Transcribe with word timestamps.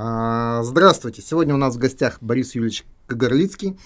А, 0.00 0.62
здравствуйте. 0.62 1.22
Сегодня 1.22 1.54
у 1.54 1.56
нас 1.56 1.74
в 1.74 1.78
гостях 1.78 2.18
Борис 2.20 2.54
Юрьевич 2.54 2.84
Кагарлицкий. 3.08 3.76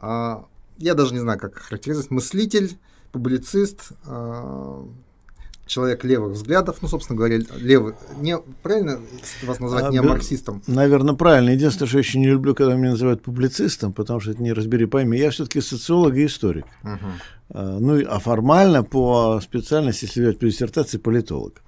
А, 0.00 0.46
я 0.78 0.94
даже 0.94 1.14
не 1.14 1.20
знаю, 1.20 1.38
как 1.38 1.58
характеризовать. 1.58 2.10
Мыслитель, 2.10 2.76
публицист, 3.12 3.92
а, 4.04 4.84
человек 5.66 6.02
левых 6.02 6.32
взглядов, 6.32 6.78
ну, 6.82 6.88
собственно 6.88 7.16
говоря, 7.16 7.38
левый, 7.56 7.94
не, 8.18 8.36
правильно 8.64 8.98
вас 9.44 9.60
назвать 9.60 9.84
а, 9.84 9.90
не 9.90 10.02
марксистом? 10.02 10.60
Наверное, 10.66 11.14
правильно. 11.14 11.50
Единственное, 11.50 11.86
что 11.86 11.98
я 11.98 12.02
еще 12.02 12.18
не 12.18 12.26
люблю, 12.26 12.56
когда 12.56 12.74
меня 12.74 12.90
называют 12.90 13.22
публицистом, 13.22 13.92
потому 13.92 14.18
что 14.18 14.32
это 14.32 14.42
не 14.42 14.52
разбери 14.52 14.86
пойми. 14.86 15.18
Я 15.18 15.30
все-таки 15.30 15.60
социолог 15.60 16.16
и 16.16 16.26
историк. 16.26 16.64
Угу. 16.82 16.98
А, 17.50 17.78
ну, 17.78 18.02
а 18.08 18.18
формально 18.18 18.82
по 18.82 19.40
специальности, 19.40 20.06
если 20.06 20.20
взять 20.20 20.40
по 20.40 20.46
диссертации, 20.46 20.98
политолог. 20.98 21.62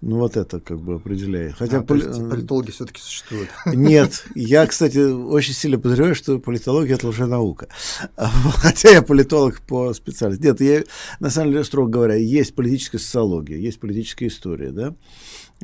Ну, 0.00 0.18
вот 0.18 0.36
это 0.36 0.60
как 0.60 0.80
бы 0.80 0.94
определяет. 0.94 1.54
Хотя 1.54 1.78
а, 1.78 1.82
поли... 1.82 2.02
политологи 2.02 2.70
все-таки 2.70 3.00
существуют. 3.00 3.50
Нет. 3.66 4.24
Я, 4.36 4.64
кстати, 4.66 4.98
очень 4.98 5.54
сильно 5.54 5.76
подозреваю, 5.76 6.14
что 6.14 6.38
политология 6.38 6.94
это 6.94 7.08
уже 7.08 7.26
наука. 7.26 7.68
Хотя 8.16 8.90
я 8.90 9.02
политолог 9.02 9.60
по 9.62 9.92
специальности. 9.94 10.46
Нет, 10.46 10.60
я, 10.60 10.84
на 11.18 11.30
самом 11.30 11.50
деле, 11.50 11.64
строго 11.64 11.90
говоря, 11.90 12.14
есть 12.14 12.54
политическая 12.54 12.98
социология, 12.98 13.58
есть 13.58 13.80
политическая 13.80 14.28
история, 14.28 14.70
да. 14.70 14.94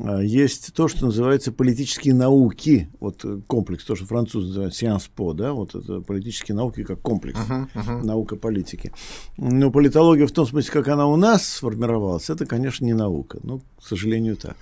А, 0.00 0.20
есть 0.20 0.74
то, 0.74 0.88
что 0.88 1.06
называется 1.06 1.52
политические 1.52 2.14
науки, 2.14 2.88
вот 3.00 3.24
э, 3.24 3.40
комплекс, 3.46 3.84
то, 3.84 3.94
что 3.94 4.06
французы 4.06 4.48
называют 4.48 4.74
sciences 4.74 5.08
po, 5.16 5.34
да, 5.34 5.52
вот 5.52 5.74
это 5.74 6.00
политические 6.00 6.56
науки 6.56 6.82
как 6.82 7.00
комплекс, 7.00 7.38
uh-huh, 7.38 7.68
uh-huh. 7.74 8.04
наука 8.04 8.36
политики. 8.36 8.92
Но 9.36 9.70
политология 9.70 10.26
в 10.26 10.32
том 10.32 10.46
смысле, 10.46 10.72
как 10.72 10.88
она 10.88 11.06
у 11.06 11.16
нас 11.16 11.46
сформировалась, 11.46 12.28
это, 12.28 12.44
конечно, 12.44 12.84
не 12.84 12.94
наука, 12.94 13.38
но, 13.42 13.58
к 13.58 13.82
сожалению, 13.82 14.36
так. 14.36 14.56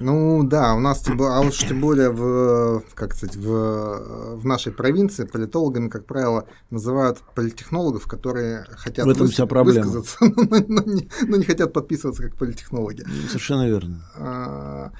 Ну 0.00 0.42
да, 0.44 0.74
у 0.74 0.80
нас, 0.80 1.04
а 1.08 1.40
уж 1.40 1.58
тем 1.58 1.80
более 1.80 2.10
в, 2.10 2.82
как 2.94 3.14
сказать, 3.14 3.36
в, 3.36 4.36
в 4.36 4.46
нашей 4.46 4.72
провинции 4.72 5.24
политологами, 5.24 5.88
как 5.88 6.06
правило, 6.06 6.46
называют 6.70 7.18
политтехнологов, 7.34 8.06
которые 8.06 8.64
хотят 8.70 9.06
в 9.06 9.10
этом 9.10 9.26
выс- 9.26 9.30
вся 9.30 9.46
проблема. 9.46 9.86
высказаться, 9.86 10.16
но, 10.20 10.64
но, 10.68 10.82
не, 10.82 11.08
но 11.26 11.36
не 11.36 11.44
хотят 11.44 11.72
подписываться 11.72 12.22
как 12.22 12.36
политтехнологи. 12.36 13.04
Совершенно 13.28 13.68
верно. 13.68 14.10
А, 14.16 14.92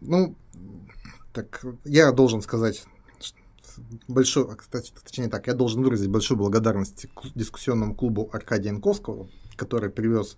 ну, 0.00 0.36
так 1.32 1.64
я 1.84 2.12
должен 2.12 2.42
сказать 2.42 2.84
большой, 4.08 4.46
кстати, 4.56 4.92
точнее 5.02 5.28
так, 5.28 5.46
я 5.46 5.54
должен 5.54 5.82
выразить 5.82 6.08
большую 6.08 6.38
благодарность 6.38 7.06
дискуссионному 7.34 7.94
клубу 7.94 8.28
Аркадия 8.32 8.72
Янковского, 8.72 9.28
который 9.62 9.90
привез 9.90 10.36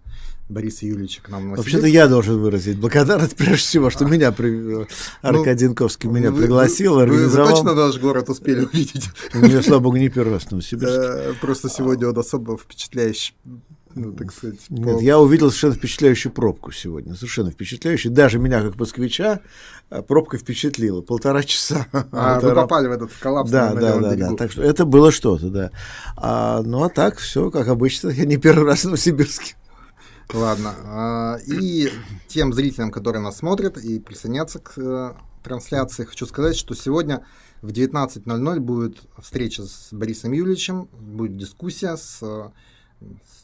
Бориса 0.48 0.84
Юрьевича 0.84 1.22
к 1.22 1.30
нам 1.30 1.50
на 1.50 1.56
Вообще-то 1.56 1.86
я 1.86 2.06
должен 2.06 2.38
выразить 2.38 2.78
благодарность 2.78 3.36
прежде 3.36 3.56
всего, 3.56 3.90
что 3.90 4.04
меня 4.04 4.32
при... 4.32 4.86
Аркадий 5.22 5.64
Янковский 5.64 6.10
меня 6.10 6.30
пригласил, 6.30 6.98
организовал. 6.98 7.48
Вы 7.48 7.54
точно 7.54 7.74
наш 7.74 7.98
город 7.98 8.28
успели 8.28 8.64
увидеть? 8.64 9.08
Я, 9.32 9.62
слава 9.62 9.80
богу, 9.80 9.96
не 9.96 10.10
первый 10.10 10.34
раз 10.34 10.50
Новосибирске. 10.50 10.98
Э, 11.00 11.32
просто 11.40 11.70
сегодня 11.70 12.08
он 12.08 12.18
особо 12.18 12.58
впечатляющий 12.58 13.34
ну, 13.94 14.12
так 14.12 14.32
сказать. 14.32 14.58
Нет, 14.68 15.00
я 15.00 15.18
увидел 15.18 15.48
совершенно 15.50 15.74
впечатляющую 15.74 16.32
пробку 16.32 16.72
сегодня, 16.72 17.14
совершенно 17.14 17.50
впечатляющую. 17.50 18.12
Даже 18.12 18.38
меня, 18.38 18.62
как 18.62 18.76
москвича, 18.76 19.40
э, 19.90 20.02
пробка 20.02 20.38
впечатлила. 20.38 21.00
Полтора 21.02 21.42
часа. 21.42 21.86
А, 22.12 22.38
вы 22.40 22.54
попали 22.54 22.86
в 22.86 22.92
этот 22.92 23.12
коллапс 23.12 23.50
да, 23.50 23.72
да, 23.74 23.98
да, 23.98 24.14
да. 24.14 24.34
Так 24.34 24.52
что 24.52 24.62
это 24.62 24.84
было 24.84 25.10
что-то, 25.10 25.50
да. 25.50 25.70
А, 26.16 26.62
ну, 26.62 26.84
а 26.84 26.88
так, 26.88 27.18
все 27.18 27.50
как 27.50 27.68
обычно. 27.68 28.08
Я 28.08 28.24
не 28.24 28.36
первый 28.36 28.66
раз 28.66 28.80
в 28.80 28.84
Новосибирске. 28.86 29.54
Ладно. 30.32 30.74
А, 30.84 31.36
и 31.46 31.90
тем 32.28 32.52
зрителям, 32.52 32.90
которые 32.90 33.22
нас 33.22 33.38
смотрят 33.38 33.78
и 33.78 33.98
присоединятся 33.98 34.58
к 34.58 34.72
э, 34.76 35.14
трансляции, 35.42 36.04
хочу 36.04 36.26
сказать, 36.26 36.56
что 36.56 36.74
сегодня 36.74 37.24
в 37.62 37.68
19.00 37.68 38.60
будет 38.60 38.98
встреча 39.18 39.64
с 39.64 39.88
Борисом 39.92 40.32
Юрьевичем, 40.32 40.88
будет 40.92 41.36
дискуссия 41.36 41.96
с, 41.96 42.18
с 42.18 43.43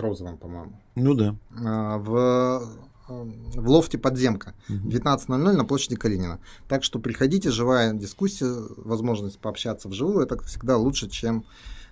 Розовым, 0.00 0.36
по-моему. 0.38 0.72
Ну 0.94 1.14
да. 1.14 1.36
А, 1.58 1.98
в 1.98 2.68
в 3.08 3.68
лофте 3.68 3.98
подземка. 3.98 4.54
19.00 4.68 5.36
на 5.36 5.64
площади 5.64 5.96
Калинина. 5.96 6.40
Так 6.68 6.84
что 6.84 6.98
приходите, 6.98 7.50
живая 7.50 7.92
дискуссия, 7.92 8.50
возможность 8.78 9.38
пообщаться 9.38 9.88
вживую, 9.88 10.24
это 10.24 10.42
всегда 10.44 10.76
лучше, 10.76 11.08
чем 11.10 11.44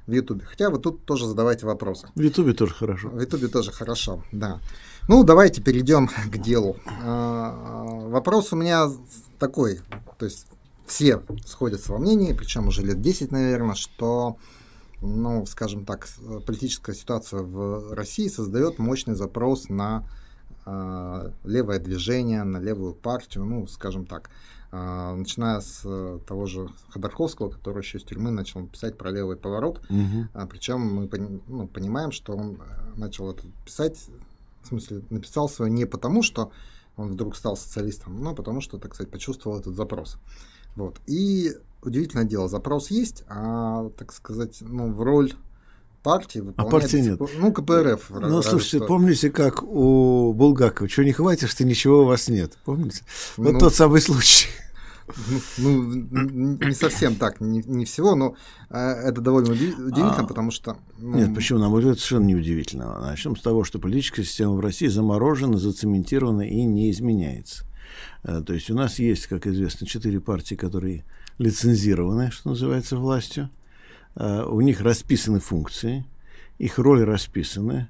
в 0.07 0.13
Ютубе. 0.13 0.45
Хотя 0.45 0.71
вы 0.71 0.79
тут 0.79 1.05
тоже 1.05 1.27
задавайте 1.27 1.67
вопросы. 1.67 2.09
В 2.15 2.21
Ютубе 2.21 2.55
тоже 2.55 2.75
хорошо. 2.75 3.09
В 3.11 3.21
Ютубе 3.21 3.49
тоже 3.49 3.73
хорошо, 3.73 4.25
да. 4.33 4.61
Ну, 5.09 5.23
давайте 5.25 5.61
перейдем 5.61 6.09
к 6.09 6.39
делу. 6.39 6.77
А, 7.03 7.85
вопрос 8.09 8.53
у 8.53 8.57
меня 8.57 8.89
такой, 9.39 9.81
то 10.19 10.25
есть 10.25 10.47
все 10.87 11.23
сходятся 11.47 11.93
во 11.93 11.99
мнении, 11.99 12.33
причем 12.33 12.69
уже 12.69 12.83
лет 12.83 13.01
10, 13.01 13.31
наверное, 13.31 13.75
что 13.75 14.37
ну, 15.03 15.45
скажем 15.47 15.85
так, 15.85 16.09
политическая 16.47 16.95
ситуация 16.95 17.43
в 17.43 17.93
России 17.95 18.29
создает 18.29 18.79
мощный 18.79 19.15
запрос 19.15 19.69
на 19.69 20.09
э, 20.65 21.31
левое 21.45 21.79
движение, 21.79 22.45
на 22.45 22.59
левую 22.59 22.95
партию, 22.95 23.45
ну, 23.45 23.67
скажем 23.67 24.07
так. 24.07 24.31
А, 24.75 25.15
начиная 25.15 25.61
с 25.61 25.83
э, 25.85 26.19
того 26.27 26.47
же 26.47 26.67
Ходорковского, 26.89 27.51
который 27.51 27.83
еще 27.83 27.99
из 27.99 28.05
тюрьмы 28.05 28.31
начал 28.31 28.67
писать 28.67 28.97
про 28.97 29.11
левый 29.11 29.37
поворот. 29.37 29.83
Угу. 29.91 30.29
А, 30.33 30.47
причем 30.47 30.81
мы 30.81 31.11
ну, 31.47 31.69
понимаем, 31.69 32.11
что 32.11 32.35
он 32.35 32.55
э, 32.55 32.99
начал 32.99 33.31
это 33.31 33.43
писать, 33.67 34.09
в 34.63 34.69
смысле, 34.69 35.03
написал 35.11 35.51
свое 35.51 35.71
не 35.71 35.85
потому, 35.85 36.23
что 36.23 36.53
он 36.97 37.13
вдруг 37.13 37.37
стал 37.37 37.55
социалистом, 37.55 38.23
но 38.23 38.35
потому 38.35 38.63
что, 38.63 38.79
так 38.79 38.95
сказать, 38.95 39.13
почувствовал 39.13 39.59
этот 39.59 39.77
запрос. 39.77 40.17
Вот. 40.75 41.01
И 41.07 41.53
удивительное 41.83 42.25
дело, 42.25 42.49
запрос 42.49 42.91
есть, 42.91 43.25
а, 43.29 43.91
так 43.97 44.13
сказать, 44.13 44.59
ну, 44.61 44.93
в 44.93 45.03
роль 45.03 45.33
партии 46.03 46.41
выполняет... 46.41 46.75
А 46.75 46.81
партии 46.81 46.97
нет. 46.97 47.21
Ну, 47.39 47.53
КПРФ. 47.53 48.11
Ну, 48.11 48.43
слушайте, 48.43 48.79
что... 48.79 48.87
помните, 48.87 49.31
как 49.31 49.63
у 49.63 50.33
Булгакова, 50.33 50.89
чего 50.89 51.05
не 51.05 51.13
хватишь, 51.13 51.55
ты 51.55 51.65
ничего 51.65 52.03
у 52.03 52.05
вас 52.07 52.29
нет. 52.29 52.59
Помните? 52.65 53.03
Вот 53.37 53.53
ну, 53.53 53.59
тот 53.59 53.75
самый 53.75 54.01
случай. 54.01 54.49
Ну, 55.59 55.83
не 55.83 56.75
совсем 56.75 57.17
так, 57.17 57.41
не, 57.41 57.63
не 57.67 57.85
всего, 57.85 58.15
но 58.15 58.37
э, 58.71 58.79
это 58.79 59.21
довольно 59.21 59.51
удивительно, 59.51 60.17
а, 60.17 60.25
потому 60.25 60.51
что... 60.51 60.77
Ну... 60.97 61.17
Нет, 61.17 61.35
почему? 61.35 61.59
На 61.59 61.69
мой 61.69 61.81
взгляд, 61.81 61.99
совершенно 61.99 62.25
не 62.25 62.37
удивительно. 62.37 62.99
Начнем 63.01 63.37
с 63.37 63.43
того, 63.43 63.65
что 63.65 63.79
политическая 63.79 64.25
система 64.25 64.55
в 64.55 64.61
России 64.61 64.87
заморожена, 64.87 65.59
зацементирована 65.59 66.43
и 66.43 66.65
не 66.65 66.91
изменяется. 66.91 67.65
Э, 68.23 68.43
то 68.47 68.55
есть 68.55 68.71
у 68.71 68.75
нас 68.75 68.99
есть, 68.99 69.27
как 69.27 69.47
известно, 69.47 69.87
четыре 69.87 70.21
партии, 70.21 70.55
которые 70.55 71.05
лицензированы, 71.39 72.31
что 72.31 72.51
называется, 72.51 72.97
властью. 72.97 73.51
Э, 74.15 74.45
у 74.45 74.61
них 74.61 74.81
расписаны 74.81 75.41
функции, 75.41 76.05
их 76.59 76.79
роли 76.79 77.03
расписаны. 77.03 77.89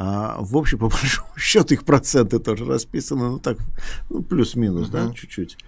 А 0.00 0.36
в 0.38 0.56
общем, 0.56 0.78
по 0.78 0.88
большому 0.88 1.36
счету, 1.36 1.74
их 1.74 1.84
проценты 1.84 2.38
тоже 2.38 2.64
расписаны, 2.64 3.30
ну 3.30 3.38
так, 3.40 3.58
ну, 4.08 4.22
плюс-минус, 4.22 4.88
uh-huh. 4.88 5.08
да, 5.08 5.12
чуть-чуть. 5.12 5.58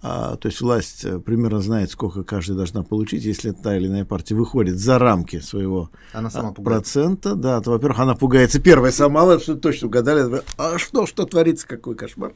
А, 0.00 0.36
то 0.36 0.46
есть 0.46 0.60
власть 0.60 1.04
э, 1.04 1.18
примерно 1.18 1.60
знает, 1.60 1.90
сколько 1.90 2.22
каждая 2.22 2.56
должна 2.56 2.84
получить. 2.84 3.24
Если 3.24 3.50
та 3.50 3.76
или 3.76 3.88
иная 3.88 4.04
партия 4.04 4.36
выходит 4.36 4.78
за 4.78 4.96
рамки 4.96 5.40
своего 5.40 5.90
она 6.12 6.30
сама 6.30 6.52
процента, 6.52 7.34
да, 7.34 7.60
то, 7.60 7.72
во-первых, 7.72 7.98
она 7.98 8.14
пугается 8.14 8.60
первая 8.60 8.92
сама, 8.92 9.40
что 9.40 9.56
точно 9.56 9.88
угадали, 9.88 10.42
а 10.56 10.78
что, 10.78 11.04
что 11.06 11.24
творится, 11.24 11.66
какой 11.66 11.96
кошмар. 11.96 12.34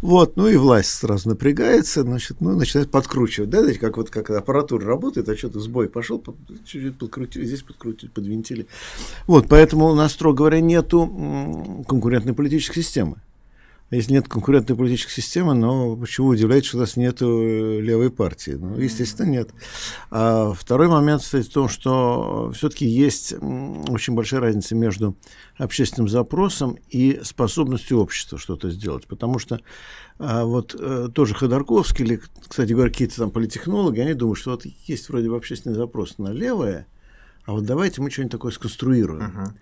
Вот, 0.00 0.36
ну 0.36 0.48
и 0.48 0.56
власть 0.56 0.88
сразу 0.88 1.28
напрягается, 1.28 2.00
значит, 2.00 2.40
ну, 2.40 2.56
начинает 2.56 2.90
подкручивать, 2.90 3.50
да, 3.50 3.60
знаете, 3.60 3.78
как 3.78 3.98
вот 3.98 4.08
как 4.08 4.30
аппаратура 4.30 4.86
работает, 4.86 5.28
а 5.28 5.36
что-то 5.36 5.60
сбой 5.60 5.90
пошел, 5.90 6.22
чуть-чуть 6.64 6.98
подкрутили, 6.98 7.44
здесь 7.44 7.62
подкрутили, 7.62 8.08
подвинтили. 8.08 8.66
Вот, 9.26 9.48
поэтому 9.50 9.88
у 9.88 9.94
нас, 9.94 10.12
строго 10.12 10.38
говоря, 10.38 10.62
нету 10.82 11.84
конкурентной 11.88 12.34
политической 12.34 12.82
системы. 12.82 13.16
Если 13.90 14.14
нет 14.14 14.26
конкурентной 14.26 14.74
политической 14.74 15.20
системы, 15.20 15.52
но 15.52 15.96
почему 15.96 16.28
удивляет, 16.28 16.64
что 16.64 16.78
у 16.78 16.80
нас 16.80 16.96
нет 16.96 17.18
э, 17.20 17.78
левой 17.82 18.10
партии? 18.10 18.52
Ну, 18.52 18.78
естественно, 18.78 19.26
нет. 19.26 19.50
А 20.10 20.54
второй 20.54 20.88
момент 20.88 21.20
стоит 21.22 21.48
в 21.48 21.52
том, 21.52 21.68
что 21.68 22.50
все-таки 22.54 22.86
есть 22.86 23.34
очень 23.34 24.14
большая 24.14 24.40
разница 24.40 24.74
между 24.74 25.14
общественным 25.58 26.08
запросом 26.08 26.78
и 26.88 27.20
способностью 27.22 27.98
общества 27.98 28.38
что-то 28.38 28.70
сделать. 28.70 29.06
Потому 29.06 29.38
что 29.38 29.60
а 30.18 30.46
вот 30.46 30.74
э, 30.78 31.08
тоже 31.14 31.34
Ходорковский 31.34 32.06
или, 32.06 32.22
кстати 32.48 32.72
говоря, 32.72 32.90
какие-то 32.90 33.16
там 33.16 33.30
политехнологи, 33.30 34.00
они 34.00 34.14
думают, 34.14 34.38
что 34.38 34.52
вот 34.52 34.64
есть 34.86 35.10
вроде 35.10 35.28
бы 35.28 35.36
общественный 35.36 35.76
запрос 35.76 36.16
на 36.16 36.32
левое, 36.32 36.86
а 37.44 37.52
вот 37.52 37.66
давайте 37.66 38.00
мы 38.00 38.10
что-нибудь 38.10 38.32
такое 38.32 38.52
сконструируем. 38.52 39.22
Uh-huh. 39.22 39.52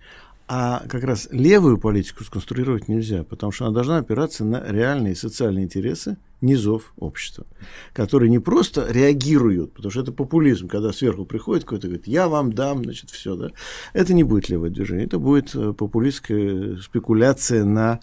А 0.52 0.82
как 0.88 1.05
раз 1.05 1.29
левую 1.31 1.79
политику 1.79 2.25
сконструировать 2.25 2.88
нельзя, 2.88 3.23
потому 3.23 3.52
что 3.52 3.67
она 3.67 3.75
должна 3.75 3.99
опираться 3.99 4.44
на 4.44 4.61
реальные 4.61 5.14
социальные 5.14 5.67
интересы 5.67 6.17
низов 6.41 6.93
общества, 6.97 7.47
которые 7.93 8.31
не 8.31 8.41
просто 8.41 8.91
реагируют, 8.91 9.73
потому 9.75 9.93
что 9.93 10.00
это 10.00 10.11
популизм, 10.11 10.67
когда 10.67 10.93
сверху 10.93 11.25
приходит 11.25 11.62
какой-то 11.62 11.87
говорит, 11.87 12.08
я 12.08 12.26
вам 12.26 12.52
дам, 12.52 12.82
значит, 12.82 13.11
все, 13.11 13.37
да. 13.37 13.50
Это 13.93 14.12
не 14.12 14.25
будет 14.25 14.49
левое 14.49 14.70
движение, 14.70 15.06
это 15.06 15.20
будет 15.20 15.55
э, 15.55 15.73
популистская 15.73 16.79
спекуляция 16.79 17.64
на 17.64 18.00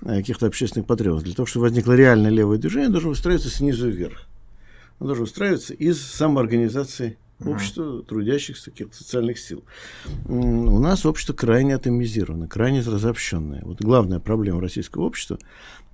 э, 0.00 0.16
каких-то 0.20 0.46
общественных 0.46 0.86
потребностях. 0.86 1.26
Для 1.26 1.34
того, 1.34 1.44
чтобы 1.44 1.64
возникло 1.64 1.92
реальное 1.92 2.30
левое 2.30 2.56
движение, 2.56 2.88
должно 2.88 3.10
выстроиться 3.10 3.50
снизу 3.50 3.90
вверх. 3.90 4.26
оно 5.00 5.08
должно 5.08 5.24
устраиваться 5.24 5.74
из 5.74 6.00
самоорганизации 6.00 7.18
общества 7.44 8.02
трудящихся 8.02 8.70
каких-то 8.70 8.96
социальных 8.96 9.38
сил. 9.38 9.64
У 10.26 10.78
нас 10.78 11.06
общество 11.06 11.32
крайне 11.32 11.74
атомизировано, 11.74 12.48
крайне 12.48 12.80
разобщенное. 12.80 13.62
Вот 13.64 13.80
главная 13.80 14.20
проблема 14.20 14.60
российского 14.60 15.04
общества, 15.04 15.38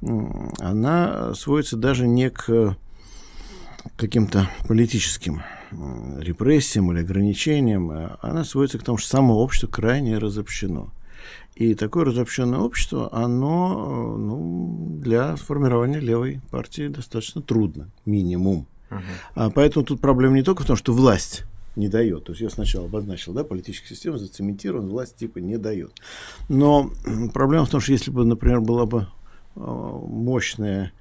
она 0.01 1.35
сводится 1.35 1.77
даже 1.77 2.07
не 2.07 2.31
к 2.31 2.77
каким-то 3.97 4.49
политическим 4.67 5.43
репрессиям 6.19 6.93
или 6.93 7.01
ограничениям, 7.01 7.91
а 7.91 8.19
она 8.23 8.45
сводится 8.45 8.79
к 8.79 8.85
тому, 8.85 8.99
что 8.99 9.09
само 9.09 9.39
общество 9.39 9.69
крайне 9.69 10.19
разобщено. 10.19 10.91
И 11.55 11.75
такое 11.75 12.05
разобщенное 12.05 12.59
общество, 12.59 13.09
оно 13.13 14.17
ну, 14.19 14.99
для 15.01 15.37
формирования 15.37 16.01
левой 16.01 16.41
партии 16.51 16.89
достаточно 16.89 17.41
трудно, 17.41 17.89
минимум. 18.05 18.67
Uh-huh. 18.91 19.01
А 19.35 19.51
поэтому 19.51 19.85
тут 19.85 20.01
проблема 20.01 20.35
не 20.37 20.43
только 20.43 20.63
в 20.63 20.67
том, 20.67 20.77
что 20.77 20.93
власть 20.93 21.45
не 21.77 21.89
дает. 21.89 22.25
То 22.25 22.33
есть 22.33 22.43
я 22.43 22.51
сначала 22.51 22.87
обозначил, 22.87 23.33
да, 23.33 23.45
политическая 23.45 23.95
система 23.95 24.19
зацементирована, 24.19 24.89
власть 24.89 25.17
типа 25.17 25.39
не 25.39 25.59
дает. 25.59 25.93
Но 26.49 26.91
проблема 27.33 27.67
в 27.67 27.71
том, 27.71 27.81
что 27.81 27.93
если 27.93 28.11
бы, 28.11 28.25
например, 28.25 28.61
была 28.61 28.87
бы 28.87 29.07
а, 29.55 29.61
мощная 29.61 30.93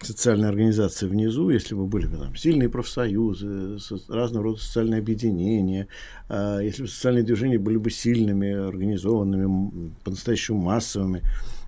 социальные 0.00 0.50
организации 0.50 1.06
внизу, 1.06 1.48
если 1.50 1.74
бы 1.74 1.86
были 1.86 2.06
бы 2.06 2.18
там 2.18 2.36
сильные 2.36 2.68
профсоюзы, 2.68 3.78
разного 4.08 4.44
рода 4.44 4.60
социальные 4.60 5.00
объединения, 5.00 5.88
а, 6.28 6.60
если 6.60 6.82
бы 6.82 6.88
социальные 6.88 7.24
движения 7.24 7.58
были 7.58 7.76
бы 7.76 7.90
сильными, 7.90 8.50
организованными, 8.52 9.92
по-настоящему 10.04 10.60
массовыми, 10.60 11.22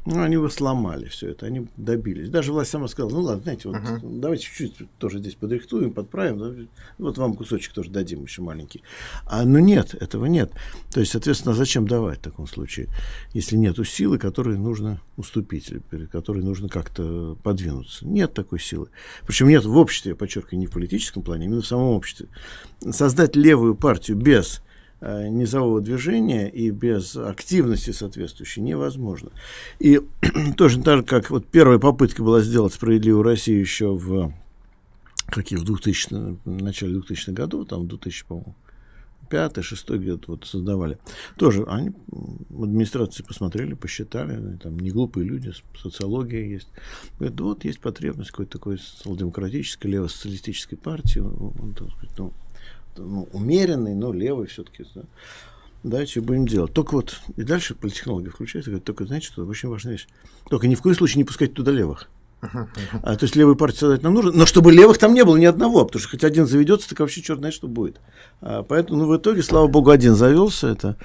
ну, 0.08 0.22
они 0.22 0.34
его 0.34 0.49
сломали 0.49 1.05
все 1.06 1.31
это, 1.31 1.44
они 1.44 1.69
добились. 1.76 2.31
Даже 2.31 2.52
власть 2.52 2.70
сама 2.70 2.88
сказала, 2.88 3.12
ну 3.12 3.20
ладно, 3.20 3.43
знаете, 3.43 3.69
вот 3.69 3.76
uh-huh. 3.76 4.20
давайте 4.20 4.44
чуть-чуть 4.44 4.88
тоже 4.99 5.19
здесь 5.19 5.34
подрихтуем, 5.34 5.93
подправим, 5.93 6.38
да, 6.38 6.55
вот 6.96 7.19
вам 7.19 7.34
кусочек 7.34 7.75
тоже 7.75 7.90
дадим 7.90 8.22
еще 8.22 8.40
маленький. 8.40 8.82
А, 9.26 9.44
ну 9.44 9.58
нет, 9.58 9.94
этого 9.94 10.25
нет. 10.25 10.52
То 10.93 11.00
есть, 11.00 11.12
соответственно, 11.12 11.55
зачем 11.55 11.87
давать 11.87 12.20
в 12.20 12.22
таком 12.22 12.46
случае, 12.46 12.88
если 13.34 13.56
нет 13.56 13.78
силы, 13.87 14.19
которой 14.19 14.56
нужно 14.56 15.02
уступить, 15.19 15.70
или 15.70 15.78
перед 15.78 16.10
которой 16.10 16.43
нужно 16.43 16.70
как-то 16.70 17.37
подвинуться. 17.43 18.06
Нет 18.06 18.32
такой 18.32 18.60
силы. 18.60 18.88
Причем 19.26 19.49
нет 19.49 19.66
в 19.66 19.76
обществе, 19.76 20.10
я 20.12 20.16
подчеркиваю, 20.16 20.60
не 20.60 20.66
в 20.66 20.70
политическом 20.70 21.22
плане, 21.22 21.43
а 21.43 21.46
именно 21.46 21.60
в 21.60 21.66
самом 21.66 21.90
обществе. 21.90 22.28
Создать 22.81 23.37
левую 23.37 23.75
партию 23.75 24.16
без 24.16 24.62
низового 25.00 25.80
движения 25.80 26.48
и 26.48 26.70
без 26.70 27.16
активности 27.16 27.90
соответствующей 27.92 28.60
невозможно. 28.60 29.30
И 29.78 30.00
точно 30.56 30.82
так 30.82 30.98
же, 30.98 31.02
как 31.04 31.30
вот 31.30 31.46
первая 31.46 31.78
попытка 31.78 32.22
была 32.22 32.40
сделать 32.40 32.74
справедливую 32.74 33.22
Россию 33.22 33.60
еще 33.60 33.94
в 33.94 34.32
какие 35.26 35.58
в 35.58 35.64
2000 35.64 36.38
в 36.44 36.62
начале 36.62 36.98
2000-х 36.98 37.32
годов, 37.32 37.68
там 37.68 37.82
в 37.82 37.88
2000, 37.88 38.24
по-моему, 38.26 38.54
пятый, 39.28 39.62
шестой 39.62 39.98
где-то 39.98 40.32
вот 40.32 40.46
создавали. 40.46 40.98
Тоже 41.36 41.64
они 41.68 41.92
в 42.08 42.64
администрации 42.64 43.22
посмотрели, 43.22 43.74
посчитали, 43.74 44.56
там 44.56 44.78
не 44.78 44.90
глупые 44.90 45.26
люди, 45.26 45.52
социология 45.80 46.46
есть. 46.46 46.68
Говорят, 47.18 47.38
вот 47.40 47.64
есть 47.64 47.80
потребность 47.80 48.30
какой-то 48.30 48.52
такой 48.52 48.78
социал-демократической, 48.78 49.88
лево-социалистической 49.88 50.78
партии. 50.78 51.18
Он, 51.18 51.74
так 51.74 51.90
сказать, 51.90 52.18
ну, 52.18 52.32
ну, 52.98 53.28
умеренный, 53.32 53.94
но 53.94 54.12
левый 54.12 54.46
все-таки. 54.46 54.84
Да. 54.94 55.02
Давайте 55.84 56.20
будем 56.20 56.46
делать. 56.46 56.72
Только 56.72 56.94
вот, 56.94 57.20
и 57.36 57.42
дальше 57.42 57.74
политтехнология 57.74 58.30
включается, 58.30 58.70
говорит, 58.70 58.84
только, 58.84 59.06
знаете, 59.06 59.26
что 59.26 59.46
очень 59.46 59.68
важная 59.68 59.92
вещь. 59.92 60.08
Только 60.50 60.66
ни 60.66 60.74
в 60.74 60.82
коем 60.82 60.96
случае 60.96 61.18
не 61.18 61.24
пускать 61.24 61.54
туда 61.54 61.70
левых. 61.70 62.08
А, 62.40 63.16
то 63.16 63.24
есть 63.24 63.34
левую 63.34 63.56
партию 63.56 63.80
создать 63.80 64.02
нам 64.02 64.14
нужно, 64.14 64.30
но 64.32 64.46
чтобы 64.46 64.72
левых 64.72 64.98
там 64.98 65.12
не 65.12 65.24
было 65.24 65.36
ни 65.36 65.44
одного, 65.44 65.84
потому 65.84 66.00
что 66.00 66.10
хоть 66.10 66.22
один 66.22 66.46
заведется, 66.46 66.88
так 66.88 67.00
вообще 67.00 67.20
черт 67.20 67.40
знает, 67.40 67.54
что 67.54 67.66
будет. 67.66 68.00
А, 68.40 68.62
поэтому, 68.62 69.00
ну, 69.00 69.08
в 69.08 69.16
итоге, 69.16 69.42
слава 69.42 69.66
богу, 69.66 69.90
один 69.90 70.14
завелся, 70.14 70.68
это 70.68 70.96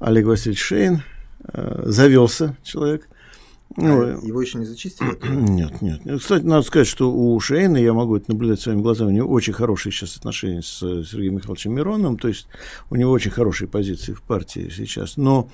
Олег 0.00 0.26
Васильевич 0.26 0.60
Шейн, 0.60 1.02
а, 1.44 1.82
завелся 1.86 2.56
человек, 2.64 3.08
ну, 3.76 4.02
а 4.02 4.20
его 4.22 4.40
еще 4.40 4.58
не 4.58 4.64
зачистили? 4.64 5.10
Нет, 5.50 5.82
нет. 5.82 6.00
Кстати, 6.20 6.44
надо 6.44 6.62
сказать, 6.62 6.86
что 6.86 7.12
у 7.12 7.38
Шейна, 7.40 7.76
я 7.76 7.92
могу 7.92 8.16
это 8.16 8.30
наблюдать 8.30 8.60
своими 8.60 8.80
глазами, 8.80 9.08
у 9.08 9.12
него 9.12 9.32
очень 9.32 9.52
хорошие 9.52 9.92
сейчас 9.92 10.16
отношения 10.16 10.62
с 10.62 10.78
Сергеем 10.78 11.34
Михайловичем 11.34 11.72
Мироновым, 11.72 12.18
то 12.18 12.28
есть 12.28 12.48
у 12.90 12.96
него 12.96 13.10
очень 13.10 13.30
хорошие 13.30 13.68
позиции 13.68 14.12
в 14.12 14.22
партии 14.22 14.70
сейчас, 14.74 15.16
но 15.16 15.48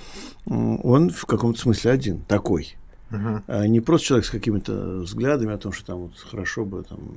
он 0.47 1.11
в 1.11 1.25
каком-то 1.27 1.59
смысле 1.59 1.91
один, 1.91 2.23
такой. 2.23 2.77
Uh-huh. 3.11 3.67
Не 3.67 3.81
просто 3.81 4.09
человек 4.09 4.27
с 4.27 4.31
какими-то 4.31 5.01
взглядами 5.01 5.53
о 5.53 5.59
том, 5.59 5.73
что 5.73 5.87
там 5.87 5.99
вот 5.99 6.17
хорошо 6.17 6.65
бы 6.65 6.85
там, 6.85 7.17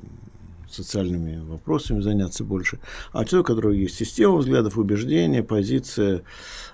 социальными 0.74 1.40
вопросами 1.40 2.02
заняться 2.02 2.44
больше, 2.44 2.80
а 3.12 3.26
человек, 3.26 3.50
у 3.50 3.54
которого 3.54 3.72
есть 3.72 3.96
система 3.96 4.38
взглядов, 4.38 4.78
убеждения, 4.78 5.44
позиция, 5.44 6.24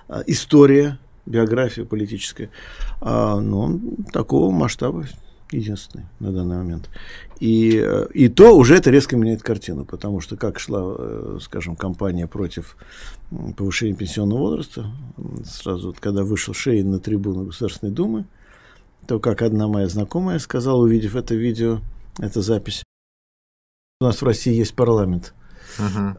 а, 0.08 0.22
история, 0.26 0.98
биография 1.26 1.84
политическая, 1.84 2.50
а, 3.00 3.40
но 3.40 3.60
он 3.60 3.96
такого 4.12 4.50
масштаба 4.50 5.06
единственный 5.52 6.06
на 6.20 6.32
данный 6.32 6.58
момент. 6.58 6.90
И, 7.40 7.84
и 8.14 8.28
то 8.28 8.56
уже 8.56 8.76
это 8.76 8.90
резко 8.90 9.16
меняет 9.16 9.42
картину, 9.42 9.84
потому 9.84 10.20
что 10.20 10.36
как 10.36 10.58
шла, 10.58 10.94
э, 10.98 11.38
скажем, 11.40 11.76
кампания 11.76 12.26
против 12.26 12.76
повышения 13.56 13.94
пенсионного 13.94 14.38
возраста, 14.38 14.86
сразу 15.44 15.88
вот, 15.88 16.00
когда 16.00 16.22
вышел 16.22 16.54
Шейн 16.54 16.90
на 16.90 17.00
трибуну 17.00 17.46
Государственной 17.46 17.92
Думы, 17.92 18.26
то 19.06 19.18
как 19.18 19.42
одна 19.42 19.66
моя 19.68 19.88
знакомая 19.88 20.38
сказала, 20.38 20.82
увидев 20.82 21.16
это 21.16 21.34
видео, 21.34 21.80
эту 22.18 22.42
запись, 22.42 22.84
у 24.00 24.04
нас 24.04 24.20
в 24.20 24.24
России 24.24 24.54
есть 24.54 24.74
парламент. 24.74 25.34
Uh-huh. 25.78 26.16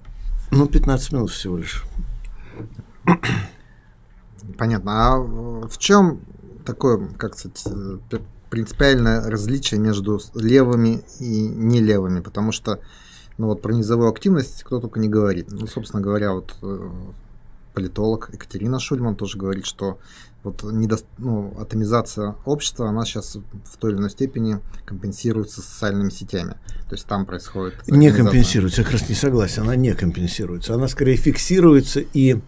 Ну, 0.52 0.68
15 0.68 1.14
минут 1.14 1.32
всего 1.32 1.58
лишь. 1.58 1.84
Понятно. 4.58 4.92
А 4.92 5.18
в 5.68 5.78
чем 5.78 6.22
такое, 6.66 7.10
как 7.18 7.38
сказать, 7.38 7.64
принципиальное 8.50 9.30
различие 9.30 9.80
между 9.80 10.20
левыми 10.36 11.04
и 11.20 11.48
не 11.48 11.80
левыми? 11.80 12.20
Потому 12.20 12.52
что, 12.52 12.80
ну 13.38 13.48
вот 13.48 13.62
про 13.62 13.74
низовую 13.74 14.10
активность 14.10 14.64
кто 14.64 14.80
только 14.80 15.00
не 15.00 15.10
говорит. 15.10 15.48
Ну, 15.52 15.68
собственно 15.68 16.02
говоря, 16.02 16.34
вот 16.34 16.56
э, 16.62 16.90
политолог 17.74 18.30
Екатерина 18.34 18.80
Шульман 18.80 19.16
тоже 19.16 19.38
говорит, 19.38 19.66
что 19.66 20.00
вот 20.44 20.64
недо... 20.64 20.98
ну, 21.20 21.56
атомизация 21.60 22.36
общества, 22.46 22.90
она 22.90 23.06
сейчас 23.06 23.36
в 23.36 23.78
той 23.78 23.92
или 23.92 24.00
иной 24.00 24.10
степени 24.10 24.60
компенсируется 24.86 25.62
социальными 25.62 26.10
сетями. 26.10 26.56
То 26.90 26.96
есть 26.96 27.06
там 27.06 27.26
происходит... 27.26 27.76
Не 27.88 28.12
компенсируется, 28.12 28.82
я 28.82 28.86
как 28.86 28.94
раз 28.94 29.08
не 29.08 29.16
согласен, 29.16 29.64
она 29.64 29.76
не 29.76 29.94
компенсируется. 29.94 30.74
Она 30.74 30.88
скорее 30.88 31.16
фиксируется 31.16 32.00
и 32.00 32.42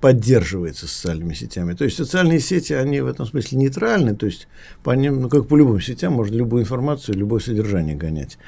поддерживается 0.00 0.88
социальными 0.88 1.34
сетями. 1.34 1.74
То 1.74 1.84
есть 1.84 1.96
социальные 1.96 2.40
сети, 2.40 2.72
они 2.72 3.00
в 3.00 3.06
этом 3.06 3.26
смысле 3.26 3.58
нейтральны, 3.58 4.16
то 4.16 4.26
есть 4.26 4.48
по 4.82 4.92
ним, 4.92 5.20
ну, 5.20 5.28
как 5.28 5.46
по 5.46 5.56
любым 5.56 5.80
сетям, 5.80 6.14
можно 6.14 6.34
любую 6.34 6.62
информацию, 6.62 7.16
любое 7.16 7.40
содержание 7.40 7.96
гонять. 7.96 8.38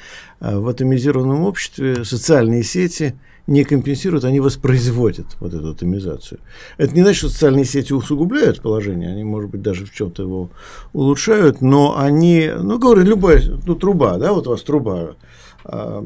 А 0.40 0.59
в 0.59 0.68
атомизированном 0.68 1.42
обществе 1.42 2.04
социальные 2.04 2.62
сети 2.62 3.14
не 3.47 3.64
компенсируют, 3.64 4.25
они 4.25 4.40
воспроизводят 4.40 5.26
вот 5.40 5.52
эту 5.52 5.71
атомизацию. 5.71 6.40
Это 6.78 6.94
не 6.94 7.02
значит, 7.02 7.18
что 7.18 7.28
социальные 7.28 7.64
сети 7.64 7.92
усугубляют 7.92 8.62
положение, 8.62 9.11
они, 9.11 9.25
может 9.25 9.50
быть, 9.50 9.62
даже 9.62 9.85
в 9.85 9.92
чем-то 9.92 10.23
его 10.23 10.50
улучшают, 10.92 11.61
но 11.61 11.99
они, 11.99 12.50
ну, 12.56 12.78
говорю, 12.78 13.02
любая, 13.02 13.42
ну, 13.66 13.75
труба, 13.75 14.16
да, 14.18 14.32
вот 14.32 14.47
у 14.47 14.50
вас 14.50 14.62
труба, 14.62 15.16
а, 15.64 16.04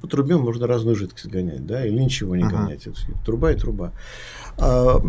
по 0.00 0.06
трубе 0.06 0.36
можно 0.36 0.66
разную 0.66 0.96
жидкость 0.96 1.26
гонять, 1.26 1.66
да, 1.66 1.84
или 1.86 1.98
ничего 1.98 2.36
не 2.36 2.44
uh-huh. 2.44 2.50
гонять. 2.50 2.86
Это 2.86 2.96
труба 3.24 3.52
и 3.52 3.56
труба. 3.56 3.92
А, 4.56 5.00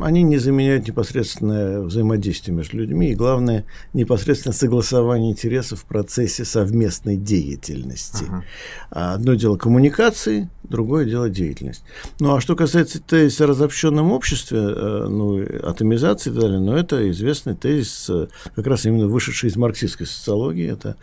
они 0.00 0.22
не 0.22 0.38
заменяют 0.38 0.88
непосредственное 0.88 1.80
взаимодействие 1.80 2.56
между 2.56 2.78
людьми 2.78 3.10
и, 3.10 3.14
главное, 3.14 3.64
непосредственно 3.92 4.52
согласование 4.52 5.32
интересов 5.32 5.80
в 5.80 5.84
процессе 5.84 6.44
совместной 6.44 7.16
деятельности. 7.16 8.24
Uh-huh. 8.24 8.42
Одно 8.90 9.34
дело 9.34 9.56
коммуникации, 9.56 10.48
другое 10.64 11.04
дело 11.04 11.28
деятельность. 11.28 11.84
Ну 12.20 12.34
а 12.34 12.40
что 12.40 12.56
касается 12.56 13.00
тезиса 13.00 13.44
о 13.44 13.48
разобщенном 13.48 14.12
обществе, 14.12 14.58
э, 14.58 15.06
ну, 15.08 15.42
атомизации 15.62 16.30
и 16.30 16.32
так 16.32 16.42
далее, 16.42 16.60
ну 16.60 16.74
это 16.74 17.10
известный 17.10 17.54
тезис, 17.54 18.08
э, 18.08 18.28
как 18.54 18.66
раз 18.66 18.86
именно 18.86 19.06
вышедший 19.06 19.50
из 19.50 19.56
марксистской 19.56 20.06
социологии. 20.06 20.70
Это, 20.70 20.96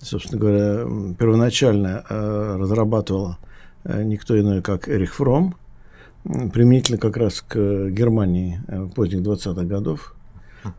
собственно 0.00 0.40
говоря, 0.40 1.14
первоначально 1.18 2.04
э, 2.08 2.56
разрабатывал 2.58 3.36
никто 3.84 4.38
иной, 4.38 4.60
как 4.60 4.88
Эрих 4.88 5.14
Фром, 5.14 5.54
применительно 6.24 6.98
как 6.98 7.16
раз 7.16 7.40
к 7.46 7.88
Германии 7.90 8.60
э, 8.68 8.88
поздних 8.94 9.20
20-х 9.20 9.64
годов. 9.64 10.14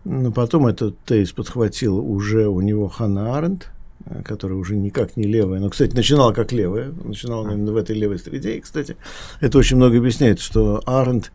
Но 0.03 0.31
потом 0.31 0.67
этот 0.67 0.99
тезис 0.99 1.31
подхватил 1.31 1.97
уже 1.97 2.47
у 2.47 2.61
него 2.61 2.87
Ханна 2.87 3.37
Аренд, 3.37 3.71
э, 4.05 4.21
которая 4.23 4.57
уже 4.57 4.75
никак 4.75 5.17
не 5.17 5.23
левая, 5.23 5.59
но, 5.59 5.69
кстати, 5.69 5.95
начинала 5.95 6.33
как 6.33 6.51
левая, 6.51 6.91
начинала 7.03 7.51
именно 7.51 7.71
в 7.71 7.77
этой 7.77 7.95
левой 7.95 8.19
среде. 8.19 8.57
И, 8.57 8.61
кстати, 8.61 8.97
это 9.39 9.57
очень 9.57 9.77
много 9.77 9.97
объясняет, 9.97 10.39
что 10.39 10.81
Аренд 10.85 11.31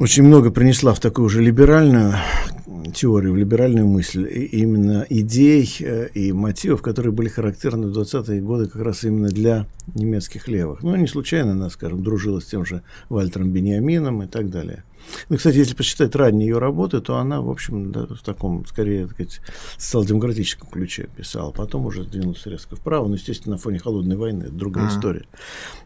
очень 0.00 0.22
много 0.22 0.50
принесла 0.50 0.94
в 0.94 0.98
такую 0.98 1.28
же 1.28 1.42
либеральную 1.42 2.14
теорию, 2.94 3.34
в 3.34 3.36
либеральную 3.36 3.86
мысль, 3.86 4.26
именно 4.50 5.06
идей 5.10 5.70
э, 5.80 6.08
и 6.14 6.32
мотивов, 6.32 6.80
которые 6.80 7.12
были 7.12 7.28
характерны 7.28 7.88
в 7.88 7.98
20-е 7.98 8.40
годы 8.40 8.66
как 8.66 8.80
раз 8.80 9.04
именно 9.04 9.28
для 9.28 9.66
немецких 9.94 10.48
левых. 10.48 10.82
Ну, 10.82 10.96
не 10.96 11.06
случайно 11.06 11.52
она, 11.52 11.68
скажем, 11.68 12.02
дружила 12.02 12.40
с 12.40 12.46
тем 12.46 12.64
же 12.64 12.82
Вальтером 13.10 13.52
Бениамином 13.52 14.22
и 14.22 14.26
так 14.26 14.48
далее. 14.48 14.84
Ну, 15.28 15.36
кстати, 15.36 15.56
если 15.56 15.74
посчитать 15.74 16.14
ранние 16.14 16.48
ее 16.48 16.58
работы, 16.58 17.00
то 17.00 17.16
она, 17.16 17.40
в 17.40 17.50
общем, 17.50 17.92
да, 17.92 18.06
в 18.06 18.22
таком, 18.22 18.64
скорее, 18.66 19.06
так 19.06 19.14
сказать, 19.14 19.40
социал-демократическом 19.76 20.68
ключе 20.68 21.08
писала. 21.16 21.50
Потом 21.50 21.86
уже 21.86 22.04
сдвинулась 22.04 22.44
резко 22.46 22.76
вправо, 22.76 23.08
но, 23.08 23.14
естественно, 23.14 23.56
на 23.56 23.60
фоне 23.60 23.78
холодной 23.78 24.16
войны. 24.16 24.44
Это 24.44 24.52
другая 24.52 24.86
mm-hmm. 24.86 24.96
история. 24.96 25.26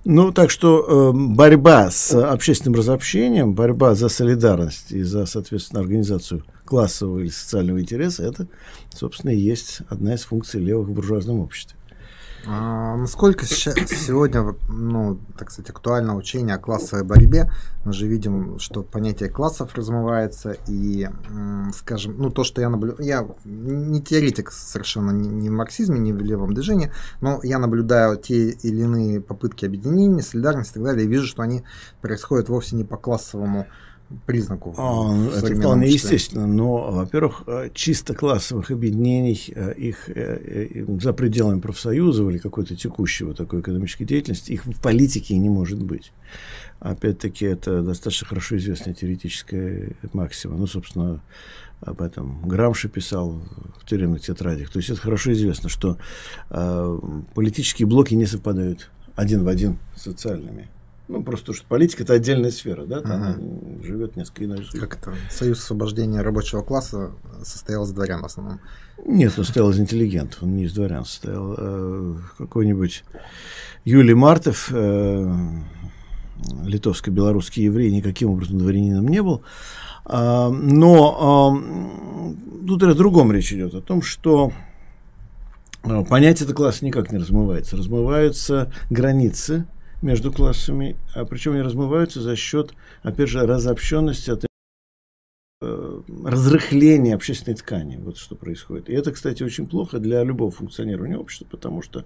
Ну, 0.04 0.33
так 0.33 0.50
что 0.50 1.12
э, 1.12 1.16
борьба 1.16 1.90
с 1.90 2.12
общественным 2.12 2.78
разобщением, 2.78 3.54
борьба 3.54 3.94
за 3.94 4.09
солидарность 4.09 4.92
и 4.92 5.02
за, 5.02 5.26
соответственно, 5.26 5.80
организацию 5.80 6.44
классового 6.64 7.21
или 7.21 7.28
социального 7.28 7.80
интереса, 7.80 8.25
это, 8.25 8.47
собственно, 8.94 9.30
и 9.30 9.38
есть 9.38 9.80
одна 9.88 10.14
из 10.14 10.23
функций 10.23 10.61
левых 10.61 10.88
в 10.88 10.92
буржуазном 10.92 11.40
обществе. 11.40 11.76
А, 12.46 12.96
насколько 12.96 13.46
сейчас, 13.46 13.74
сегодня, 13.88 14.54
ну, 14.68 15.18
так 15.38 15.50
сказать, 15.50 15.70
актуально 15.70 16.16
учение 16.16 16.56
о 16.56 16.58
классовой 16.58 17.04
борьбе? 17.04 17.50
Мы 17.84 17.92
же 17.92 18.06
видим, 18.06 18.58
что 18.58 18.82
понятие 18.82 19.28
классов 19.28 19.74
размывается, 19.74 20.56
и, 20.66 21.08
скажем, 21.74 22.16
ну, 22.18 22.30
то, 22.30 22.44
что 22.44 22.60
я 22.60 22.68
наблюдаю, 22.68 23.06
я 23.06 23.26
не 23.44 24.02
теоретик 24.02 24.50
совершенно 24.50 25.10
ни, 25.10 25.48
в 25.48 25.52
марксизме, 25.52 25.98
ни 25.98 26.12
в 26.12 26.18
левом 26.18 26.54
движении, 26.54 26.92
но 27.20 27.40
я 27.42 27.58
наблюдаю 27.58 28.16
те 28.16 28.50
или 28.50 28.82
иные 28.82 29.20
попытки 29.20 29.64
объединения, 29.64 30.22
солидарности 30.22 30.72
и 30.72 30.74
так 30.74 30.84
далее, 30.84 31.04
и 31.06 31.08
вижу, 31.08 31.26
что 31.26 31.42
они 31.42 31.64
происходят 32.00 32.48
вовсе 32.48 32.76
не 32.76 32.84
по 32.84 32.96
классовому 32.96 33.66
признаку. 34.26 34.75
А, 34.76 35.12
это 35.37 35.54
вполне 35.54 35.88
естественно, 35.88 36.46
но, 36.46 36.90
во-первых, 36.92 37.44
э, 37.46 37.70
чисто 37.75 38.14
классовых 38.14 38.70
объединений, 38.70 39.52
э, 39.54 39.75
их 39.75 40.08
э, 40.08 40.84
за 41.00 41.12
пределами 41.12 41.61
профсоюзов 41.61 42.28
или 42.30 42.38
какой-то 42.38 42.76
текущего 42.76 43.34
такой 43.34 43.61
экономической 43.61 44.04
деятельности, 44.04 44.52
их 44.52 44.66
в 44.66 44.80
политике 44.80 45.37
не 45.37 45.49
может 45.49 45.82
быть. 45.82 46.12
Опять-таки, 46.80 47.46
это 47.46 47.82
достаточно 47.82 48.26
хорошо 48.28 48.56
известная 48.56 48.94
теоретическая 48.94 49.96
максима. 50.12 50.56
Ну, 50.56 50.66
собственно, 50.66 51.23
об 51.80 52.00
этом 52.00 52.42
Грамши 52.46 52.88
писал 52.88 53.42
в 53.80 53.87
тюремных 53.87 54.23
тетрадях. 54.23 54.70
То 54.70 54.78
есть 54.78 54.90
это 54.90 55.00
хорошо 55.00 55.32
известно, 55.32 55.68
что 55.68 55.99
э, 56.50 56.99
политические 57.34 57.87
блоки 57.87 58.14
не 58.14 58.26
совпадают 58.26 58.90
один 59.14 59.44
в 59.44 59.49
один 59.49 59.78
с 59.94 60.02
социальными. 60.02 60.68
Ну, 61.06 61.23
просто 61.23 61.52
что 61.52 61.66
политика 61.66 62.02
это 62.02 62.14
отдельная 62.14 62.50
сфера, 62.50 62.87
да, 62.87 63.00
там 63.02 63.23
uh-huh. 63.23 63.84
живет 63.84 64.16
несколько 64.16 64.44
иной 64.46 64.62
жизнью. 64.62 64.80
Как 64.80 64.99
это? 64.99 65.14
Союз 65.30 65.58
освобождения 65.58 66.23
рабочего 66.23 66.62
класса 66.62 67.12
состоял 67.42 67.84
из 67.84 67.90
дворян 67.90 68.23
в 68.23 68.25
основном. 68.25 68.61
Нет, 69.04 69.34
он 69.37 69.44
состоял 69.44 69.70
из 69.70 69.78
интеллигентов, 69.78 70.42
он 70.42 70.56
не 70.56 70.64
из 70.64 70.73
дворян 70.73 71.04
состоял. 71.04 71.54
Э, 71.58 72.14
какой-нибудь 72.38 73.04
Юлий 73.84 74.14
Мартов, 74.14 74.70
э, 74.73 75.34
литовско-белорусский 76.64 77.64
еврей, 77.64 77.90
никаким 77.90 78.30
образом 78.30 78.58
дворянином 78.58 79.06
не 79.06 79.23
был. 79.23 79.42
А, 80.06 80.50
но 80.50 81.54
а, 81.54 82.66
тут 82.66 82.82
о 82.82 82.94
другом 82.94 83.32
речь 83.32 83.52
идет, 83.52 83.75
о 83.75 83.80
том, 83.80 84.02
что 84.02 84.52
а, 85.82 86.04
понятие 86.04 86.44
этого 86.44 86.56
класса 86.56 86.84
никак 86.84 87.11
не 87.11 87.18
размывается. 87.18 87.76
Размываются 87.76 88.73
границы 88.90 89.66
между 90.02 90.32
классами, 90.32 90.96
а 91.14 91.24
причем 91.24 91.52
они 91.52 91.62
размываются 91.62 92.20
за 92.20 92.36
счет, 92.36 92.74
опять 93.02 93.28
же, 93.28 93.46
разобщенности 93.46 94.30
от 94.30 94.46
э, 95.62 96.00
разрыхления 96.24 97.14
общественной 97.14 97.56
ткани. 97.56 97.96
Вот 97.96 98.18
что 98.18 98.34
происходит. 98.36 98.88
И 98.88 98.92
это, 98.92 99.12
кстати, 99.12 99.42
очень 99.42 99.66
плохо 99.66 99.98
для 99.98 100.22
любого 100.24 100.50
функционирования 100.50 101.18
общества, 101.18 101.46
потому 101.50 101.82
что, 101.82 102.04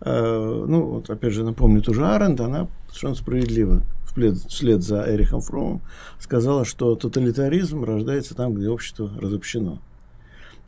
э, 0.00 0.64
ну, 0.68 0.84
вот 0.84 1.10
опять 1.10 1.32
же, 1.32 1.44
напомню, 1.44 1.82
тоже 1.82 2.06
Аренд, 2.06 2.40
она 2.40 2.68
совершенно 2.88 3.14
справедливо 3.14 3.82
вслед, 4.10 4.36
вслед 4.36 4.82
за 4.82 5.04
Эрихом 5.08 5.40
Фромом 5.40 5.82
сказала, 6.18 6.64
что 6.64 6.94
тоталитаризм 6.94 7.84
рождается 7.84 8.34
там, 8.34 8.54
где 8.54 8.68
общество 8.68 9.10
разобщено. 9.20 9.80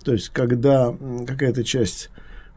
То 0.05 0.13
есть, 0.13 0.31
когда 0.31 0.97
какая-то 1.27 1.63
часть 1.65 2.11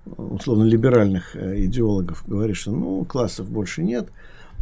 условно-либеральных 0.06 1.36
э, 1.36 1.66
идеологов 1.66 2.24
говорит, 2.28 2.56
что 2.56 2.72
ну, 2.72 3.04
классов 3.06 3.50
больше 3.50 3.84
нет, 3.84 4.10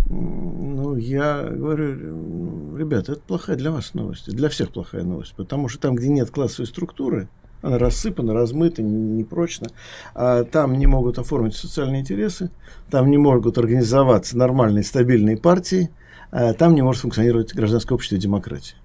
ну, 0.09 0.95
я 0.97 1.43
говорю, 1.43 2.75
ребята, 2.75 3.13
это 3.13 3.21
плохая 3.21 3.55
для 3.55 3.71
вас 3.71 3.93
новость, 3.93 4.29
для 4.33 4.49
всех 4.49 4.71
плохая 4.71 5.03
новость, 5.03 5.33
потому 5.35 5.69
что 5.69 5.79
там, 5.79 5.95
где 5.95 6.09
нет 6.09 6.29
классовой 6.29 6.67
структуры, 6.67 7.29
она 7.61 7.77
рассыпана, 7.77 8.33
размыта, 8.33 8.83
непрочна, 8.83 9.69
а 10.13 10.43
там 10.43 10.73
не 10.73 10.85
могут 10.85 11.17
оформить 11.17 11.55
социальные 11.55 12.01
интересы, 12.01 12.51
там 12.89 13.09
не 13.09 13.17
могут 13.17 13.57
организоваться 13.57 14.37
нормальные 14.37 14.83
стабильные 14.83 15.37
партии, 15.37 15.89
а 16.31 16.53
там 16.53 16.75
не 16.75 16.81
может 16.81 17.03
функционировать 17.03 17.53
гражданское 17.53 17.95
общество 17.95 18.15
и 18.15 18.19
демократия. 18.19 18.75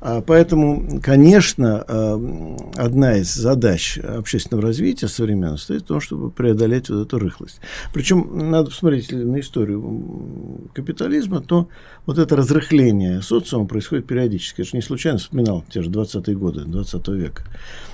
А, 0.00 0.22
поэтому, 0.22 1.00
конечно, 1.02 1.84
а, 1.86 2.66
одна 2.76 3.16
из 3.18 3.32
задач 3.34 3.98
общественного 3.98 4.68
развития 4.68 5.08
современного 5.08 5.58
стоит 5.58 5.82
в 5.82 5.86
том, 5.86 6.00
чтобы 6.00 6.30
преодолеть 6.30 6.88
вот 6.88 7.06
эту 7.06 7.18
рыхлость. 7.18 7.60
Причем, 7.92 8.50
надо 8.50 8.70
посмотреть 8.70 9.12
на 9.12 9.40
историю 9.40 10.70
капитализма, 10.72 11.40
то 11.40 11.68
вот 12.06 12.18
это 12.18 12.34
разрыхление 12.34 13.20
социума 13.20 13.66
происходит 13.66 14.06
периодически. 14.06 14.62
Я 14.62 14.64
же 14.64 14.70
не 14.74 14.82
случайно 14.82 15.18
вспоминал 15.18 15.64
те 15.70 15.82
же 15.82 15.90
20-е 15.90 16.34
годы 16.36 16.64
20 16.64 17.08
века. 17.08 17.44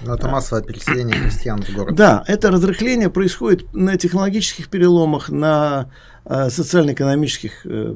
Но 0.04 0.14
это 0.14 0.28
массовое 0.28 0.62
переселение 0.62 1.20
крестьян 1.20 1.60
в 1.62 1.74
город. 1.74 1.94
Да, 1.96 2.22
это 2.28 2.50
разрыхление 2.50 3.10
происходит 3.10 3.72
на 3.74 3.96
технологических 3.96 4.68
переломах, 4.68 5.28
на 5.30 5.90
социально-экономических 6.28 7.64
э, 7.66 7.94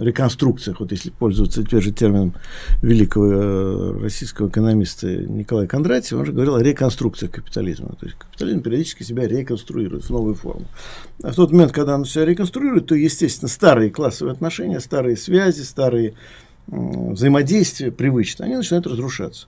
реконструкциях, 0.00 0.80
вот 0.80 0.90
если 0.90 1.10
пользоваться 1.10 1.62
тем 1.62 1.82
же 1.82 1.92
термином 1.92 2.34
великого 2.80 3.26
э, 3.26 4.00
российского 4.00 4.48
экономиста 4.48 5.06
Николая 5.06 5.66
Кондратьева, 5.66 6.20
он 6.20 6.26
же 6.26 6.32
говорил 6.32 6.56
о 6.56 6.62
реконструкциях 6.62 7.32
капитализма. 7.32 7.88
То 8.00 8.06
есть 8.06 8.16
капитализм 8.16 8.62
периодически 8.62 9.02
себя 9.02 9.28
реконструирует 9.28 10.04
в 10.04 10.10
новую 10.10 10.34
форму. 10.34 10.64
А 11.22 11.30
в 11.30 11.34
тот 11.34 11.52
момент, 11.52 11.72
когда 11.72 11.94
он 11.94 12.06
себя 12.06 12.24
реконструирует, 12.24 12.86
то, 12.86 12.94
естественно, 12.94 13.50
старые 13.50 13.90
классовые 13.90 14.32
отношения, 14.32 14.80
старые 14.80 15.18
связи, 15.18 15.60
старые 15.60 16.14
взаимодействия 16.66 17.92
привычные, 17.92 18.46
они 18.46 18.56
начинают 18.56 18.86
разрушаться. 18.86 19.46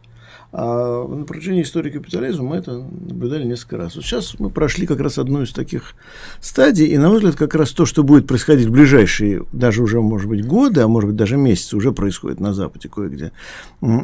А 0.53 1.07
на 1.07 1.25
протяжении 1.25 1.63
истории 1.63 1.91
капитализма 1.91 2.45
мы 2.45 2.57
это 2.57 2.73
наблюдали 2.73 3.45
несколько 3.45 3.77
раз. 3.77 3.95
Вот 3.95 4.05
сейчас 4.05 4.39
мы 4.41 4.51
прошли 4.51 4.85
как 4.85 4.99
раз 4.99 5.19
одну 5.19 5.43
из 5.43 5.53
таких 5.53 5.95
стадий, 6.41 6.87
и, 6.87 6.99
на 6.99 7.09
мой 7.09 7.19
взгляд, 7.19 7.37
как 7.37 7.55
раз 7.55 7.71
то, 7.71 7.87
что 7.87 8.03
будет 8.03 8.27
происходить 8.27 8.67
в 8.67 8.73
ближайшие, 8.73 9.45
даже 9.53 9.83
уже, 9.83 10.01
может 10.01 10.29
быть, 10.29 10.45
годы, 10.45 10.81
а 10.81 10.89
может 10.89 11.11
быть, 11.11 11.17
даже 11.17 11.37
месяцы, 11.37 11.77
уже 11.77 11.93
происходит 11.93 12.41
на 12.41 12.53
Западе 12.53 12.89
кое-где, 12.89 13.31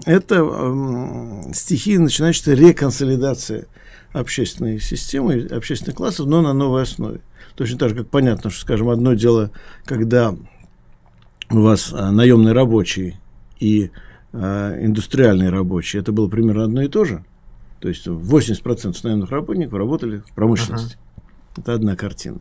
это 0.05 0.45
э, 0.49 1.53
стихия 1.53 1.99
начинающаяся 1.99 2.55
реконсолидация 2.55 3.67
общественной 4.13 4.79
системы, 4.79 5.49
общественных 5.51 5.97
классов, 5.97 6.27
но 6.27 6.43
на 6.43 6.53
новой 6.53 6.83
основе. 6.83 7.21
Точно 7.57 7.79
так 7.79 7.91
же, 7.91 7.97
как 7.97 8.09
понятно, 8.09 8.51
что, 8.51 8.61
скажем, 8.61 8.89
одно 8.89 9.15
дело, 9.15 9.51
когда 9.85 10.35
у 11.51 11.61
вас 11.61 11.93
а, 11.93 12.11
наемный 12.11 12.53
рабочий 12.53 13.17
и 13.59 13.91
а, 14.39 14.85
индустриальные 14.85 15.51
рабочие, 15.51 16.01
это 16.03 16.13
было 16.13 16.29
примерно 16.29 16.65
одно 16.65 16.83
и 16.83 16.89
то 16.89 17.05
же. 17.05 17.25
То 17.81 17.89
есть 17.89 18.07
80% 18.07 18.97
наемных 19.03 19.31
работников 19.31 19.75
работали 19.75 20.19
в 20.19 20.33
промышленности. 20.35 20.97
Uh-huh. 20.97 21.61
Это 21.61 21.75
одна 21.75 21.97
картина. 21.97 22.39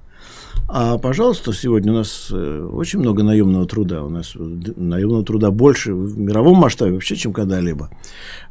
А, 0.68 0.98
пожалуйста, 0.98 1.54
сегодня 1.54 1.92
у 1.94 1.96
нас 1.96 2.30
э, 2.32 2.70
очень 2.72 3.00
много 3.00 3.24
наемного 3.24 3.66
труда. 3.66 4.04
У 4.04 4.10
нас 4.10 4.34
наемного 4.36 5.24
труда 5.24 5.52
больше 5.52 5.94
в 5.94 6.18
мировом 6.18 6.58
масштабе 6.58 6.94
вообще, 6.94 7.16
чем 7.16 7.32
когда-либо 7.32 7.90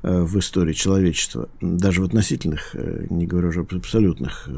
э, 0.03 0.23
в 0.23 0.39
истории 0.39 0.73
человечества. 0.73 1.49
Даже 1.61 2.01
в 2.01 2.05
относительных, 2.05 2.71
э, 2.75 3.07
не 3.11 3.27
говоря 3.27 3.49
уже 3.49 3.61
об 3.61 3.75
абсолютных 3.75 4.49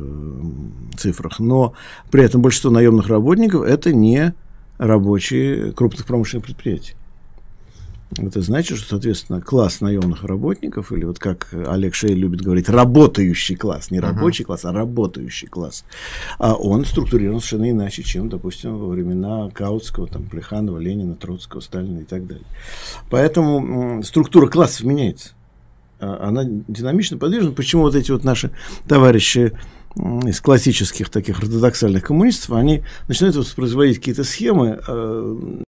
цифрах. 0.97 1.41
Но 1.41 1.73
при 2.11 2.23
этом 2.23 2.43
большинство 2.43 2.71
наемных 2.71 3.09
работников 3.09 3.63
это 3.63 3.93
не 3.93 4.35
рабочие 4.79 5.73
крупных 5.73 6.07
промышленных 6.07 6.45
предприятий. 6.45 6.95
Это 8.19 8.41
значит, 8.41 8.79
что, 8.79 8.89
соответственно, 8.91 9.41
класс 9.41 9.81
наемных 9.81 10.25
работников, 10.25 10.93
или 10.93 11.05
вот 11.05 11.19
как 11.19 11.53
Олег 11.53 11.95
Шей 11.95 12.15
любит 12.15 12.41
говорить, 12.41 12.69
работающий 12.69 13.57
класс, 13.57 13.91
не 13.91 14.01
рабочий 14.01 14.45
uh-huh. 14.45 14.47
класс, 14.47 14.65
а 14.65 14.73
работающий 14.73 15.49
класс, 15.49 15.85
а 16.39 16.55
он 16.55 16.85
структурирован 16.85 17.41
совершенно 17.41 17.71
иначе, 17.71 18.03
чем, 18.03 18.29
допустим, 18.29 18.79
во 18.79 18.89
времена 18.89 19.51
Каутского, 19.53 20.07
там, 20.07 20.23
Плеханова, 20.25 20.79
Ленина, 20.79 21.15
Троцкого, 21.15 21.61
Сталина 21.61 21.99
и 21.99 22.05
так 22.05 22.27
далее. 22.27 22.47
Поэтому 23.11 24.03
структура 24.03 24.47
классов 24.47 24.85
меняется. 24.87 25.31
А, 25.99 26.29
она 26.29 26.45
динамично 26.45 27.19
подвижна. 27.19 27.51
Почему 27.53 27.83
вот 27.83 27.95
эти 27.95 28.13
вот 28.13 28.25
наши 28.25 28.51
товарищи 28.87 29.53
из 29.97 30.41
классических 30.41 31.09
таких 31.09 31.39
ортодоксальных 31.39 32.05
коммунистов, 32.05 32.53
они 32.53 32.83
начинают 33.09 33.37
воспроизводить 33.37 33.97
какие-то 33.97 34.25
схемы, 34.25 34.79
э, 34.87 35.63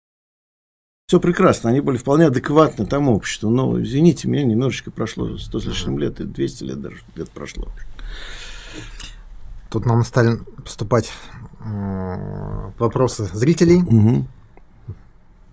все 1.06 1.20
прекрасно, 1.20 1.70
они 1.70 1.80
были 1.80 1.98
вполне 1.98 2.26
адекватны 2.26 2.84
тому 2.84 3.14
обществу. 3.14 3.48
Но, 3.48 3.80
извините 3.80 4.26
меня, 4.26 4.42
немножечко 4.42 4.90
прошло 4.90 5.38
100 5.38 5.60
с 5.60 5.64
лишним 5.64 5.98
лет, 6.00 6.18
и 6.18 6.24
200 6.24 6.64
лет 6.64 6.80
даже 6.80 6.96
лет 7.14 7.30
прошло. 7.30 7.68
Тут 9.70 9.86
нам 9.86 10.02
стали 10.02 10.38
поступать 10.64 11.12
вопросы 11.60 13.26
зрителей. 13.32 13.82
Угу. 13.82 14.26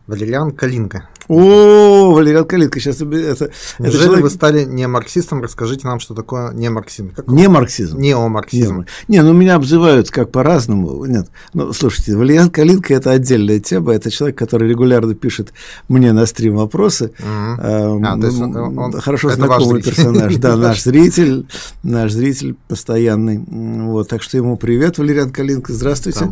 Валериан 0.07 0.51
Калинка. 0.53 1.07
О, 1.27 2.11
Валериан 2.13 2.45
Калинка, 2.45 2.79
сейчас 2.79 3.01
это, 3.01 3.51
это 3.79 3.91
человек... 3.91 4.21
вы 4.21 4.29
стали 4.29 4.65
не 4.65 4.87
марксистом? 4.87 5.41
Расскажите 5.41 5.87
нам, 5.87 5.99
что 5.99 6.13
такое 6.13 6.51
не 6.53 6.69
марксизм. 6.69 7.11
Как 7.11 7.27
не 7.27 7.47
марксизм. 7.47 7.97
Неомарксизм. 7.97 8.85
Не, 9.07 9.17
не, 9.17 9.23
ну 9.23 9.33
меня 9.33 9.55
обзывают 9.55 10.09
как 10.09 10.31
по-разному. 10.31 11.05
Нет, 11.05 11.27
ну 11.53 11.71
слушайте, 11.73 12.15
Валериан 12.15 12.49
Калинка 12.49 12.93
это 12.93 13.11
отдельная 13.11 13.59
тема. 13.59 13.93
Это 13.93 14.11
человек, 14.11 14.37
который 14.37 14.67
регулярно 14.67 15.15
пишет 15.15 15.53
мне 15.87 16.11
на 16.11 16.25
стрим 16.25 16.57
вопросы. 16.57 17.05
Угу. 17.19 17.59
А, 17.59 18.17
то 18.19 18.27
есть 18.27 18.41
он, 18.41 18.77
он, 18.77 18.91
хорошо 18.99 19.29
знакомый 19.29 19.81
персонаж. 19.81 20.35
Да, 20.35 20.57
наш 20.57 20.83
зритель, 20.83 21.45
наш 21.83 22.11
зритель 22.11 22.55
постоянный. 22.67 23.37
Вот, 23.37 24.09
так 24.09 24.21
что 24.21 24.37
ему 24.37 24.57
привет, 24.57 24.97
Валериан 24.97 25.31
Калинка, 25.31 25.73
здравствуйте. 25.73 26.31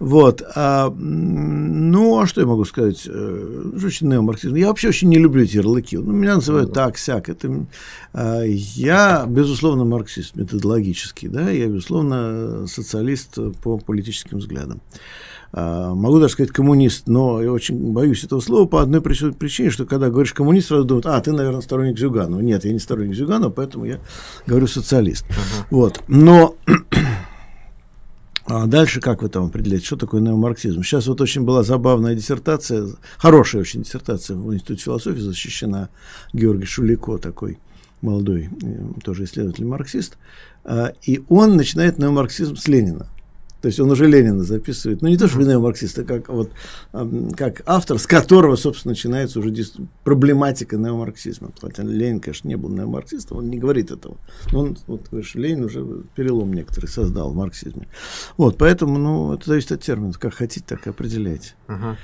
Вот, 0.00 0.42
а, 0.54 0.92
ну 0.96 2.20
а 2.20 2.26
что 2.26 2.40
я 2.40 2.46
могу 2.46 2.64
сказать? 2.64 3.06
Очень 3.06 4.08
неомарксизм 4.16 4.54
я 4.54 4.68
вообще 4.68 4.88
очень 4.88 5.08
не 5.08 5.18
люблю 5.18 5.44
эти 5.44 5.56
ярлыки. 5.56 5.96
Ну, 5.96 6.12
меня 6.12 6.36
называют 6.36 6.72
так, 6.72 6.98
сяк. 6.98 7.28
Это, 7.28 7.66
а, 8.12 8.42
я, 8.42 9.24
безусловно, 9.28 9.84
марксист 9.84 10.36
методологический, 10.36 11.28
да, 11.28 11.50
я, 11.50 11.66
безусловно, 11.66 12.66
социалист 12.66 13.38
по 13.62 13.78
политическим 13.78 14.38
взглядам. 14.38 14.80
А, 15.52 15.94
могу 15.94 16.18
даже 16.18 16.34
сказать 16.34 16.52
коммунист, 16.52 17.06
но 17.06 17.42
я 17.42 17.52
очень 17.52 17.92
боюсь 17.92 18.24
этого 18.24 18.40
слова 18.40 18.66
по 18.66 18.82
одной 18.82 19.00
причине, 19.00 19.70
что 19.70 19.86
когда 19.86 20.10
говоришь 20.10 20.32
коммунист, 20.32 20.68
сразу 20.68 20.84
думают, 20.84 21.06
а, 21.06 21.20
ты, 21.20 21.32
наверное, 21.32 21.60
сторонник 21.60 21.98
Зюганова. 21.98 22.40
Нет, 22.40 22.64
я 22.64 22.72
не 22.72 22.78
сторонник 22.78 23.14
Зюганова, 23.14 23.50
поэтому 23.50 23.84
я 23.84 23.98
говорю 24.46 24.66
социалист. 24.66 25.24
Uh-huh. 25.26 25.64
Вот. 25.70 26.02
Но 26.08 26.56
а 28.46 28.66
дальше 28.66 29.00
как 29.00 29.22
вы 29.22 29.28
там 29.28 29.46
определяете, 29.46 29.86
что 29.86 29.96
такое 29.96 30.20
неомарксизм? 30.20 30.82
Сейчас 30.82 31.06
вот 31.08 31.20
очень 31.20 31.42
была 31.42 31.64
забавная 31.64 32.14
диссертация, 32.14 32.88
хорошая 33.16 33.62
очень 33.62 33.82
диссертация 33.82 34.36
в 34.36 34.54
Институте 34.54 34.84
философии 34.84 35.18
защищена 35.18 35.88
Георгий 36.32 36.66
Шулико, 36.66 37.18
такой 37.18 37.58
молодой, 38.02 38.50
э, 38.62 39.00
тоже 39.02 39.24
исследователь-марксист, 39.24 40.16
а, 40.64 40.92
и 41.02 41.24
он 41.28 41.56
начинает 41.56 41.98
неомарксизм 41.98 42.56
с 42.56 42.68
Ленина. 42.68 43.08
То 43.60 43.68
есть 43.68 43.80
он 43.80 43.90
уже 43.90 44.06
Ленина 44.06 44.44
записывает. 44.44 45.02
Ну, 45.02 45.08
не 45.08 45.16
то, 45.16 45.28
что 45.28 45.38
неомарксист, 45.40 45.98
а 45.98 46.04
как, 46.04 46.28
вот, 46.28 46.50
как 47.36 47.62
автор, 47.66 47.98
с 47.98 48.06
которого, 48.06 48.56
собственно, 48.56 48.92
начинается 48.92 49.40
уже 49.40 49.52
проблематика 50.04 50.76
неомарксизма. 50.76 51.50
Хотя 51.60 51.82
Ленин, 51.82 52.20
конечно, 52.20 52.48
не 52.48 52.56
был 52.56 52.68
неомарксистом, 52.68 53.38
он 53.38 53.50
не 53.50 53.58
говорит 53.58 53.90
этого. 53.90 54.18
Но 54.52 54.60
он, 54.60 54.78
вот, 54.86 55.08
говоришь, 55.10 55.34
Ленин 55.34 55.64
уже 55.64 55.84
перелом 56.14 56.52
некоторый 56.52 56.86
создал 56.86 57.32
в 57.32 57.36
марксизме. 57.36 57.88
Вот, 58.36 58.58
поэтому, 58.58 58.98
ну, 58.98 59.32
это 59.32 59.46
зависит 59.46 59.72
от 59.72 59.82
терминов. 59.82 60.18
Как 60.18 60.34
хотите, 60.34 60.64
так 60.66 60.86
и 60.86 60.90
определяйте. 60.90 61.54
Uh-huh. 61.68 61.96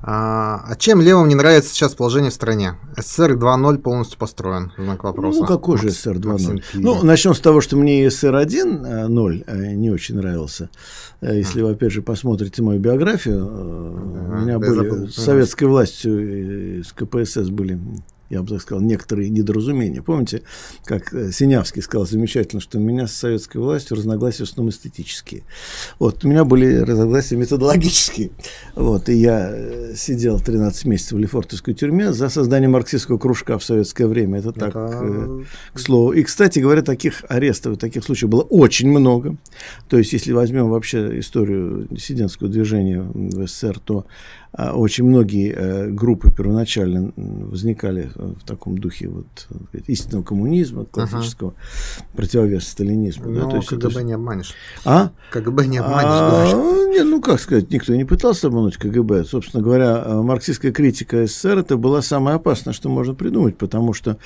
А, 0.00 0.64
а 0.66 0.76
чем 0.76 1.00
левым 1.00 1.28
не 1.28 1.34
нравится 1.34 1.70
сейчас 1.70 1.94
положение 1.94 2.30
в 2.30 2.34
стране? 2.34 2.74
СССР 2.96 3.32
2.0 3.32 3.78
полностью 3.78 4.18
построен, 4.18 4.72
знак 4.78 5.02
вопроса. 5.02 5.40
Ну, 5.40 5.46
какой 5.46 5.76
же 5.76 5.90
СССР 5.90 6.16
2.0? 6.16 6.62
Ну, 6.74 7.02
начнем 7.02 7.34
с 7.34 7.40
того, 7.40 7.60
что 7.60 7.76
мне 7.76 8.08
СССР 8.08 8.36
1.0 8.36 9.44
э, 9.46 9.74
не 9.74 9.90
очень 9.90 10.16
нравился. 10.16 10.70
Э, 11.20 11.36
если 11.36 11.62
вы, 11.62 11.72
опять 11.72 11.92
же, 11.92 12.02
посмотрите 12.02 12.62
мою 12.62 12.80
биографию, 12.80 13.38
э, 13.38 14.34
у 14.34 14.40
меня 14.40 14.58
были 14.58 15.08
с 15.08 15.14
советской 15.14 15.64
властью, 15.64 16.84
с 16.84 16.92
КПСС 16.92 17.48
были 17.48 17.78
я 18.30 18.42
бы 18.42 18.48
так 18.48 18.60
сказал, 18.60 18.82
некоторые 18.82 19.30
недоразумения. 19.30 20.02
Помните, 20.02 20.42
как 20.84 21.12
э, 21.14 21.32
Синявский 21.32 21.82
сказал 21.82 22.06
замечательно, 22.06 22.60
что 22.60 22.78
у 22.78 22.80
меня 22.80 23.06
с 23.06 23.12
советской 23.12 23.58
властью 23.58 23.96
разногласия 23.96 24.44
в 24.44 24.48
основном 24.48 24.70
эстетические. 24.70 25.42
Вот, 25.98 26.24
у 26.24 26.28
меня 26.28 26.44
были 26.44 26.76
разногласия 26.76 27.36
методологические. 27.36 28.30
Вот, 28.74 29.08
и 29.08 29.14
я 29.14 29.50
э, 29.50 29.94
сидел 29.96 30.40
13 30.40 30.84
месяцев 30.84 31.12
в 31.12 31.18
Лефортовской 31.18 31.74
тюрьме 31.74 32.12
за 32.12 32.28
создание 32.28 32.68
марксистского 32.68 33.18
кружка 33.18 33.58
в 33.58 33.64
советское 33.64 34.06
время. 34.06 34.40
Это 34.40 34.52
так, 34.52 34.70
Это... 34.70 35.00
Э, 35.02 35.44
к 35.72 35.78
слову. 35.78 36.12
И, 36.12 36.22
кстати 36.22 36.58
говоря, 36.58 36.82
таких 36.82 37.24
арестов, 37.28 37.78
таких 37.78 38.04
случаев 38.04 38.30
было 38.30 38.42
очень 38.42 38.88
много. 38.88 39.36
То 39.88 39.96
есть, 39.96 40.12
если 40.12 40.32
возьмем 40.32 40.68
вообще 40.68 41.18
историю 41.18 41.86
диссидентского 41.90 42.48
движения 42.48 43.00
в 43.00 43.46
СССР, 43.46 43.78
то 43.80 44.06
очень 44.56 45.04
многие 45.04 45.52
э, 45.52 45.90
группы 45.90 46.30
первоначально 46.30 47.12
возникали 47.16 48.10
в 48.14 48.44
таком 48.46 48.78
духе 48.78 49.08
вот, 49.08 49.48
истинного 49.86 50.22
коммунизма, 50.24 50.84
классического 50.86 51.54
ага. 51.54 52.06
противовеса 52.16 52.70
сталинизму. 52.70 53.30
Но 53.30 53.44
да, 53.44 53.50
то 53.50 53.56
есть 53.56 53.68
КГБ 53.68 53.88
это... 53.90 54.02
не 54.02 54.12
обманешь. 54.14 54.54
А? 54.84 55.10
КГБ 55.30 55.66
не 55.66 55.78
обманешь. 55.78 56.52
А, 56.54 56.88
не, 56.88 57.04
ну, 57.04 57.20
как 57.20 57.40
сказать, 57.40 57.70
никто 57.70 57.94
не 57.94 58.04
пытался 58.04 58.46
обмануть 58.46 58.78
КГБ. 58.78 59.24
Собственно 59.24 59.62
говоря, 59.62 60.02
э, 60.04 60.22
марксистская 60.22 60.72
критика 60.72 61.26
СССР 61.26 61.58
это 61.58 61.76
была 61.76 62.00
самое 62.00 62.36
опасное, 62.36 62.72
что 62.72 62.88
можно 62.88 63.14
придумать, 63.14 63.58
потому 63.58 63.92
что, 63.92 64.16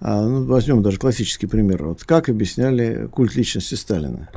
а, 0.00 0.22
ну, 0.22 0.44
возьмем 0.44 0.82
даже 0.82 0.98
классический 0.98 1.46
пример. 1.46 1.84
Вот 1.84 2.04
как 2.04 2.28
объясняли 2.28 3.08
культ 3.10 3.34
личности 3.34 3.74
Сталина? 3.74 4.28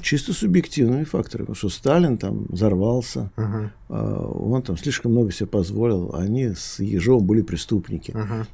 Чисто 0.00 0.32
субъективными 0.32 1.04
факторами, 1.04 1.46
потому 1.46 1.56
что 1.56 1.68
Сталин 1.68 2.18
там 2.18 2.46
взорвался, 2.48 3.30
uh-huh. 3.36 3.70
он 3.88 4.62
там 4.62 4.76
слишком 4.76 5.12
много 5.12 5.32
себе 5.32 5.46
позволил, 5.46 6.14
они 6.14 6.54
с 6.54 6.78
Ежовым 6.80 7.26
были 7.26 7.42
преступники. 7.42 8.12
Uh-huh. 8.12 8.46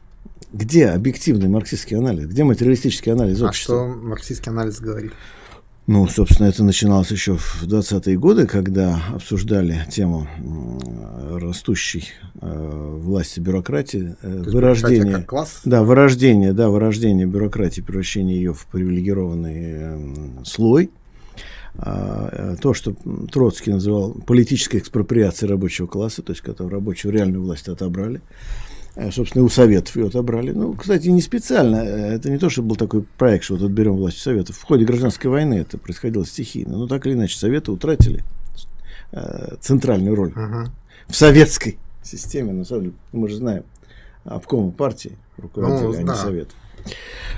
Где 0.52 0.88
объективный 0.88 1.48
марксистский 1.48 1.96
анализ? 1.96 2.26
Где 2.26 2.44
материалистический 2.44 3.12
анализ 3.12 3.42
общества? 3.42 3.84
А 3.84 3.92
что 3.92 4.00
марксистский 4.00 4.50
анализ 4.50 4.80
говорит? 4.80 5.12
Ну, 5.88 6.06
собственно, 6.06 6.48
это 6.48 6.62
начиналось 6.64 7.10
еще 7.10 7.38
в 7.38 7.64
20-е 7.64 8.18
годы, 8.18 8.46
когда 8.46 9.00
обсуждали 9.14 9.86
тему 9.90 10.28
растущей 11.38 12.04
э, 12.42 12.98
власти 12.98 13.40
бюрократии, 13.40 14.14
э, 14.20 14.42
вырождения, 14.42 15.22
класс? 15.22 15.62
да, 15.64 15.82
вырождения, 15.82 16.52
да, 16.52 16.68
вырождения 16.68 17.24
бюрократии, 17.24 17.80
превращения 17.80 18.34
ее 18.34 18.52
в 18.52 18.66
привилегированный 18.66 19.60
э, 19.60 20.44
слой, 20.44 20.90
а, 20.90 20.97
то, 21.80 22.74
что 22.74 22.94
Троцкий 23.30 23.70
называл 23.70 24.12
политической 24.26 24.78
экспроприацией 24.78 25.50
рабочего 25.50 25.86
класса, 25.86 26.22
то 26.22 26.32
есть 26.32 26.42
когда 26.42 26.68
рабочую 26.68 27.12
реальную 27.12 27.42
власть 27.42 27.68
отобрали, 27.68 28.20
а, 28.98 29.12
собственно, 29.12 29.44
у 29.44 29.48
Советов 29.48 29.94
ее 29.96 30.08
отобрали. 30.08 30.50
Ну, 30.50 30.74
кстати, 30.74 31.06
не 31.06 31.22
специально. 31.22 31.76
Это 31.76 32.30
не 32.30 32.38
то, 32.38 32.50
что 32.50 32.62
был 32.62 32.74
такой 32.74 33.04
проект, 33.16 33.44
что 33.44 33.54
вот 33.54 33.62
отберем 33.62 33.96
власть 33.96 34.16
у 34.16 34.20
Советов. 34.20 34.56
В 34.56 34.64
ходе 34.64 34.84
гражданской 34.84 35.30
войны 35.30 35.54
это 35.54 35.78
происходило 35.78 36.26
стихийно. 36.26 36.76
Но 36.76 36.88
так 36.88 37.06
или 37.06 37.14
иначе, 37.14 37.38
Советы 37.38 37.70
утратили 37.70 38.24
а, 39.12 39.56
центральную 39.60 40.16
роль 40.16 40.32
uh-huh. 40.32 40.66
в 41.06 41.14
советской 41.14 41.78
системе. 42.02 42.52
На 42.52 42.64
самом 42.64 42.82
деле, 42.82 42.94
мы 43.12 43.28
же 43.28 43.36
знаем, 43.36 43.62
обкома 44.24 44.72
партии 44.72 45.16
руководили, 45.36 45.84
ну, 45.84 45.92
а 45.92 46.04
да. 46.04 46.12
не 46.14 46.18
Советов. 46.18 46.56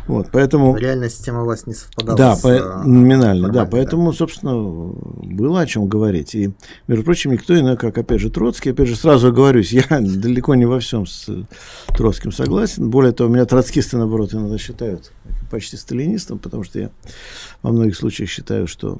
Вот, 0.07 0.29
поэтому... 0.33 0.77
Реальная 0.77 1.09
система 1.09 1.45
власти 1.45 1.69
не 1.69 1.75
совпадала 1.75 2.19
да, 2.19 2.37
с... 2.37 2.41
По... 2.41 2.49
Э, 2.49 2.83
номинально, 2.83 3.49
да, 3.51 3.65
поэтому, 3.65 4.11
да. 4.11 4.17
собственно, 4.19 4.55
было 4.55 5.61
о 5.61 5.67
чем 5.67 5.87
говорить. 5.87 6.35
И, 6.35 6.51
между 6.89 7.05
прочим, 7.05 7.33
никто 7.33 7.59
иной, 7.59 7.77
как, 7.77 7.97
опять 7.99 8.21
же, 8.21 8.31
Троцкий, 8.31 8.71
опять 8.71 8.89
же, 8.89 8.97
сразу 8.97 9.29
оговорюсь, 9.29 9.73
я 9.73 9.85
далеко 9.89 10.55
не 10.55 10.65
во 10.65 10.81
всем 10.81 11.07
с 11.07 11.29
Троцким 11.97 12.33
согласен. 12.33 12.91
Более 12.91 13.13
того, 13.13 13.31
меня 13.31 13.45
троцкисты, 13.45 13.99
наоборот, 13.99 14.35
иногда 14.35 14.59
считают 14.59 15.13
почти 15.51 15.77
сталинистом, 15.77 16.39
потому 16.39 16.65
что 16.65 16.81
я 16.81 16.91
во 17.63 17.71
многих 17.71 17.97
случаях 17.97 18.31
считаю, 18.31 18.67
что 18.67 18.97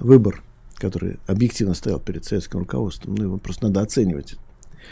выбор, 0.00 0.42
который 0.76 1.18
объективно 1.26 1.74
стоял 1.74 1.98
перед 1.98 2.24
советским 2.24 2.60
руководством, 2.60 3.14
ну, 3.16 3.24
его 3.24 3.38
просто 3.38 3.66
надо 3.66 3.80
оценивать 3.80 4.36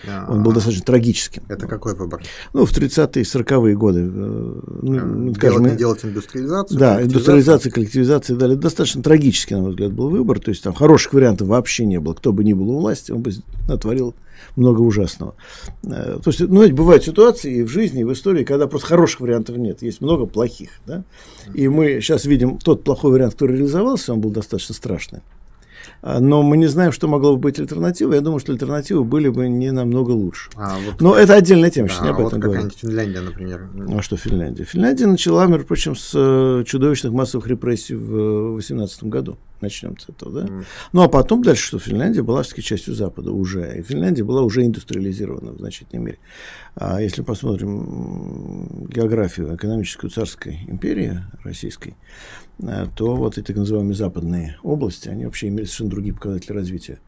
а, 0.06 0.26
Он 0.28 0.42
был 0.42 0.52
достаточно 0.52 0.84
трагическим. 0.84 1.42
Это 1.48 1.66
какой 1.66 1.94
выбор? 1.94 2.22
Ну, 2.52 2.64
в 2.64 2.72
30-е, 2.72 3.22
40-е 3.22 3.76
годы. 3.76 4.00
Э, 4.00 4.60
ну, 4.82 5.34
скажем, 5.34 5.64
делать, 5.64 5.78
делать 5.78 6.04
индустриализацию? 6.04 6.78
Да, 6.78 7.02
индустриализация, 7.02 7.72
коллективизация 7.72 8.36
и 8.36 8.38
далее. 8.38 8.56
Достаточно 8.56 9.02
трагический, 9.02 9.56
на 9.56 9.62
мой 9.62 9.70
взгляд, 9.70 9.92
был 9.92 10.08
выбор. 10.08 10.40
То 10.40 10.50
есть 10.50 10.62
там 10.62 10.74
хороших 10.74 11.12
вариантов 11.12 11.48
вообще 11.48 11.84
не 11.84 12.00
было. 12.00 12.14
Кто 12.14 12.32
бы 12.32 12.44
ни 12.44 12.52
был 12.52 12.70
у 12.70 12.80
власти, 12.80 13.12
он 13.12 13.22
бы 13.22 13.32
натворил 13.68 14.14
много 14.56 14.80
ужасного. 14.80 15.34
Э, 15.84 16.18
то 16.22 16.30
есть, 16.30 16.40
ну, 16.40 16.62
ведь 16.62 16.72
бывают 16.72 17.04
ситуации 17.04 17.58
и 17.58 17.62
в 17.62 17.68
жизни, 17.68 18.02
и 18.02 18.04
в 18.04 18.12
истории, 18.12 18.44
когда 18.44 18.66
просто 18.66 18.88
хороших 18.88 19.20
вариантов 19.20 19.56
нет, 19.56 19.82
есть 19.82 20.00
много 20.00 20.26
плохих. 20.26 20.70
Да? 20.86 21.04
И 21.54 21.68
мы 21.68 22.00
сейчас 22.00 22.24
видим 22.24 22.58
тот 22.58 22.84
плохой 22.84 23.12
вариант, 23.12 23.34
который 23.34 23.56
реализовался, 23.56 24.12
он 24.12 24.20
был 24.20 24.30
достаточно 24.30 24.74
страшный. 24.74 25.20
А, 26.02 26.20
но 26.20 26.42
мы 26.42 26.56
не 26.56 26.66
знаем, 26.66 26.92
что 26.92 27.08
могло 27.08 27.34
бы 27.34 27.42
быть 27.42 27.58
альтернативой. 27.58 28.16
Я 28.16 28.20
думаю, 28.20 28.40
что 28.40 28.52
альтернативы 28.52 29.04
были 29.04 29.28
бы 29.28 29.48
не 29.48 29.70
намного 29.70 30.10
лучше. 30.10 30.50
А, 30.56 30.76
вот 30.84 31.00
но 31.00 31.16
это 31.16 31.34
отдельная 31.34 31.70
тема, 31.70 31.88
да, 31.88 31.94
сейчас 31.94 32.02
не 32.04 32.10
об 32.10 32.18
а 32.18 32.26
этом 32.26 32.40
вот 32.40 32.40
говорим. 32.40 32.70
Финляндия, 32.70 33.20
например. 33.20 33.68
А 33.96 34.02
что 34.02 34.16
Финляндия? 34.16 34.64
Финляндия 34.64 35.06
начала, 35.06 35.46
между 35.46 35.66
прочим, 35.66 35.96
с 35.96 36.12
э, 36.14 36.64
чудовищных 36.66 37.12
массовых 37.12 37.46
репрессий 37.46 37.94
в 37.94 38.56
2018 38.56 39.04
году. 39.04 39.38
Начнем 39.60 39.98
с 39.98 40.08
этого, 40.08 40.42
да? 40.42 40.46
Mm. 40.46 40.64
Ну, 40.92 41.02
а 41.02 41.08
потом 41.08 41.42
дальше, 41.42 41.66
что 41.66 41.78
Финляндия 41.78 42.22
была 42.22 42.42
все-таки 42.42 42.62
частью 42.62 42.94
Запада 42.94 43.32
уже. 43.32 43.78
И 43.78 43.82
Финляндия 43.82 44.22
была 44.22 44.42
уже 44.42 44.62
индустриализирована 44.64 45.52
в 45.52 45.58
значительной 45.58 46.02
мере. 46.02 46.18
А 46.74 47.00
если 47.00 47.22
посмотрим 47.22 48.86
географию 48.88 49.54
экономическую 49.54 50.10
царской 50.10 50.60
империи 50.68 51.22
российской, 51.44 51.90
э, 51.90 51.94
то 52.96 53.16
вот 53.16 53.36
эти 53.36 53.46
так 53.46 53.56
называемые 53.56 53.96
западные 53.96 54.56
области, 54.62 55.08
они 55.08 55.24
вообще 55.24 55.48
имели 55.48 55.64
совершенно 55.64 55.90
другие 55.90 56.14
показатели 56.14 56.52
развития. 56.52 56.98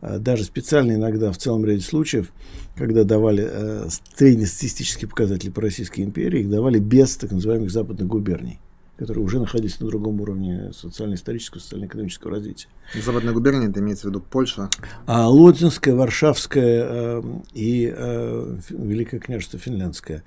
А 0.00 0.18
даже 0.18 0.44
специально 0.44 0.92
иногда 0.92 1.30
в 1.30 1.38
целом 1.38 1.64
ряде 1.64 1.82
случаев, 1.82 2.32
когда 2.76 3.04
давали 3.04 3.46
э, 3.46 3.88
среднестатистические 4.16 5.08
показатели 5.08 5.50
по 5.50 5.60
Российской 5.60 6.00
империи, 6.00 6.40
их 6.40 6.50
давали 6.50 6.78
без 6.78 7.16
так 7.16 7.32
называемых 7.32 7.70
западных 7.70 8.08
губерний 8.08 8.60
которые 8.96 9.24
уже 9.24 9.40
находились 9.40 9.80
на 9.80 9.88
другом 9.88 10.20
уровне 10.20 10.72
социально-исторического, 10.72 11.60
социально-экономического 11.60 12.30
развития. 12.30 12.68
Западная 12.94 13.32
губерния, 13.34 13.68
это 13.68 13.80
имеется 13.80 14.06
в 14.06 14.10
виду 14.10 14.20
Польша? 14.20 14.70
А 15.06 15.28
Лодзинская, 15.28 15.94
Варшавская 15.94 16.86
э, 16.88 17.22
и 17.54 17.92
э, 17.94 18.58
Великое 18.70 19.18
княжество 19.18 19.58
Финляндское. 19.58 20.22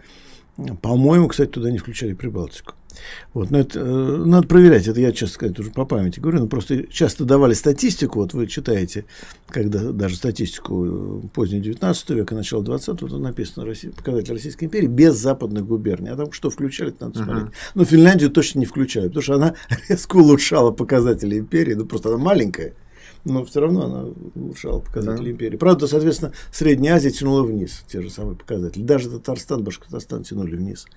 По-моему, 0.82 1.28
кстати, 1.28 1.50
туда 1.50 1.72
не 1.72 1.78
включали 1.78 2.13
Прибалтику. 2.13 2.74
Вот, 3.34 3.52
но 3.52 3.60
это 3.60 3.80
э, 3.80 3.84
надо 4.26 4.48
проверять, 4.48 4.88
это 4.88 5.00
я, 5.00 5.12
честно 5.12 5.34
сказать, 5.36 5.60
уже 5.60 5.70
по 5.70 5.86
памяти 5.86 6.20
говорю, 6.20 6.39
но 6.39 6.48
просто 6.48 6.88
часто 6.88 7.26
давали 7.26 7.54
статистику, 7.54 8.20
вот 8.20 8.34
вы 8.34 8.48
читаете, 8.48 9.06
когда 9.50 9.91
даже 9.91 10.15
статистику 10.15 11.22
э, 11.24 11.28
позднего 11.34 11.62
19 11.62 12.10
века, 12.12 12.36
начала 12.36 12.63
20 12.63 13.02
вот 13.02 13.12
написано 13.20 13.65
Россия, 13.65 13.91
показатель 13.91 14.34
Российской 14.34 14.65
империи 14.65 14.88
без 14.88 15.15
западных 15.15 15.67
губерний. 15.67 16.10
А 16.10 16.15
там 16.15 16.32
что 16.32 16.50
включали, 16.50 16.89
это 16.89 17.06
надо 17.06 17.20
uh-huh. 17.20 17.24
смотреть. 17.24 17.54
Но 17.76 17.86
Финляндию 17.86 18.30
точно 18.32 18.60
не 18.60 18.65
включали, 18.65 19.08
потому 19.08 19.22
что 19.22 19.36
она 19.36 19.54
резко 19.89 20.15
улучшала 20.15 20.72
показатели 20.72 21.38
империи, 21.38 21.74
ну 21.76 21.86
просто 21.86 22.10
она 22.10 22.17
маленькая 22.17 22.74
но 23.28 23.44
все 23.46 23.60
равно 23.62 23.86
она 23.86 24.06
улучшала 24.36 24.80
показатели 24.80 25.26
да. 25.26 25.32
империи. 25.32 25.58
Правда, 25.58 25.88
соответственно, 25.88 26.32
Средняя 26.52 26.96
Азия 26.96 27.12
тянула 27.12 27.44
вниз 27.44 27.84
те 27.88 28.02
же 28.02 28.10
самые 28.10 28.36
показатели. 28.36 28.84
Даже 28.84 29.10
Татарстан, 29.10 29.63
Башкортостан 29.63 30.24
тянули 30.24 30.56
вниз. 30.56 30.88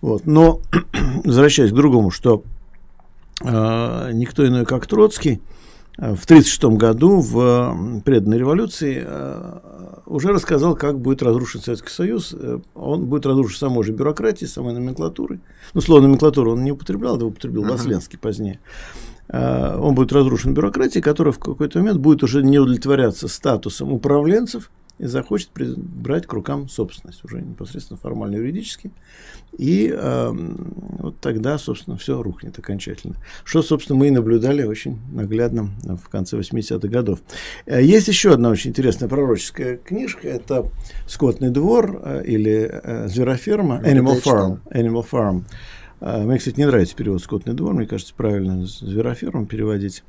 Вот. 0.00 0.26
Но, 0.26 0.60
возвращаясь 1.24 1.70
к 1.70 1.74
другому, 1.74 2.10
что 2.10 2.42
э, 3.42 4.10
никто 4.12 4.46
иной, 4.46 4.64
как 4.64 4.86
Троцкий, 4.86 5.40
э, 5.98 6.14
в 6.14 6.24
1936 6.24 6.64
году 6.78 7.20
в 7.20 8.02
преданной 8.04 8.38
революции 8.38 9.02
э, 9.06 9.58
уже 10.06 10.28
рассказал, 10.28 10.74
как 10.74 10.98
будет 10.98 11.22
разрушен 11.22 11.60
Советский 11.60 11.90
Союз. 11.90 12.34
Э, 12.38 12.60
он 12.74 13.06
будет 13.06 13.26
разрушен 13.26 13.58
самой 13.58 13.84
же 13.84 13.92
бюрократией, 13.92 14.48
самой 14.48 14.72
номенклатурой. 14.72 15.40
Ну, 15.74 15.80
слово 15.80 16.00
номенклатуру 16.00 16.52
он 16.52 16.64
не 16.64 16.72
употреблял, 16.72 17.16
это 17.16 17.26
употребил 17.26 17.64
uh-huh. 17.64 17.72
Васленский 17.72 18.18
позднее. 18.18 18.58
Э, 19.28 19.76
он 19.76 19.94
будет 19.94 20.12
разрушен 20.12 20.54
бюрократией, 20.54 21.02
которая 21.02 21.32
в 21.32 21.38
какой-то 21.38 21.78
момент 21.78 21.98
будет 21.98 22.22
уже 22.22 22.42
не 22.42 22.58
удовлетворяться 22.58 23.28
статусом 23.28 23.92
управленцев 23.92 24.70
и 24.98 25.06
захочет 25.06 25.50
брать 25.54 26.26
к 26.26 26.32
рукам 26.32 26.68
собственность, 26.68 27.24
уже 27.24 27.40
непосредственно 27.40 27.98
формально 27.98 28.36
юридически. 28.36 28.90
И 29.56 29.92
э, 29.92 30.30
вот 30.98 31.20
тогда, 31.20 31.56
собственно, 31.58 31.96
все 31.96 32.20
рухнет 32.20 32.58
окончательно. 32.58 33.14
Что, 33.44 33.62
собственно, 33.62 33.98
мы 33.98 34.08
и 34.08 34.10
наблюдали 34.10 34.64
очень 34.64 34.98
наглядно 35.12 35.70
в 35.84 36.08
конце 36.08 36.36
80-х 36.36 36.88
годов. 36.88 37.20
Э, 37.66 37.82
есть 37.82 38.08
еще 38.08 38.32
одна 38.32 38.50
очень 38.50 38.70
интересная 38.70 39.08
пророческая 39.08 39.76
книжка. 39.76 40.28
Это 40.28 40.66
«Скотный 41.06 41.50
двор» 41.50 42.00
э, 42.04 42.22
или 42.24 42.82
«Звероферма» 43.06 43.80
Animal 43.84 44.22
Farm. 44.22 44.58
Animal 44.70 45.06
Farm. 45.10 45.44
А, 46.00 46.22
мне, 46.24 46.38
кстати, 46.38 46.58
не 46.58 46.66
нравится 46.66 46.94
перевод 46.94 47.22
«Скотный 47.22 47.54
двор». 47.54 47.74
Мне 47.74 47.86
кажется, 47.86 48.14
правильно 48.14 48.66
«Зверофермом» 48.66 49.46
переводить. 49.46 50.04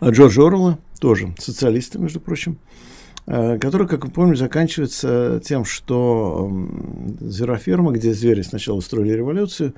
А 0.00 0.10
Джордж 0.10 0.38
Орла, 0.40 0.78
тоже 1.00 1.34
социалиста, 1.38 1.98
между 1.98 2.20
прочим, 2.20 2.58
а, 3.26 3.58
который, 3.58 3.86
как 3.86 4.04
вы 4.04 4.10
помните, 4.10 4.40
заканчивается 4.40 5.40
тем, 5.44 5.64
что 5.64 6.50
звероферма, 7.20 7.92
где 7.92 8.14
звери 8.14 8.42
сначала 8.42 8.76
устроили 8.76 9.12
революцию, 9.12 9.74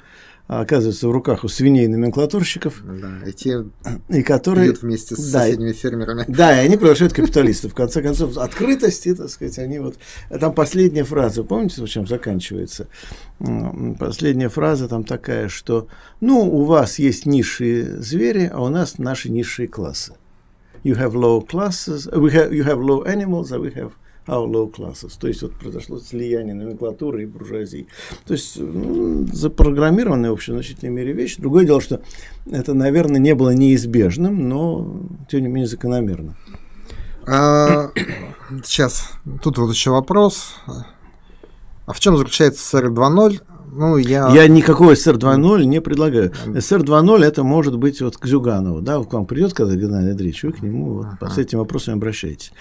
а 0.49 0.63
оказывается 0.63 1.07
в 1.07 1.11
руках 1.11 1.45
у 1.45 1.49
свиней 1.49 1.87
номенклатурщиков. 1.89 2.83
Да, 2.83 3.29
и 3.29 3.33
те 3.33 3.67
и 4.09 4.23
которые, 4.23 4.73
вместе 4.73 5.15
с 5.15 5.31
да, 5.31 5.43
соседними 5.43 5.73
фермерами. 5.73 6.25
Да, 6.29 6.57
и 6.57 6.65
они 6.65 6.79
превращают 6.79 7.13
капиталистов. 7.13 7.73
В 7.73 7.75
конце 7.75 8.01
концов, 8.01 8.39
открытости, 8.39 9.15
так 9.15 9.29
сказать, 9.29 9.59
они 9.59 9.79
вот... 9.79 9.99
Там 10.41 10.55
последняя 10.55 11.05
фраза, 11.05 11.45
помните, 11.45 11.87
чем 11.87 12.07
заканчивается? 12.07 12.89
Последняя 13.99 14.49
фраза 14.49 14.89
там 14.89 15.05
такая, 15.05 15.49
что, 15.49 15.89
ну, 16.21 16.41
у 16.41 16.65
вас 16.65 16.99
есть 16.99 17.27
низшие 17.27 18.01
звери, 18.01 18.51
а 18.51 18.63
у 18.63 18.71
нас 18.71 18.97
наши 18.97 19.31
низшие 19.31 19.69
классы. 19.69 20.15
You 20.83 20.97
have 20.97 21.13
low 21.13 21.47
classes, 21.47 22.11
we 22.11 22.33
have, 22.33 22.53
you 22.53 22.65
have 22.65 22.81
low 22.81 23.05
animals, 23.05 23.53
а 23.53 23.59
we 23.59 23.75
have 23.75 23.93
our 24.29 24.47
low 24.47 24.73
classes. 24.73 25.13
То 25.19 25.29
есть 25.29 25.43
вот 25.43 25.55
произошло 25.55 25.99
слияние 25.99 26.55
номенклатуры 26.55 27.23
и 27.23 27.27
буржуазии. 27.27 27.89
То 28.27 28.35
есть 28.35 28.59
ну, 28.59 29.27
запрограммированная 29.33 30.31
в 30.31 30.35
общем 30.35 30.55
значительной 30.55 30.93
мере 30.93 31.13
вещь. 31.13 31.37
Другое 31.37 31.65
дело, 31.65 31.81
что 31.81 32.01
это, 32.51 32.75
наверное, 32.75 33.21
не 33.21 33.35
было 33.35 33.51
неизбежным, 33.51 34.49
но 34.49 35.03
тем 35.31 35.43
не 35.43 35.49
менее 35.49 35.67
закономерно. 35.67 36.37
А, 37.27 37.91
сейчас, 38.65 39.13
тут 39.43 39.59
вот 39.59 39.73
еще 39.73 39.91
вопрос. 39.91 40.55
А 41.87 41.93
в 41.93 42.01
чем 42.01 42.17
заключается 42.17 42.63
СССР 42.63 42.87
2.0? 42.91 43.41
Ну, 43.71 43.97
я... 43.97 44.29
я 44.31 44.49
никакого 44.49 44.95
СССР 44.95 45.17
2.0 45.17 45.65
не 45.65 45.81
предлагаю. 45.81 46.33
СССР 46.47 46.83
2.0 46.83 47.25
это 47.25 47.45
может 47.45 47.77
быть 47.79 48.01
вот 48.01 48.17
к 48.17 48.27
Зюганову. 48.27 48.81
Да, 48.81 49.03
к 49.03 49.13
вам 49.13 49.27
придет, 49.27 49.53
когда 49.53 49.75
Геннадий 49.75 50.13
Андреевич, 50.13 50.43
вы 50.43 50.53
к 50.53 50.63
нему 50.63 50.95
вот, 50.95 51.07
ага. 51.21 51.31
с 51.31 51.39
этим 51.39 51.59
вопросом 51.59 51.95
обращаетесь. 51.95 52.53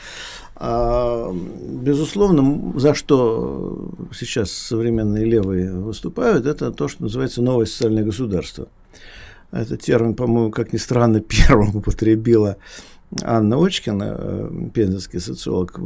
А, 0.59 1.31
безусловно, 1.33 2.73
за 2.79 2.95
что 2.95 3.91
сейчас 4.11 4.51
современные 4.51 5.23
левые 5.23 5.71
выступают, 5.71 6.47
это 6.47 6.71
то, 6.71 6.87
что 6.87 7.03
называется 7.03 7.43
новое 7.43 7.67
социальное 7.67 8.03
государство. 8.03 8.67
Этот 9.51 9.81
термин, 9.81 10.15
по-моему, 10.15 10.49
как 10.49 10.73
ни 10.73 10.77
странно, 10.77 11.19
первым 11.47 11.75
употребила 11.75 12.57
Анна 13.21 13.63
Очкина, 13.63 14.15
э, 14.17 14.69
пензенский 14.73 15.19
социолог. 15.19 15.79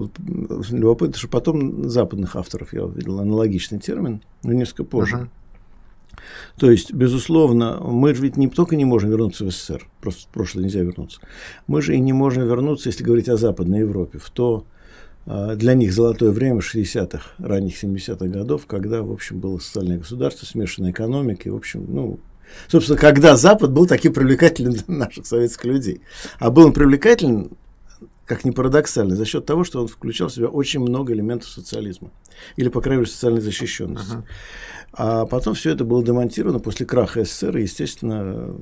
Любопытно, 0.72 1.18
что 1.18 1.28
потом 1.28 1.90
западных 1.90 2.38
авторов 2.38 2.74
я 2.74 2.86
увидел 2.86 3.20
аналогичный 3.20 3.80
термин, 3.80 4.22
но 4.44 4.54
несколько 4.54 4.86
позже. 4.86 5.16
Uh-huh. 5.18 5.28
То 6.58 6.70
есть, 6.70 6.94
безусловно, 6.94 7.80
мы 7.82 8.14
же 8.14 8.24
ведь 8.24 8.38
не 8.38 8.48
только 8.48 8.76
не 8.76 8.86
можем 8.86 9.10
вернуться 9.10 9.46
в 9.46 9.52
СССР, 9.52 9.88
просто 10.02 10.24
в 10.24 10.28
прошлое 10.28 10.66
нельзя 10.66 10.82
вернуться, 10.82 11.20
мы 11.68 11.82
же 11.82 11.96
и 11.96 12.00
не 12.00 12.14
можем 12.14 12.48
вернуться, 12.48 12.90
если 12.90 13.04
говорить 13.04 13.30
о 13.30 13.38
Западной 13.38 13.80
Европе, 13.80 14.20
в 14.20 14.30
то 14.30 14.66
а, 15.26 15.56
для 15.56 15.74
них 15.74 15.94
золотое 15.94 16.32
время 16.32 16.60
60-х, 16.60 17.22
ранних 17.40 17.82
70-х 17.82 18.28
годов, 18.28 18.66
когда, 18.66 19.04
в 19.04 19.12
общем, 19.12 19.40
было 19.40 19.60
социальное 19.60 19.98
государство, 19.98 20.46
смешанная 20.46 20.92
экономика, 20.92 21.44
и, 21.48 21.52
в 21.52 21.56
общем, 21.56 21.86
ну, 21.88 22.20
собственно, 22.68 22.98
когда 22.98 23.36
Запад 23.36 23.72
был 23.72 23.86
таким 23.86 24.14
привлекательным 24.14 24.74
для 24.74 24.84
наших 24.88 25.26
советских 25.26 25.66
людей. 25.66 26.02
А 26.40 26.50
был 26.50 26.68
он 26.68 26.74
привлекателен, 26.74 27.52
как 28.32 28.46
ни 28.46 28.52
парадоксально, 28.52 29.18
за 29.18 29.26
счет 29.26 29.46
того, 29.46 29.66
что 29.66 29.82
он 29.82 29.90
включал 29.90 30.30
в 30.30 30.34
себя 30.34 30.48
очень 30.48 30.80
много 30.80 31.12
элементов 31.12 31.50
социализма. 31.50 32.12
Или, 32.56 32.70
по 32.70 32.80
крайней 32.80 33.02
мере, 33.02 33.12
социальной 33.12 33.42
защищенности. 33.42 34.16
Uh-huh. 34.16 34.24
А 34.94 35.26
потом 35.26 35.54
все 35.54 35.72
это 35.72 35.84
было 35.84 36.02
демонтировано 36.02 36.60
после 36.60 36.86
краха 36.86 37.26
СССР, 37.26 37.58
и, 37.58 37.64
естественно, 37.64 38.56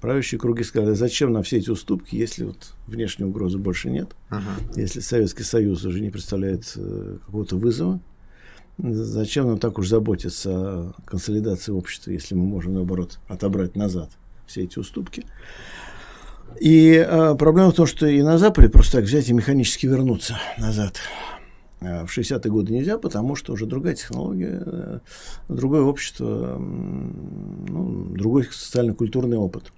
правящие 0.00 0.38
круги 0.38 0.62
сказали, 0.62 0.94
зачем 0.94 1.32
нам 1.32 1.42
все 1.42 1.56
эти 1.56 1.70
уступки, 1.70 2.14
если 2.14 2.44
вот 2.44 2.74
внешней 2.86 3.24
угрозы 3.24 3.58
больше 3.58 3.90
нет, 3.90 4.14
uh-huh. 4.30 4.76
если 4.76 5.00
Советский 5.00 5.42
Союз 5.42 5.84
уже 5.84 6.00
не 6.00 6.10
представляет 6.10 6.72
э, 6.76 7.18
какого-то 7.26 7.56
вызова, 7.56 7.98
зачем 8.78 9.48
нам 9.48 9.58
так 9.58 9.76
уж 9.80 9.88
заботиться 9.88 10.50
о 10.52 10.92
консолидации 11.04 11.72
общества, 11.72 12.12
если 12.12 12.36
мы 12.36 12.44
можем, 12.44 12.74
наоборот, 12.74 13.18
отобрать 13.26 13.74
назад 13.74 14.10
все 14.46 14.62
эти 14.62 14.78
уступки. 14.78 15.24
И 16.60 16.92
э, 16.94 17.34
проблема 17.38 17.70
в 17.70 17.74
том, 17.74 17.86
что 17.86 18.06
и 18.06 18.22
на 18.22 18.38
Западе 18.38 18.68
просто 18.68 18.98
так 18.98 19.04
взять 19.06 19.28
и 19.28 19.32
механически 19.32 19.86
вернуться 19.86 20.38
назад. 20.58 20.96
Э, 21.80 22.04
в 22.06 22.16
60-е 22.16 22.50
годы 22.50 22.72
нельзя, 22.72 22.98
потому 22.98 23.36
что 23.36 23.52
уже 23.52 23.66
другая 23.66 23.94
технология, 23.94 24.62
э, 24.64 24.98
другое 25.48 25.82
общество, 25.82 26.56
ну, 26.58 28.06
другой 28.10 28.44
социально-культурный 28.44 29.36
опыт. 29.36 29.72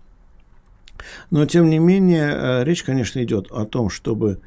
Но, 1.31 1.47
тем 1.47 1.71
не 1.71 1.79
менее, 1.79 2.31
э, 2.33 2.65
речь, 2.65 2.83
конечно, 2.83 3.23
идет 3.23 3.51
о 3.51 3.65
том, 3.65 3.91
чтобы 3.91 4.41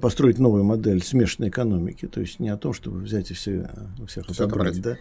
построить 0.00 0.38
новую 0.38 0.64
модель 0.64 1.02
смешанной 1.02 1.48
экономики, 1.48 2.06
то 2.06 2.20
есть 2.20 2.38
не 2.38 2.48
о 2.48 2.56
том, 2.56 2.72
чтобы 2.72 3.00
взять 3.00 3.30
и 3.30 3.34
все, 3.34 3.68
всех 4.06 4.28
отобрать, 4.30 4.80
да? 4.80 4.96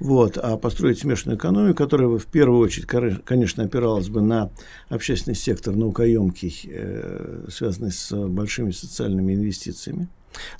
вот, 0.00 0.36
а 0.36 0.56
построить 0.56 0.98
смешанную 0.98 1.38
экономику, 1.38 1.78
которая 1.78 2.08
бы 2.08 2.18
в 2.18 2.26
первую 2.26 2.60
очередь, 2.60 2.86
конечно, 3.24 3.64
опиралась 3.64 4.08
бы 4.08 4.20
на 4.20 4.50
общественный 4.90 5.34
сектор 5.34 5.74
наукоемкий, 5.74 6.70
связанный 7.50 7.90
с 7.90 8.14
большими 8.28 8.70
социальными 8.70 9.34
инвестициями, 9.34 10.08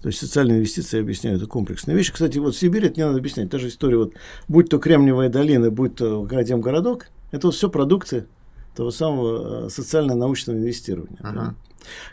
то 0.02 0.08
есть 0.08 0.18
социальные 0.18 0.58
инвестиции, 0.58 0.96
я 0.96 1.02
объясняю, 1.02 1.36
это 1.36 1.46
комплексная 1.46 1.94
вещь. 1.94 2.10
Кстати, 2.10 2.38
вот 2.38 2.54
в 2.54 2.58
Сибири 2.58 2.88
это 2.88 2.96
не 2.96 3.06
надо 3.06 3.18
объяснять. 3.18 3.50
Та 3.50 3.58
же 3.58 3.68
история, 3.68 3.98
вот, 3.98 4.14
будь 4.48 4.70
то 4.70 4.78
Кремниевая 4.78 5.28
долина, 5.28 5.70
будь 5.70 5.96
то 5.96 6.22
Академгородок, 6.22 7.10
это 7.30 7.48
вот 7.48 7.54
все 7.54 7.68
продукты 7.68 8.26
того 8.74 8.90
самого 8.90 9.68
социально-научного 9.68 10.56
инвестирования. 10.56 11.18
Ага. 11.20 11.34
Да? 11.34 11.54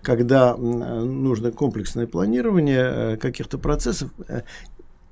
Когда 0.02 0.56
нужно 0.56 1.52
комплексное 1.52 2.08
планирование 2.08 3.18
каких-то 3.18 3.58
процессов, 3.58 4.12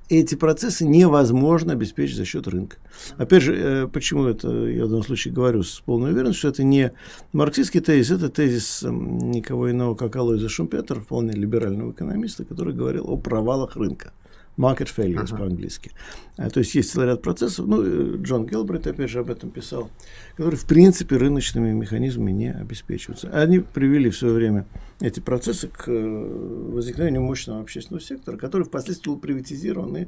эти 0.10 0.36
процессы 0.36 0.86
невозможно 0.86 1.74
обеспечить 1.74 2.18
за 2.18 2.26
счет 2.26 2.48
рынка. 2.48 2.78
Опять 3.18 3.44
же, 3.44 3.56
э, 3.56 3.88
почему 3.88 4.26
это 4.26 4.50
я 4.50 4.86
в 4.86 4.90
данном 4.90 5.04
случае 5.04 5.34
говорю 5.34 5.64
с 5.64 5.80
полной 5.80 6.12
уверенностью, 6.12 6.40
что 6.40 6.48
это 6.50 6.64
не 6.64 6.92
марксистский 7.32 7.80
тезис, 7.80 8.12
это 8.12 8.30
тезис 8.30 8.84
никого 8.84 9.72
иного, 9.72 9.96
как 9.96 10.16
Алоиза 10.16 10.50
Шумпетер, 10.50 11.00
вполне 11.00 11.32
либерального 11.34 11.92
экономиста, 11.92 12.46
который 12.46 12.74
говорил 12.74 13.10
о 13.10 13.18
провалах 13.18 13.76
рынка 13.76 14.14
market 14.58 14.90
failures 14.96 15.32
uh-huh. 15.32 15.38
по-английски. 15.38 15.92
А, 16.38 16.50
то 16.50 16.60
есть 16.60 16.76
есть 16.76 16.92
целый 16.92 17.08
ряд 17.08 17.22
процессов, 17.22 17.68
ну, 17.68 17.84
э, 17.84 18.18
Джон 18.18 18.46
Гелбрейт, 18.46 18.88
опять 18.88 19.10
же, 19.10 19.20
об 19.20 19.30
этом 19.30 19.50
писал, 19.50 19.90
которые, 20.36 20.60
в 20.60 20.66
принципе, 20.66 21.18
рыночными 21.18 21.72
механизмами 21.72 22.32
не 22.32 22.54
обеспечиваются. 22.54 23.30
Они 23.30 23.60
привели 23.60 24.10
в 24.10 24.18
свое 24.18 24.34
время 24.34 24.66
эти 25.00 25.20
процессы 25.20 25.68
к 25.68 25.88
э, 25.88 26.70
возникновению 26.72 27.22
мощного 27.22 27.62
общественного 27.62 28.02
сектора, 28.02 28.38
который 28.38 28.64
впоследствии 28.64 29.10
был 29.10 29.20
приватизирован 29.20 29.98
и 29.98 30.08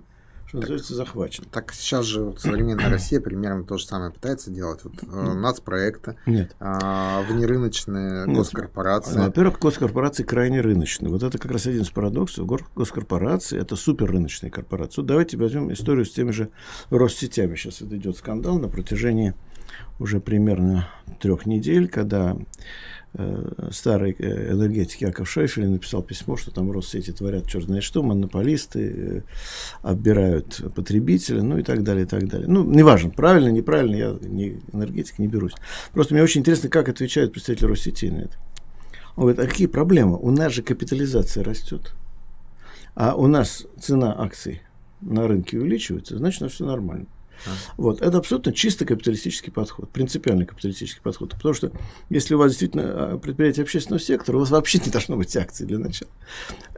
что 0.61 0.73
называется, 0.73 0.95
захвачен. 0.95 1.45
Так 1.51 1.73
сейчас 1.73 2.05
же 2.05 2.23
вот 2.23 2.39
современная 2.39 2.89
Россия 2.89 3.19
примерно 3.19 3.63
то 3.63 3.77
же 3.77 3.85
самое 3.85 4.11
пытается 4.11 4.51
делать. 4.51 4.81
Вот 4.83 4.93
э, 5.01 5.33
нацпроекты, 5.33 6.17
Нет. 6.25 6.55
А, 6.59 7.21
внерыночные 7.29 8.25
Нет. 8.25 8.35
госкорпорации. 8.35 9.17
Во-первых, 9.17 9.59
госкорпорации 9.59 10.23
крайне 10.23 10.61
рыночные. 10.61 11.11
Вот 11.11 11.23
это 11.23 11.37
как 11.37 11.51
раз 11.51 11.65
один 11.67 11.81
из 11.81 11.89
парадоксов. 11.89 12.47
Госкорпорации– 12.75 13.59
это 13.61 13.75
суперрыночные 13.75 14.51
корпорации. 14.51 15.01
Вот 15.01 15.07
давайте 15.07 15.37
возьмем 15.37 15.71
историю 15.71 16.05
с 16.05 16.11
теми 16.11 16.31
же 16.31 16.49
Россетями. 16.89 17.55
Сейчас 17.55 17.81
это 17.81 17.97
идет 17.97 18.17
скандал 18.17 18.59
на 18.59 18.67
протяжении 18.67 19.33
уже 19.99 20.19
примерно 20.19 20.87
трех 21.19 21.45
недель, 21.45 21.87
когда 21.87 22.37
старый 23.71 24.15
э, 24.17 24.51
энергетик 24.51 25.01
Яков 25.01 25.29
Шойфель 25.29 25.67
написал 25.67 26.03
письмо, 26.03 26.35
что 26.35 26.51
там 26.51 26.71
Россети 26.71 27.11
творят 27.11 27.47
черт 27.47 27.65
знает 27.65 27.83
что, 27.83 28.03
монополисты 28.03 28.79
э, 28.79 29.21
отбирают 29.81 30.61
потребителя, 30.75 31.41
ну 31.41 31.57
и 31.57 31.63
так 31.63 31.83
далее, 31.83 32.03
и 32.03 32.07
так 32.07 32.27
далее. 32.27 32.47
Ну, 32.47 32.63
неважно, 32.63 33.09
правильно, 33.09 33.49
неправильно, 33.49 33.95
я 33.95 34.17
не 34.21 34.59
энергетик 34.73 35.19
не 35.19 35.27
берусь. 35.27 35.53
Просто 35.93 36.13
мне 36.13 36.23
очень 36.23 36.41
интересно, 36.41 36.69
как 36.69 36.89
отвечают 36.89 37.31
представители 37.31 37.67
Россети 37.67 38.09
на 38.09 38.19
это. 38.19 38.37
Он 39.15 39.23
говорит, 39.23 39.39
а 39.39 39.47
какие 39.47 39.67
проблемы? 39.67 40.17
У 40.17 40.31
нас 40.31 40.51
же 40.51 40.61
капитализация 40.61 41.43
растет, 41.43 41.93
а 42.95 43.15
у 43.15 43.27
нас 43.27 43.65
цена 43.79 44.13
акций 44.17 44.61
на 45.01 45.27
рынке 45.27 45.57
увеличивается, 45.57 46.17
значит, 46.17 46.41
у 46.41 46.45
нас 46.45 46.53
все 46.53 46.65
нормально. 46.65 47.07
Вот. 47.77 48.01
Это 48.01 48.17
абсолютно 48.17 48.53
чисто 48.53 48.85
капиталистический 48.85 49.51
подход, 49.51 49.89
принципиальный 49.91 50.45
капиталистический 50.45 51.01
подход. 51.01 51.31
Потому 51.31 51.53
что 51.53 51.71
если 52.09 52.35
у 52.35 52.37
вас 52.37 52.51
действительно 52.51 52.83
а, 52.85 53.17
предприятие 53.17 53.63
общественного 53.63 54.01
сектора, 54.01 54.37
у 54.37 54.39
вас 54.39 54.49
вообще 54.49 54.79
не 54.83 54.91
должно 54.91 55.15
быть 55.15 55.35
акций 55.35 55.65
для 55.65 55.79
начала. 55.79 56.11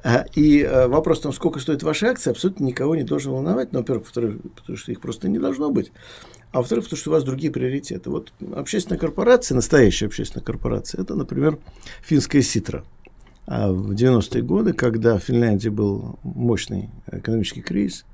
А, 0.04 0.26
и 0.36 0.64
а, 0.64 0.88
вопрос 0.88 1.20
о 1.20 1.24
том, 1.24 1.34
сколько 1.34 1.60
стоят 1.60 1.84
ваши 1.84 2.06
акции, 2.06 2.32
абсолютно 2.32 2.66
никого 2.66 2.96
не 2.96 3.04
должен 3.04 3.32
волновать. 3.34 3.74
Ну, 3.74 3.80
во-первых, 3.80 4.08
потому 4.08 4.78
что 4.78 4.92
их 4.92 5.02
просто 5.02 5.30
не 5.30 5.40
должно 5.40 5.70
быть. 5.70 5.92
А 6.52 6.60
во-вторых, 6.60 6.86
потому 6.86 6.98
что 7.00 7.10
у 7.10 7.14
вас 7.14 7.24
другие 7.24 7.52
приоритеты. 7.52 8.10
Вот 8.10 8.32
общественная 8.56 9.00
корпорация, 9.00 9.56
настоящая 9.56 10.06
общественная 10.06 10.46
корпорация, 10.46 11.02
это, 11.02 11.16
например, 11.16 11.60
финская 12.02 12.42
Ситра. 12.42 12.86
А 13.46 13.72
в 13.72 13.92
90-е 13.92 14.42
годы, 14.42 14.74
когда 14.74 15.18
в 15.18 15.24
Финляндии 15.24 15.70
был 15.70 16.20
мощный 16.24 16.90
экономический 17.10 17.62
кризис, 17.62 18.06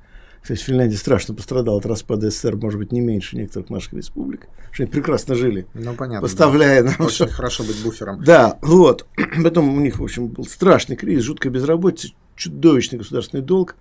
кстати, 0.43 0.60
Финляндия 0.60 0.97
страшно 0.97 1.34
пострадала 1.34 1.77
от 1.77 1.86
распада 1.86 2.29
СССР, 2.29 2.58
может 2.58 2.77
быть, 2.77 2.91
не 2.91 2.99
меньше 2.99 3.38
некоторых 3.38 3.69
наших 3.69 3.93
республик. 3.93 4.49
Что 4.73 4.84
они 4.84 4.91
прекрасно 4.91 5.36
жили. 5.36 5.67
Ну, 5.73 5.93
понятно. 5.93 6.19
Поставляя 6.19 6.84
да. 6.84 6.93
нам... 6.97 7.08
Очень 7.08 7.29
хорошо 7.29 7.63
быть 7.63 7.82
буфером. 7.82 8.21
Да, 8.21 8.60
вот. 8.62 9.08
Потом 9.43 9.73
у 9.73 9.79
них, 9.79 9.99
в 9.99 10.03
общем, 10.03 10.27
был 10.27 10.43
страшный 10.43 10.97
кризис, 10.97 11.23
жуткая 11.23 11.49
безработица, 11.49 12.10
чудовищный 12.36 12.99
государственный 12.99 13.41
долг. 13.41 13.77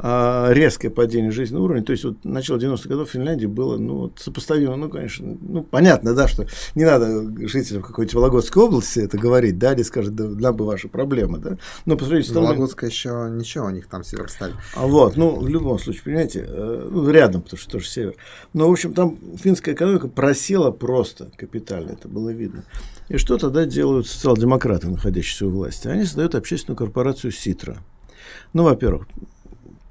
А, 0.00 0.50
резкое 0.52 0.90
падение 0.90 1.32
жизненного 1.32 1.64
уровня. 1.64 1.82
То 1.82 1.90
есть, 1.90 2.04
вот 2.04 2.24
начало 2.24 2.58
90-х 2.58 2.88
годов 2.88 3.08
в 3.08 3.12
Финляндии 3.12 3.46
было, 3.46 3.78
ну, 3.78 3.94
вот, 3.96 4.20
сопоставимо, 4.20 4.76
ну, 4.76 4.88
конечно, 4.88 5.36
ну, 5.40 5.64
понятно, 5.64 6.14
да, 6.14 6.28
что 6.28 6.46
не 6.76 6.84
надо 6.84 7.24
жителям 7.48 7.82
какой-нибудь 7.82 8.14
Вологодской 8.14 8.62
области 8.62 9.00
это 9.00 9.18
говорить, 9.18 9.58
да, 9.58 9.70
они 9.70 9.82
скажут, 9.82 10.14
да, 10.14 10.24
нам 10.28 10.54
бы 10.54 10.66
ваши 10.66 10.86
проблемы, 10.86 11.38
да. 11.38 11.58
Но 11.84 11.96
по 11.96 12.04
сравнению 12.04 12.32
с 12.32 12.34
Вологодская 12.34 12.90
еще 12.90 13.28
ничего, 13.28 13.66
у 13.66 13.70
них 13.70 13.88
там 13.88 14.04
Северсталь. 14.04 14.52
А 14.76 14.86
вот, 14.86 15.16
ну, 15.16 15.34
в 15.40 15.48
любом 15.48 15.80
случае, 15.80 16.02
понимаете, 16.04 16.44
э, 16.46 16.88
ну, 16.92 17.10
рядом, 17.10 17.42
потому 17.42 17.58
что 17.58 17.72
тоже 17.72 17.88
север. 17.88 18.14
Но, 18.52 18.68
в 18.68 18.72
общем, 18.72 18.94
там 18.94 19.18
финская 19.36 19.74
экономика 19.74 20.06
просела 20.06 20.70
просто 20.70 21.32
капитально, 21.36 21.92
это 21.92 22.06
было 22.06 22.30
видно. 22.30 22.62
И 23.08 23.16
что 23.16 23.36
тогда 23.36 23.64
делают 23.64 24.06
социал-демократы, 24.06 24.88
находящиеся 24.88 25.46
у 25.46 25.50
власти? 25.50 25.88
Они 25.88 26.04
создают 26.04 26.36
общественную 26.36 26.76
корпорацию 26.76 27.32
«Ситра». 27.32 27.78
Ну, 28.52 28.64
во-первых, 28.64 29.06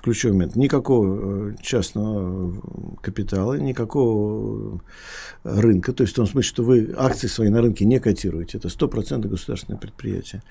ключевой 0.07 0.37
момент. 0.37 0.55
Никакого 0.55 1.49
э, 1.49 1.55
частного 1.61 2.95
капитала, 3.01 3.55
никакого 3.55 4.81
э, 5.43 5.59
рынка. 5.59 5.91
То 5.91 6.03
есть 6.03 6.13
в 6.13 6.15
том 6.15 6.27
смысле, 6.27 6.47
что 6.47 6.63
вы 6.63 6.95
акции 6.97 7.27
свои 7.27 7.49
на 7.49 7.61
рынке 7.61 7.83
не 7.83 7.99
котируете. 7.99 8.57
Это 8.57 8.69
100% 8.69 9.27
государственное 9.27 9.77
предприятие. 9.77 10.43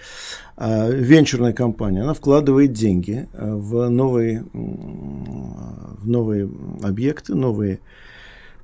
А 0.59 0.91
венчурная 0.91 1.55
компания, 1.55 2.03
она 2.03 2.13
вкладывает 2.13 2.75
деньги 2.75 3.31
э, 3.33 3.55
в 3.55 3.89
новые, 3.89 4.45
в 4.53 6.07
новые 6.07 6.51
объекты, 6.83 7.35
новые 7.35 7.81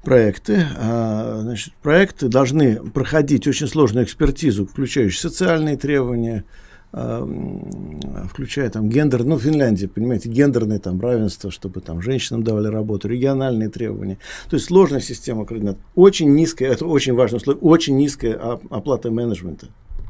проекты. 0.05 0.67
А, 0.77 1.39
значит, 1.41 1.73
проекты 1.81 2.29
должны 2.29 2.83
проходить 2.91 3.47
очень 3.47 3.67
сложную 3.67 4.05
экспертизу, 4.05 4.67
включающую 4.67 5.31
социальные 5.31 5.79
требования, 5.79 6.45
включая 6.93 8.69
там 8.69 8.89
гендер, 8.91 9.25
ну, 9.25 9.39
Финляндия, 9.39 9.89
понимаете, 9.89 10.29
гендерное 10.29 10.79
там 10.79 11.01
равенство, 11.01 11.51
чтобы 11.51 11.81
там 11.81 12.03
женщинам 12.03 12.43
давали 12.43 12.69
работу, 12.69 13.09
региональные 13.09 13.71
требования. 13.71 14.19
То 14.51 14.57
есть 14.57 14.67
сложная 14.67 15.01
система 15.01 15.47
координат. 15.47 15.79
Очень 15.95 16.35
низкая, 16.35 16.71
это 16.71 16.87
очень 16.87 17.15
важно, 17.15 17.39
очень 17.61 17.97
низкая 17.97 18.35
оплата 18.35 19.11
менеджмента. 19.11 19.69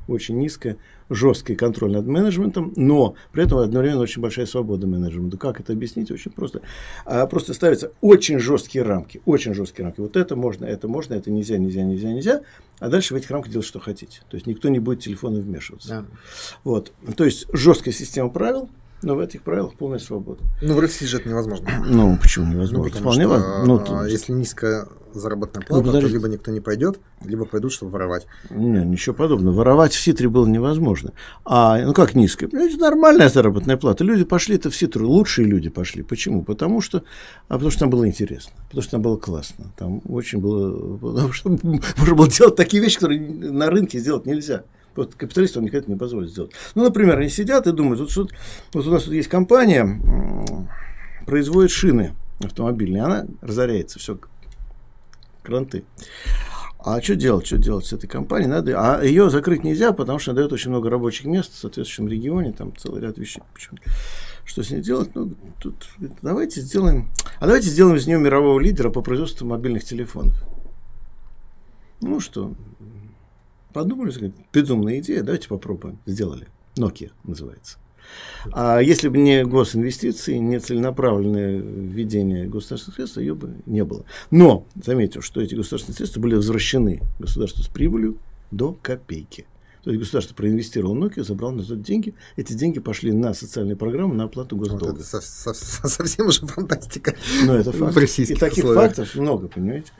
Очень 0.08 0.38
низкая 0.38 0.76
жесткий 1.14 1.54
контроль 1.54 1.92
над 1.92 2.06
менеджментом, 2.06 2.72
но 2.76 3.14
при 3.32 3.44
этом 3.44 3.58
одновременно 3.58 4.00
очень 4.00 4.22
большая 4.22 4.46
свобода 4.46 4.86
менеджмента. 4.86 5.36
Как 5.36 5.60
это 5.60 5.72
объяснить? 5.72 6.10
Очень 6.10 6.30
просто. 6.30 6.62
А 7.04 7.26
просто 7.26 7.54
ставятся 7.54 7.92
очень 8.00 8.38
жесткие 8.38 8.84
рамки, 8.84 9.20
очень 9.24 9.54
жесткие 9.54 9.84
рамки. 9.84 10.00
Вот 10.00 10.16
это 10.16 10.36
можно, 10.36 10.64
это 10.64 10.88
можно, 10.88 11.14
это 11.14 11.30
нельзя, 11.30 11.58
нельзя, 11.58 11.82
нельзя, 11.82 12.12
нельзя. 12.12 12.40
А 12.78 12.88
дальше 12.88 13.14
в 13.14 13.16
этих 13.16 13.30
рамках 13.30 13.52
делать, 13.52 13.66
что 13.66 13.78
хотите. 13.78 14.20
То 14.28 14.36
есть 14.36 14.46
никто 14.46 14.68
не 14.68 14.78
будет 14.78 15.00
телефоном 15.00 15.40
вмешиваться. 15.40 15.88
Да. 15.88 16.04
Вот. 16.64 16.92
То 17.16 17.24
есть 17.24 17.46
жесткая 17.52 17.94
система 17.94 18.30
правил, 18.30 18.68
но 19.02 19.14
в 19.14 19.20
этих 19.20 19.42
правилах 19.42 19.74
полная 19.74 19.98
свобода. 19.98 20.40
Ну, 20.60 20.74
в 20.74 20.80
России 20.80 21.06
же 21.06 21.18
это 21.18 21.28
невозможно. 21.28 21.68
Ну, 21.86 22.16
почему 22.20 22.52
невозможно? 22.52 22.92
Ну, 22.94 23.00
Вполне 23.00 23.24
что, 23.24 23.64
ну, 23.64 23.78
то... 23.78 24.06
если 24.06 24.32
низкая 24.32 24.86
заработная 25.20 25.64
плата, 25.64 25.86
ну, 25.86 26.00
то 26.00 26.06
либо 26.06 26.28
никто 26.28 26.50
не 26.50 26.60
пойдет, 26.60 27.00
либо 27.24 27.44
пойдут, 27.44 27.72
чтобы 27.72 27.92
воровать. 27.92 28.26
Нет, 28.50 28.86
ничего 28.86 29.14
подобного. 29.14 29.54
Воровать 29.54 29.92
в 29.92 30.00
Ситре 30.00 30.28
было 30.28 30.46
невозможно. 30.46 31.12
А, 31.44 31.78
ну 31.78 31.92
как 31.92 32.14
низкая? 32.14 32.48
Ну, 32.52 32.66
это 32.66 32.78
нормальная 32.78 33.28
заработная 33.28 33.76
плата. 33.76 34.04
Люди 34.04 34.24
пошли-то 34.24 34.70
в 34.70 34.76
Ситру, 34.76 35.08
лучшие 35.08 35.46
люди 35.46 35.68
пошли. 35.68 36.02
Почему? 36.02 36.42
Потому 36.42 36.80
что, 36.80 37.04
а 37.48 37.54
потому 37.54 37.70
что 37.70 37.80
там 37.80 37.90
было 37.90 38.06
интересно, 38.06 38.52
потому 38.66 38.82
что 38.82 38.90
там 38.92 39.02
было 39.02 39.16
классно. 39.16 39.72
Там 39.76 40.02
очень 40.08 40.38
было, 40.38 40.96
потому 40.96 41.32
что 41.32 41.50
можно 41.62 42.14
было 42.14 42.28
делать 42.28 42.56
такие 42.56 42.82
вещи, 42.82 42.96
которые 42.98 43.20
на 43.20 43.70
рынке 43.70 43.98
сделать 43.98 44.26
нельзя. 44.26 44.64
Вот 44.94 45.14
капиталист 45.14 45.56
вам 45.56 45.64
никогда 45.64 45.90
не 45.90 45.98
позволит 45.98 46.30
сделать. 46.30 46.52
Ну, 46.74 46.84
например, 46.84 47.18
они 47.18 47.30
сидят 47.30 47.66
и 47.66 47.72
думают, 47.72 48.00
вот, 48.00 48.14
вот, 48.14 48.32
вот 48.74 48.86
у 48.86 48.90
нас 48.90 49.04
тут 49.04 49.14
есть 49.14 49.28
компания, 49.28 49.98
производит 51.24 51.70
шины 51.70 52.14
автомобильные, 52.40 53.02
она 53.02 53.26
разоряется, 53.40 53.98
все, 53.98 54.18
кранты. 55.42 55.84
А 56.78 57.00
что 57.00 57.14
делать, 57.14 57.46
что 57.46 57.58
делать 57.58 57.86
с 57.86 57.92
этой 57.92 58.08
компанией? 58.08 58.48
Надо, 58.48 58.72
а 58.76 59.04
ее 59.04 59.30
закрыть 59.30 59.62
нельзя, 59.62 59.92
потому 59.92 60.18
что 60.18 60.32
она 60.32 60.38
дает 60.38 60.52
очень 60.52 60.70
много 60.70 60.90
рабочих 60.90 61.26
мест 61.26 61.52
в 61.52 61.58
соответствующем 61.58 62.08
регионе, 62.08 62.52
там 62.52 62.76
целый 62.76 63.00
ряд 63.00 63.18
вещей. 63.18 63.42
Почему? 63.54 63.78
Что 64.44 64.64
с 64.64 64.70
ней 64.70 64.80
делать? 64.80 65.14
Ну, 65.14 65.34
тут 65.60 65.88
давайте 66.22 66.60
сделаем, 66.60 67.08
а 67.38 67.46
давайте 67.46 67.68
сделаем 67.68 67.96
из 67.96 68.06
нее 68.08 68.18
мирового 68.18 68.58
лидера 68.58 68.90
по 68.90 69.00
производству 69.00 69.46
мобильных 69.46 69.84
телефонов. 69.84 70.34
Ну 72.00 72.18
что, 72.18 72.52
Подумали, 73.72 74.32
безумная 74.52 74.98
идея, 74.98 75.22
давайте 75.22 75.48
попробуем. 75.48 75.98
Сделали. 76.04 76.48
Nokia 76.76 77.10
называется. 77.24 77.78
А 78.52 78.80
если 78.80 79.08
бы 79.08 79.18
не 79.18 79.44
госинвестиции, 79.44 80.36
не 80.36 80.58
целенаправленное 80.58 81.58
введение 81.58 82.46
государственных 82.46 82.96
средств, 82.96 83.18
ее 83.18 83.34
бы 83.34 83.56
не 83.66 83.84
было. 83.84 84.04
Но 84.30 84.66
заметьте, 84.82 85.20
что 85.20 85.40
эти 85.40 85.54
государственные 85.54 85.96
средства 85.96 86.20
были 86.20 86.34
возвращены 86.34 87.00
государству 87.18 87.62
с 87.62 87.68
прибылью 87.68 88.18
до 88.50 88.76
копейки. 88.82 89.46
То 89.82 89.90
есть 89.90 90.00
государство 90.00 90.34
проинвестировало 90.34 90.94
Nokia, 90.94 91.24
забрало 91.24 91.52
назад 91.52 91.82
деньги. 91.82 92.14
Эти 92.36 92.52
деньги 92.52 92.78
пошли 92.78 93.10
на 93.12 93.34
социальные 93.34 93.74
программы, 93.74 94.14
на 94.14 94.24
оплату 94.24 94.56
госдолга. 94.56 94.86
Вот 94.86 95.00
это 95.00 95.04
со 95.04 95.20
со 95.20 95.88
совсем 95.88 96.28
уже 96.28 96.46
фантастика. 96.46 97.16
Но 97.44 97.56
это 97.56 97.72
факт. 97.72 97.96
И 98.18 98.34
таких 98.36 98.64
условиях. 98.64 98.94
фактов 98.94 99.14
много, 99.16 99.48
понимаете? 99.48 99.90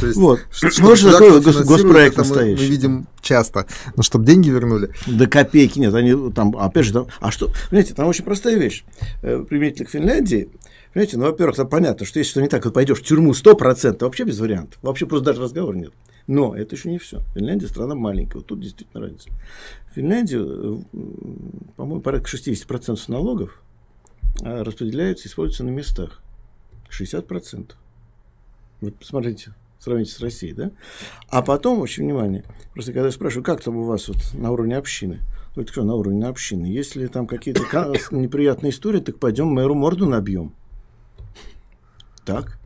То 0.00 0.06
есть, 0.06 0.18
вот. 0.18 0.40
Что, 0.50 0.70
что, 0.70 0.96
что 0.96 1.12
такое 1.12 1.40
гос 1.40 1.56
госпроект 1.58 2.16
настоящий? 2.16 2.62
Мы, 2.62 2.66
мы 2.66 2.70
видим 2.70 3.06
часто. 3.20 3.66
Но 3.94 4.02
чтобы 4.02 4.26
деньги 4.26 4.50
вернули. 4.50 4.92
Да 5.06 5.26
копейки 5.26 5.78
нет. 5.78 5.94
Они 5.94 6.32
там, 6.32 6.56
опять 6.56 6.86
же, 6.86 6.92
там, 6.92 7.06
а 7.20 7.30
что, 7.30 7.52
понимаете, 7.68 7.94
там 7.94 8.08
очень 8.08 8.24
простая 8.24 8.56
вещь. 8.56 8.84
Э, 9.22 9.44
применительно 9.48 9.86
к 9.86 9.90
Финляндии, 9.90 10.48
Понимаете, 10.92 11.18
ну, 11.18 11.26
во-первых, 11.26 11.56
там 11.56 11.68
понятно, 11.68 12.04
что 12.04 12.18
если 12.18 12.32
что 12.32 12.42
не 12.42 12.48
так, 12.48 12.64
вот 12.64 12.74
пойдешь 12.74 12.98
в 12.98 13.04
тюрьму 13.04 13.30
100%, 13.30 13.98
вообще 14.00 14.24
без 14.24 14.40
вариантов. 14.40 14.76
Вообще 14.82 15.06
просто 15.06 15.26
даже 15.26 15.40
разговора 15.40 15.76
нет. 15.76 15.92
Но 16.26 16.54
это 16.54 16.76
еще 16.76 16.90
не 16.90 16.98
все. 16.98 17.22
Финляндия 17.34 17.66
страна 17.66 17.94
маленькая. 17.94 18.38
Вот 18.38 18.46
тут 18.46 18.60
действительно 18.60 19.02
разница. 19.02 19.30
В 19.90 19.94
Финляндию, 19.94 20.84
по-моему, 21.76 22.00
порядка 22.00 22.28
60% 22.30 22.98
налогов 23.08 23.62
а, 24.42 24.64
распределяются, 24.64 25.28
используются 25.28 25.64
на 25.64 25.70
местах. 25.70 26.20
60%. 26.90 27.72
Вот 28.80 28.94
посмотрите, 28.96 29.54
сравните 29.78 30.12
с 30.12 30.20
Россией, 30.20 30.54
да? 30.54 30.70
А 31.28 31.42
потом, 31.42 31.80
очень 31.80 32.04
внимание, 32.04 32.44
просто 32.72 32.92
когда 32.92 33.06
я 33.06 33.12
спрашиваю, 33.12 33.44
как 33.44 33.62
там 33.62 33.76
у 33.76 33.84
вас 33.84 34.08
вот 34.08 34.18
на 34.32 34.50
уровне 34.50 34.76
общины, 34.76 35.20
говорит, 35.54 35.70
что 35.70 35.84
на 35.84 35.94
уровне 35.94 36.26
общины, 36.26 36.66
если 36.66 37.06
там 37.06 37.26
какие-то 37.26 37.62
неприятные 38.10 38.70
истории, 38.70 39.00
так 39.00 39.18
пойдем 39.18 39.48
мэру 39.48 39.74
морду 39.74 40.06
набьем. 40.06 40.54
Так. 42.24 42.58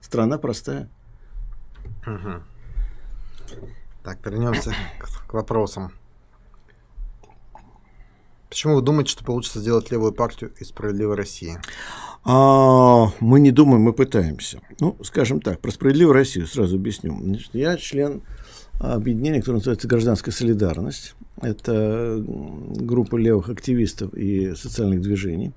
Страна 0.00 0.38
простая. 0.38 0.88
Угу. 2.06 2.42
Так, 4.02 4.24
вернемся 4.24 4.72
к, 4.98 5.28
к 5.28 5.34
вопросам. 5.34 5.92
Почему 8.48 8.74
вы 8.74 8.82
думаете, 8.82 9.12
что 9.12 9.24
получится 9.24 9.60
сделать 9.60 9.90
левую 9.92 10.12
партию 10.12 10.52
из 10.58 10.68
справедливой 10.68 11.14
России? 11.14 11.58
А, 12.24 13.06
мы 13.20 13.38
не 13.38 13.52
думаем, 13.52 13.82
мы 13.82 13.92
пытаемся. 13.92 14.60
Ну, 14.80 14.96
скажем 15.02 15.40
так, 15.40 15.60
про 15.60 15.70
справедливую 15.70 16.14
Россию 16.14 16.46
сразу 16.46 16.76
объясню. 16.76 17.16
Значит, 17.22 17.50
я 17.54 17.76
член 17.76 18.22
объединения, 18.80 19.38
которое 19.40 19.58
называется 19.58 19.86
«Гражданская 19.86 20.34
солидарность». 20.34 21.14
Это 21.40 22.22
группа 22.26 23.16
левых 23.16 23.48
активистов 23.50 24.12
и 24.14 24.54
социальных 24.54 25.00
движений. 25.00 25.52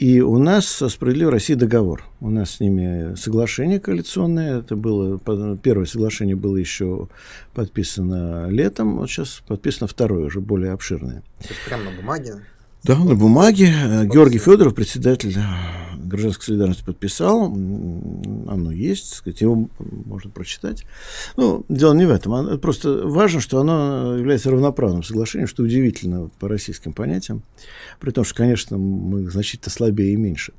И 0.00 0.22
у 0.22 0.38
нас 0.38 0.66
со 0.66 0.88
«Справедливой 0.88 1.32
Россией» 1.32 1.58
договор. 1.58 2.06
У 2.20 2.30
нас 2.30 2.52
с 2.52 2.60
ними 2.60 3.14
соглашение 3.16 3.78
коалиционное. 3.78 4.60
Это 4.60 4.74
было, 4.74 5.18
первое 5.58 5.84
соглашение 5.84 6.36
было 6.36 6.56
еще 6.56 7.08
подписано 7.52 8.48
летом, 8.48 8.96
вот 8.96 9.10
сейчас 9.10 9.42
подписано 9.46 9.88
второе, 9.88 10.24
уже 10.24 10.40
более 10.40 10.72
обширное. 10.72 11.22
То 11.42 11.48
есть 11.50 11.60
прямо 11.66 11.84
на 11.84 11.90
бумаге? 11.90 12.36
Да, 12.82 12.96
на 12.98 13.14
бумаге. 13.14 13.66
Подписал. 13.66 14.04
Георгий 14.06 14.38
Федоров, 14.38 14.74
председатель 14.74 15.36
гражданской 16.02 16.46
солидарности, 16.46 16.84
подписал. 16.84 17.44
Оно 17.44 18.72
есть, 18.72 19.14
сказать, 19.14 19.40
его 19.42 19.68
можно 19.78 20.30
прочитать. 20.30 20.84
Ну, 21.36 21.64
дело 21.68 21.94
не 21.94 22.06
в 22.06 22.10
этом. 22.10 22.58
Просто 22.58 23.06
важно, 23.06 23.40
что 23.40 23.60
оно 23.60 24.16
является 24.16 24.50
равноправным 24.50 25.04
соглашением, 25.04 25.46
что 25.46 25.62
удивительно 25.62 26.30
по 26.40 26.48
российским 26.48 26.92
понятиям. 26.92 27.42
При 28.00 28.10
том, 28.10 28.24
что, 28.24 28.34
конечно, 28.34 28.76
мы 28.76 29.30
значительно 29.30 29.70
слабее 29.70 30.14
и 30.14 30.16
меньше. 30.16 30.52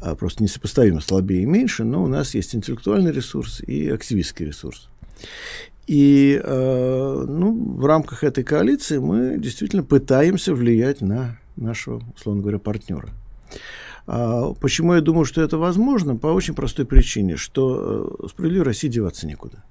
А 0.00 0.14
просто 0.14 0.42
несопоставимо 0.42 1.00
слабее 1.00 1.42
и 1.42 1.46
меньше, 1.46 1.84
но 1.84 2.02
у 2.02 2.06
нас 2.06 2.34
есть 2.34 2.54
интеллектуальный 2.54 3.12
ресурс 3.12 3.60
и 3.60 3.88
активистский 3.90 4.46
ресурс. 4.46 4.88
И 5.90 6.40
э, 6.40 7.24
ну, 7.26 7.74
в 7.78 7.84
рамках 7.84 8.22
этой 8.22 8.44
коалиции 8.44 8.98
мы 8.98 9.38
действительно 9.38 9.82
пытаемся 9.82 10.54
влиять 10.54 11.00
на 11.00 11.40
нашего, 11.56 12.00
условно 12.14 12.42
говоря, 12.42 12.60
партнера. 12.60 13.08
А 14.06 14.54
почему 14.54 14.94
я 14.94 15.00
думаю, 15.00 15.24
что 15.24 15.42
это 15.42 15.58
возможно? 15.58 16.14
По 16.14 16.28
очень 16.28 16.54
простой 16.54 16.86
причине, 16.86 17.34
что 17.36 18.16
э, 18.22 18.28
справедливой 18.28 18.66
России 18.66 18.86
деваться 18.86 19.26
некуда. 19.26 19.64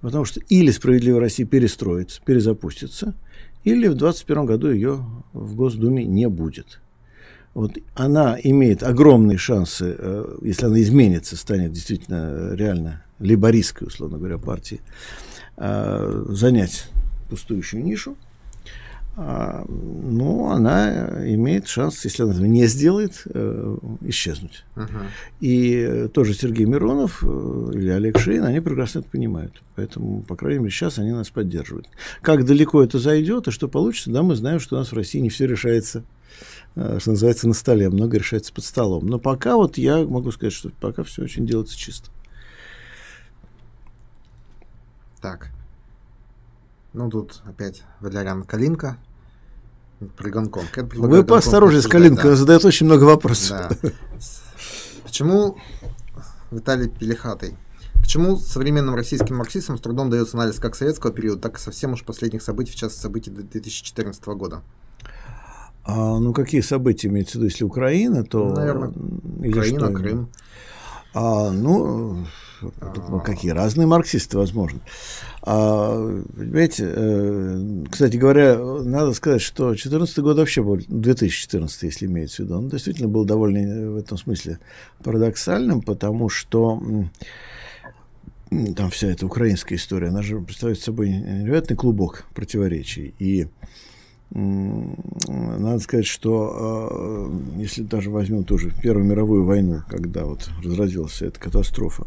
Потому 0.00 0.24
что 0.24 0.40
или 0.48 0.72
справедливая 0.72 1.20
Россия 1.20 1.46
перестроится, 1.46 2.20
перезапустится, 2.24 3.14
или 3.62 3.86
в 3.86 3.94
2021 3.94 4.46
году 4.46 4.68
ее 4.68 5.04
в 5.32 5.54
Госдуме 5.54 6.04
не 6.04 6.28
будет. 6.28 6.80
Вот 7.54 7.78
она 7.94 8.36
имеет 8.42 8.82
огромные 8.82 9.38
шансы, 9.38 9.94
э, 9.96 10.38
если 10.42 10.66
она 10.66 10.80
изменится, 10.80 11.36
станет 11.36 11.70
действительно 11.70 12.52
реально 12.56 13.04
либористской, 13.20 13.86
условно 13.86 14.18
говоря, 14.18 14.38
партией, 14.38 14.80
занять 15.56 16.88
пустующую 17.28 17.84
нишу. 17.84 18.16
А, 19.14 19.64
ну, 19.68 20.48
она 20.50 21.06
имеет 21.34 21.66
шанс, 21.66 22.02
если 22.04 22.22
она 22.22 22.32
этого 22.32 22.46
не 22.46 22.66
сделает, 22.66 23.22
э, 23.26 23.76
исчезнуть. 24.02 24.64
Uh-huh. 24.74 25.06
И 25.40 26.08
тоже 26.14 26.32
Сергей 26.32 26.64
Миронов 26.64 27.22
э, 27.22 27.70
или 27.74 27.90
Олег 27.90 28.18
Шейн, 28.18 28.44
они 28.44 28.60
прекрасно 28.60 29.00
это 29.00 29.08
понимают. 29.10 29.62
Поэтому, 29.76 30.22
по 30.22 30.34
крайней 30.34 30.60
мере, 30.60 30.70
сейчас 30.70 30.98
они 30.98 31.10
нас 31.12 31.28
поддерживают. 31.28 31.88
Как 32.22 32.46
далеко 32.46 32.82
это 32.82 32.98
зайдет 32.98 33.48
и 33.48 33.50
что 33.50 33.68
получится, 33.68 34.10
да, 34.10 34.22
мы 34.22 34.34
знаем, 34.34 34.60
что 34.60 34.76
у 34.76 34.78
нас 34.78 34.92
в 34.92 34.96
России 34.96 35.18
не 35.18 35.28
все 35.28 35.46
решается, 35.46 36.04
э, 36.74 36.98
что 36.98 37.10
называется, 37.10 37.48
на 37.48 37.54
столе, 37.54 37.90
много 37.90 38.16
решается 38.16 38.50
под 38.54 38.64
столом. 38.64 39.06
Но 39.06 39.18
пока 39.18 39.56
вот 39.56 39.76
я 39.76 39.98
могу 40.06 40.30
сказать, 40.30 40.54
что 40.54 40.70
пока 40.80 41.02
все 41.02 41.22
очень 41.22 41.46
делается 41.46 41.76
чисто. 41.76 42.08
Так, 45.22 45.50
ну, 46.92 47.08
тут 47.08 47.42
опять 47.46 47.84
Валериан 48.00 48.42
Калинка. 48.42 48.98
При 50.16 50.30
Гонконг. 50.30 50.76
Вы 50.94 51.22
поосторожнее 51.22 51.80
с 51.80 51.86
Калинко, 51.86 52.30
да. 52.30 52.36
задает 52.36 52.64
очень 52.64 52.86
много 52.86 53.04
вопросов. 53.04 53.70
Да. 53.80 53.90
Почему 55.04 55.56
Виталий 56.50 56.88
Пелихатый? 56.88 57.56
Почему 57.94 58.36
современным 58.36 58.96
российским 58.96 59.36
марксистам 59.36 59.78
с 59.78 59.80
трудом 59.80 60.10
дается 60.10 60.36
анализ 60.36 60.58
как 60.58 60.74
советского 60.74 61.12
периода, 61.12 61.40
так 61.42 61.56
и 61.56 61.60
совсем 61.60 61.92
уж 61.92 62.04
последних 62.04 62.42
событий, 62.42 62.72
в 62.72 62.74
частности 62.74 63.02
событий 63.02 63.30
2014 63.30 64.24
года? 64.26 64.62
А, 65.84 66.18
ну, 66.18 66.32
какие 66.32 66.62
события 66.62 67.06
имеется 67.06 67.34
в 67.34 67.34
виду? 67.36 67.44
Если 67.46 67.62
Украина, 67.62 68.24
то... 68.24 68.52
Наверное, 68.52 68.92
Или 69.40 69.50
Украина, 69.50 69.86
что? 69.86 69.92
Крым. 69.92 70.28
А, 71.14 71.52
ну, 71.52 72.26
а... 72.80 73.20
какие 73.20 73.50
разные 73.50 73.86
марксисты, 73.86 74.38
возможно. 74.38 74.80
А, 75.42 75.96
понимаете, 76.36 76.84
э, 76.88 77.84
кстати 77.90 78.16
говоря, 78.16 78.56
надо 78.58 79.12
сказать, 79.12 79.42
что 79.42 79.68
2014 79.68 80.18
год 80.18 80.36
вообще 80.36 80.62
был, 80.62 80.78
2014, 80.86 81.82
если 81.82 82.06
имеется 82.06 82.42
в 82.42 82.46
виду, 82.46 82.58
он 82.58 82.68
действительно 82.68 83.08
был 83.08 83.24
довольно 83.24 83.58
э, 83.58 83.90
в 83.90 83.96
этом 83.96 84.18
смысле 84.18 84.58
парадоксальным, 85.02 85.82
потому 85.82 86.28
что 86.28 86.80
там 88.76 88.90
вся 88.90 89.08
эта 89.08 89.26
украинская 89.26 89.78
история, 89.78 90.08
она 90.08 90.22
же 90.22 90.40
представляет 90.40 90.80
собой 90.80 91.08
невероятный 91.08 91.76
клубок 91.76 92.24
противоречий. 92.34 93.14
И 93.18 93.48
надо 94.34 95.78
сказать, 95.80 96.06
что 96.06 96.88
э, 96.90 97.60
если 97.60 97.82
даже 97.82 98.10
возьмем 98.10 98.44
тоже 98.44 98.72
Первую 98.82 99.06
мировую 99.06 99.44
войну, 99.44 99.82
когда 99.88 100.24
вот 100.24 100.48
разразилась 100.64 101.20
эта 101.20 101.38
катастрофа, 101.38 102.06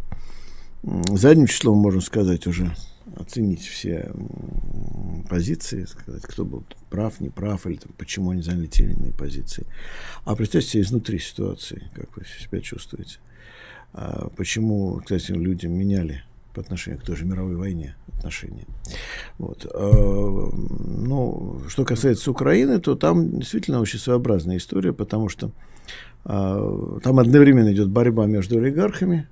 задним 0.86 1.48
числом 1.48 1.78
можно 1.78 2.02
сказать 2.02 2.48
уже 2.48 2.76
оценить 3.16 3.62
все 3.62 4.12
позиции, 5.30 5.86
сказать, 5.86 6.24
кто 6.24 6.46
был 6.46 6.64
прав, 6.90 7.20
не 7.20 7.30
прав, 7.30 7.66
или 7.66 7.78
там, 7.78 7.92
почему 7.98 8.32
они 8.32 8.42
заняли 8.42 8.68
те 8.68 8.84
или 8.84 8.94
иные 8.94 9.14
позиции. 9.14 9.66
А 10.26 10.36
представьте 10.36 10.70
себе 10.70 10.84
изнутри 10.84 11.20
ситуации, 11.20 11.90
как 11.94 12.16
вы 12.18 12.24
себя 12.26 12.62
чувствуете. 12.62 13.20
А 13.94 14.30
почему, 14.36 15.00
кстати, 15.02 15.32
люди 15.32 15.68
меняли 15.68 16.24
по 16.54 16.62
отношению 16.62 17.02
к 17.02 17.06
той 17.06 17.16
же 17.16 17.26
мировой 17.26 17.56
войне 17.56 17.96
отношения. 18.08 18.66
Вот. 19.38 19.66
А, 19.74 20.52
ну, 20.54 21.62
что 21.68 21.86
касается 21.86 22.32
Украины, 22.32 22.80
то 22.80 22.96
там 22.96 23.40
действительно 23.40 23.82
очень 23.82 24.00
своеобразная 24.00 24.58
история, 24.58 24.94
потому 24.94 25.30
что 25.30 25.52
а, 26.24 27.00
там 27.04 27.20
одновременно 27.20 27.72
идет 27.74 27.90
борьба 27.90 28.26
между 28.26 28.58
олигархами, 28.58 29.28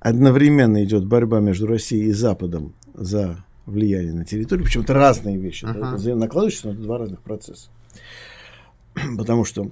одновременно 0.00 0.84
идет 0.84 1.06
борьба 1.06 1.40
между 1.40 1.66
Россией 1.66 2.08
и 2.08 2.12
Западом 2.12 2.74
за 2.94 3.44
влияние 3.66 4.12
на 4.12 4.24
территорию, 4.24 4.64
причем 4.64 4.82
это 4.82 4.94
разные 4.94 5.38
вещи, 5.38 5.64
uh-huh. 5.64 6.02
да, 6.02 6.14
накладываются 6.14 6.68
на 6.68 6.74
два 6.74 6.98
разных 6.98 7.20
процесса. 7.22 7.68
Потому 9.16 9.44
что, 9.46 9.70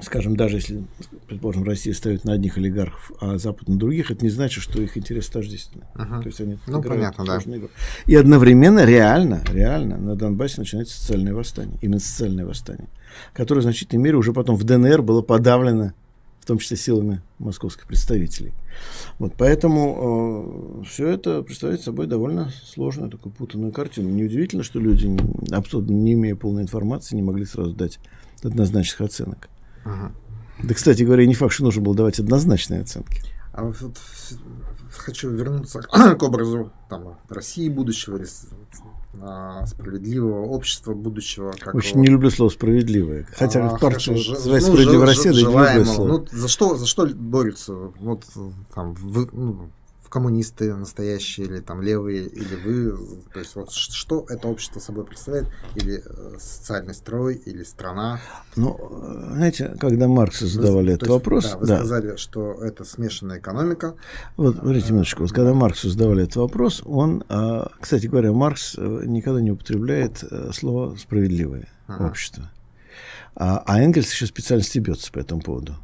скажем, 0.00 0.36
даже 0.36 0.56
если, 0.56 0.84
предположим, 1.26 1.64
Россия 1.64 1.92
ставит 1.92 2.24
на 2.24 2.32
одних 2.32 2.56
олигархов, 2.56 3.12
а 3.20 3.36
Запад 3.36 3.68
на 3.68 3.78
других, 3.78 4.10
это 4.10 4.24
не 4.24 4.30
значит, 4.30 4.62
что 4.62 4.80
их 4.80 4.96
интересы 4.96 5.30
тождественны. 5.30 5.84
Uh-huh. 5.94 6.22
То 6.22 6.26
есть 6.28 6.40
они 6.40 6.58
ну, 6.66 6.82
понятно, 6.82 7.24
да. 7.26 7.38
игру. 7.38 7.68
И 8.06 8.14
одновременно, 8.14 8.86
реально, 8.86 9.42
реально 9.52 9.98
на 9.98 10.16
Донбассе 10.16 10.60
начинается 10.60 10.98
социальное 10.98 11.34
восстание, 11.34 11.76
именно 11.82 12.00
социальное 12.00 12.46
восстание, 12.46 12.88
которое 13.34 13.60
в 13.60 13.64
значительной 13.64 14.02
мере 14.02 14.16
уже 14.16 14.32
потом 14.32 14.56
в 14.56 14.64
ДНР 14.64 15.02
было 15.02 15.20
подавлено 15.20 15.92
в 16.46 16.48
том 16.48 16.58
числе 16.58 16.76
силами 16.76 17.22
московских 17.40 17.88
представителей. 17.88 18.54
Вот, 19.18 19.32
поэтому 19.36 20.78
э, 20.80 20.84
все 20.84 21.08
это 21.08 21.42
представляет 21.42 21.82
собой 21.82 22.06
довольно 22.06 22.52
сложную, 22.64 23.10
такую 23.10 23.32
путанную 23.32 23.72
картину. 23.72 24.10
Неудивительно, 24.10 24.62
что 24.62 24.78
люди, 24.78 25.10
абсолютно 25.52 25.92
не 25.92 26.12
имея 26.12 26.36
полной 26.36 26.62
информации, 26.62 27.16
не 27.16 27.22
могли 27.22 27.46
сразу 27.46 27.72
дать 27.72 27.98
однозначных 28.44 29.00
оценок. 29.00 29.48
Ага. 29.84 30.12
Да, 30.62 30.72
кстати 30.72 31.02
говоря, 31.02 31.26
не 31.26 31.34
факт, 31.34 31.52
что 31.52 31.64
нужно 31.64 31.82
было 31.82 31.96
давать 31.96 32.20
однозначные 32.20 32.82
оценки. 32.82 33.22
А 33.52 33.64
вот 33.64 33.98
хочу 34.92 35.30
вернуться 35.30 35.82
к 35.82 36.22
образу 36.22 36.70
там, 36.88 37.18
России 37.28 37.68
будущего, 37.68 38.20
справедливого 39.66 40.46
общества 40.46 40.94
будущего. 40.94 41.52
Как 41.58 41.74
Очень 41.74 41.92
его... 41.92 42.00
не 42.00 42.08
люблю 42.08 42.30
слово 42.30 42.50
справедливое. 42.50 43.26
Хотя 43.36 43.68
а, 43.68 43.78
партию 43.78 44.16
называется 44.16 44.70
ну, 44.70 44.74
справедливая 44.74 45.06
Россия, 45.06 45.32
да 45.32 45.38
не 45.38 45.44
люблю 45.44 45.84
слово. 45.84 46.08
Ну, 46.08 46.26
за 46.30 46.48
что, 46.48 46.76
за 46.76 46.86
что 46.86 47.06
борются? 47.06 47.74
Вот 47.74 48.24
там, 48.74 48.94
вы, 48.94 49.28
ну, 49.32 49.70
коммунисты 50.16 50.74
настоящие 50.74 51.44
или 51.46 51.60
там 51.60 51.82
левые, 51.82 52.24
или 52.24 52.54
вы, 52.54 53.20
то 53.34 53.38
есть 53.38 53.54
вот 53.54 53.70
что 53.70 54.24
это 54.30 54.48
общество 54.48 54.80
собой 54.80 55.04
представляет, 55.04 55.46
или 55.74 56.02
э, 56.02 56.38
социальный 56.38 56.94
строй, 56.94 57.34
или 57.34 57.62
страна? 57.64 58.18
Ну, 58.56 58.78
знаете, 59.32 59.76
когда 59.78 60.08
Марксу 60.08 60.46
задавали 60.46 60.86
вы, 60.86 60.92
этот 60.94 61.08
есть, 61.08 61.12
вопрос... 61.12 61.50
Да, 61.50 61.58
вы 61.58 61.66
да. 61.66 61.76
сказали, 61.76 62.16
что 62.16 62.54
это 62.64 62.84
смешанная 62.84 63.40
экономика. 63.40 63.94
Вот, 64.38 64.56
смотрите 64.56 64.94
минуточку, 64.94 65.24
вот 65.24 65.32
когда 65.32 65.52
Марксу 65.52 65.90
задавали 65.90 66.22
этот 66.22 66.36
вопрос, 66.36 66.82
он, 66.86 67.22
а, 67.28 67.70
кстати 67.78 68.06
говоря, 68.06 68.32
Маркс 68.32 68.76
э, 68.78 69.02
никогда 69.04 69.42
не 69.42 69.50
употребляет 69.50 70.24
э, 70.24 70.50
слово 70.54 70.96
«справедливое 70.96 71.68
ага. 71.88 72.06
общество». 72.06 72.50
А, 73.34 73.62
а 73.66 73.82
Энгельс 73.82 74.10
еще 74.10 74.24
специально 74.24 74.64
стебется 74.64 75.12
по 75.12 75.18
этому 75.18 75.42
поводу. 75.42 75.76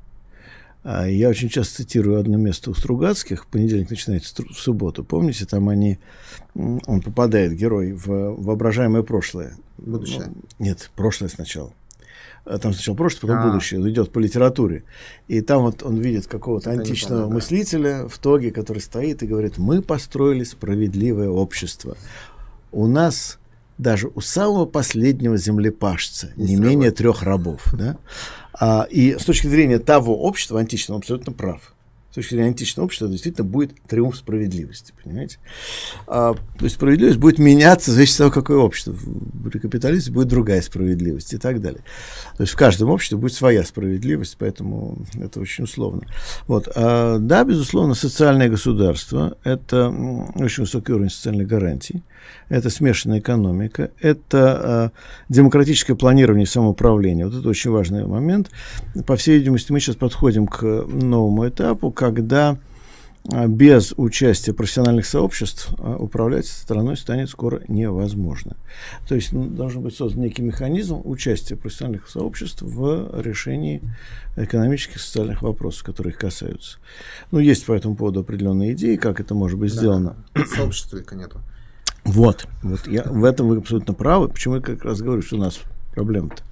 А, 0.85 1.07
я 1.07 1.28
очень 1.28 1.49
часто 1.49 1.76
цитирую 1.76 2.18
одно 2.18 2.37
место 2.39 2.70
у 2.70 2.74
Стругацких. 2.74 3.47
Понедельник 3.47 3.91
начинается 3.91 4.35
в 4.43 4.55
субботу. 4.55 5.05
Помните, 5.05 5.47
там 5.47 5.68
они... 5.68 5.99
Он 6.55 7.01
попадает, 7.01 7.53
герой, 7.55 7.93
в 7.93 8.07
воображаемое 8.09 9.03
прошлое. 9.03 9.57
Будущее? 9.78 10.24
Ну, 10.26 10.35
нет, 10.59 10.91
прошлое 10.97 11.28
сначала. 11.28 11.72
А 12.45 12.59
там 12.59 12.72
сначала 12.72 12.97
прошлое, 12.97 13.20
потом 13.20 13.37
а. 13.39 13.47
будущее. 13.47 13.80
Он 13.80 13.89
идет 13.89 14.11
по 14.11 14.18
литературе. 14.18 14.83
И 15.28 15.41
там 15.41 15.62
вот 15.62 15.83
он 15.85 15.99
видит 15.99 16.26
какого-то 16.26 16.70
Это 16.70 16.80
античного 16.80 17.22
помню, 17.22 17.35
мыслителя 17.37 18.09
в 18.09 18.18
тоге, 18.18 18.51
который 18.51 18.80
стоит 18.80 19.22
и 19.22 19.26
говорит, 19.26 19.59
мы 19.59 19.80
построили 19.80 20.43
справедливое 20.43 21.28
общество. 21.28 21.97
У 22.72 22.89
нас 22.89 23.39
даже 23.78 24.11
у 24.14 24.20
самого 24.20 24.66
последнего 24.66 25.37
землепашца 25.37 26.33
Есть 26.37 26.51
не 26.51 26.57
менее 26.57 26.91
трех 26.91 27.22
рабов. 27.22 27.72
Да? 27.72 27.99
А, 28.55 28.87
и 28.91 29.19
с 29.19 29.25
точки 29.25 29.47
зрения 29.47 29.79
того 29.79 30.23
общества 30.23 30.61
античного, 30.61 30.99
абсолютно 30.99 31.33
прав. 31.33 31.75
С 32.13 32.15
точки 32.15 32.35
зрения 32.35 32.49
античного 32.49 32.85
общества 32.85 33.09
действительно 33.09 33.49
будет 33.49 33.73
триумф 33.89 34.19
справедливости, 34.19 34.93
понимаете? 35.03 35.39
А, 36.07 36.35
то 36.35 36.65
есть 36.65 36.75
справедливость 36.75 37.19
будет 37.19 37.39
меняться 37.39 37.91
в 37.91 37.95
зависимости 37.95 38.21
от 38.21 38.35
того, 38.35 38.43
какое 38.43 38.59
общество. 38.59 38.95
При 39.51 39.59
капитализме 39.59 40.13
будет 40.13 40.29
другая 40.29 40.61
справедливость 40.61 41.33
и 41.33 41.39
так 41.39 41.63
далее. 41.63 41.81
То 42.37 42.43
есть 42.43 42.53
в 42.53 42.57
каждом 42.57 42.91
обществе 42.91 43.17
будет 43.17 43.33
своя 43.33 43.65
справедливость, 43.65 44.37
поэтому 44.39 45.07
это 45.15 45.41
очень 45.41 45.65
условно. 45.65 46.03
Вот. 46.47 46.69
А, 46.75 47.17
да, 47.17 47.45
безусловно, 47.45 47.95
социальное 47.95 48.51
государство– 48.51 49.39
это 49.43 49.89
очень 50.35 50.65
высокий 50.65 50.93
уровень 50.93 51.09
социальных 51.09 51.49
гарантий 51.49 52.03
это 52.49 52.71
смешанная 52.71 53.21
экономика, 53.21 53.91
это 54.01 54.93
э, 54.95 55.33
демократическое 55.33 55.95
планирование 55.95 56.45
и 56.45 56.49
самоуправление. 56.49 57.27
Вот 57.27 57.35
это 57.35 57.49
очень 57.49 57.71
важный 57.71 58.07
момент. 58.07 58.51
По 59.07 59.17
всей 59.17 59.39
видимости, 59.39 59.73
мы 59.73 59.81
сейчас 59.81 59.97
подходим 59.97 60.47
к 60.47 60.63
новому 60.63 61.49
этапу, 61.49 61.91
когда 62.03 62.59
э, 63.31 63.47
без 63.47 63.95
участия 63.97 64.53
профессиональных 64.53 65.07
сообществ 65.07 65.73
э, 65.79 65.97
управлять 65.97 66.49
страной 66.49 66.97
станет 66.97 67.31
скоро 67.31 67.63
невозможно. 67.69 68.57
То 69.07 69.15
есть 69.15 69.33
ну, 69.33 69.45
должен 69.45 69.83
быть 69.83 69.95
создан 69.95 70.25
некий 70.25 70.43
механизм 70.43 71.01
участия 71.05 71.55
профессиональных 71.55 72.09
сообществ 72.09 72.63
в 72.63 73.21
решении 73.21 73.83
экономических 74.37 74.97
и 74.97 74.99
социальных 74.99 75.43
вопросов, 75.43 75.85
которые 75.85 76.13
их 76.13 76.19
касаются. 76.19 76.79
Ну, 77.31 77.39
есть 77.39 77.65
по 77.67 77.73
этому 77.73 77.95
поводу 77.95 78.21
определенные 78.21 78.73
идеи, 78.73 78.97
как 78.97 79.21
это 79.21 79.33
может 79.37 79.61
быть 79.61 79.73
да, 79.73 79.79
сделано. 79.79 80.17
Сообщества 80.57 80.99
только 80.99 81.15
нету. 81.15 81.41
Вот, 82.03 82.49
вот 82.65 82.89
я, 82.89 83.05
в 83.05 83.23
этом 83.23 83.47
вы 83.47 83.59
абсолютно 83.59 83.95
правы. 83.95 84.29
Почему 84.29 84.57
я 84.57 84.61
как 84.61 84.85
раз 84.85 85.01
говорю, 85.01 85.23
что 85.23 85.37
у 85.37 85.39
нас 85.39 85.61
проблема-то? 85.95 86.43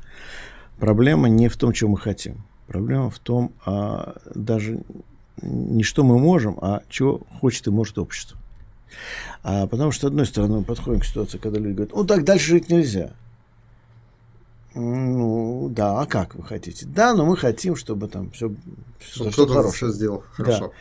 Проблема 0.78 1.28
не 1.28 1.48
в 1.48 1.56
том, 1.56 1.72
чего 1.72 1.90
мы 1.90 1.98
хотим. 1.98 2.44
Проблема 2.70 3.10
в 3.10 3.18
том, 3.18 3.52
а, 3.66 4.14
даже 4.32 4.84
не 5.42 5.82
что 5.82 6.04
мы 6.04 6.18
можем, 6.18 6.58
а 6.60 6.82
чего 6.88 7.22
хочет 7.40 7.66
и 7.66 7.70
может 7.70 7.98
общество. 7.98 8.38
А, 9.42 9.66
потому 9.66 9.90
что, 9.90 10.02
с 10.02 10.10
одной 10.10 10.26
стороны, 10.26 10.58
мы 10.58 10.64
подходим 10.64 11.00
к 11.00 11.04
ситуации, 11.04 11.38
когда 11.38 11.58
люди 11.58 11.74
говорят, 11.74 11.94
ну 11.94 12.04
так 12.04 12.24
дальше 12.24 12.50
жить 12.50 12.68
нельзя. 12.68 13.12
Ну, 14.74 15.68
да, 15.70 16.00
а 16.00 16.06
как 16.06 16.36
вы 16.36 16.44
хотите? 16.44 16.86
Да, 16.86 17.14
но 17.14 17.24
мы 17.26 17.36
хотим, 17.36 17.74
чтобы 17.74 18.06
там 18.06 18.30
все, 18.30 18.52
чтобы 19.00 19.32
кто-то 19.32 19.70
все 19.70 19.90
сделал 19.90 20.22
хорошо. 20.32 20.68
Да. 20.68 20.72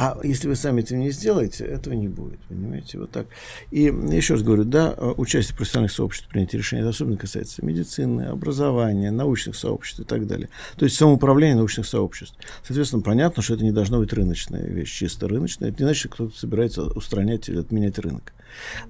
А 0.00 0.16
если 0.22 0.46
вы 0.46 0.54
сами 0.54 0.82
это 0.82 0.94
не 0.94 1.10
сделаете, 1.10 1.64
этого 1.64 1.92
не 1.92 2.06
будет, 2.06 2.38
понимаете, 2.48 2.98
вот 3.00 3.10
так. 3.10 3.26
И 3.72 3.82
еще 3.82 4.34
раз 4.34 4.44
говорю, 4.44 4.62
да, 4.62 4.92
участие 5.16 5.56
профессиональных 5.56 5.90
сообществ 5.90 6.28
в 6.28 6.30
принятии 6.30 6.56
решений, 6.56 6.82
это 6.82 6.90
особенно 6.90 7.16
касается 7.16 7.66
медицины, 7.66 8.22
образования, 8.26 9.10
научных 9.10 9.56
сообществ 9.56 9.98
и 9.98 10.04
так 10.04 10.28
далее. 10.28 10.50
То 10.76 10.84
есть 10.84 10.96
самоуправление 10.96 11.56
научных 11.56 11.84
сообществ. 11.84 12.36
Соответственно, 12.62 13.02
понятно, 13.02 13.42
что 13.42 13.54
это 13.54 13.64
не 13.64 13.72
должно 13.72 13.98
быть 13.98 14.12
рыночная 14.12 14.64
вещь, 14.68 14.96
чисто 14.96 15.26
рыночная. 15.26 15.70
Это 15.70 15.82
не 15.82 15.86
значит, 15.86 15.98
что 15.98 16.08
кто-то 16.10 16.38
собирается 16.38 16.84
устранять 16.84 17.48
или 17.48 17.58
отменять 17.58 17.98
рынок. 17.98 18.32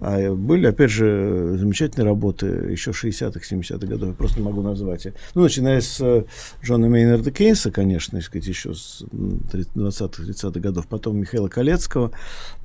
А 0.01 0.35
были, 0.35 0.67
опять 0.67 0.91
же, 0.91 1.57
замечательные 1.59 2.07
работы 2.07 2.47
еще 2.47 2.91
60-х, 2.91 3.41
70-х 3.41 3.87
годов, 3.87 4.09
я 4.11 4.15
просто 4.15 4.41
не 4.41 4.47
могу 4.47 4.63
назвать. 4.63 5.09
Ну, 5.35 5.43
начиная 5.43 5.81
с 5.81 6.01
э, 6.01 6.25
Джона 6.63 6.89
Мейнарда 6.89 7.31
Кейнса, 7.31 7.71
конечно, 7.71 8.21
сказать, 8.21 8.47
еще 8.47 8.75
с 8.75 9.03
20-х, 9.13 10.23
30-х 10.23 10.61
годов, 10.61 10.87
потом 10.87 11.19
Михаила 11.19 11.49
Колецкого, 11.49 12.13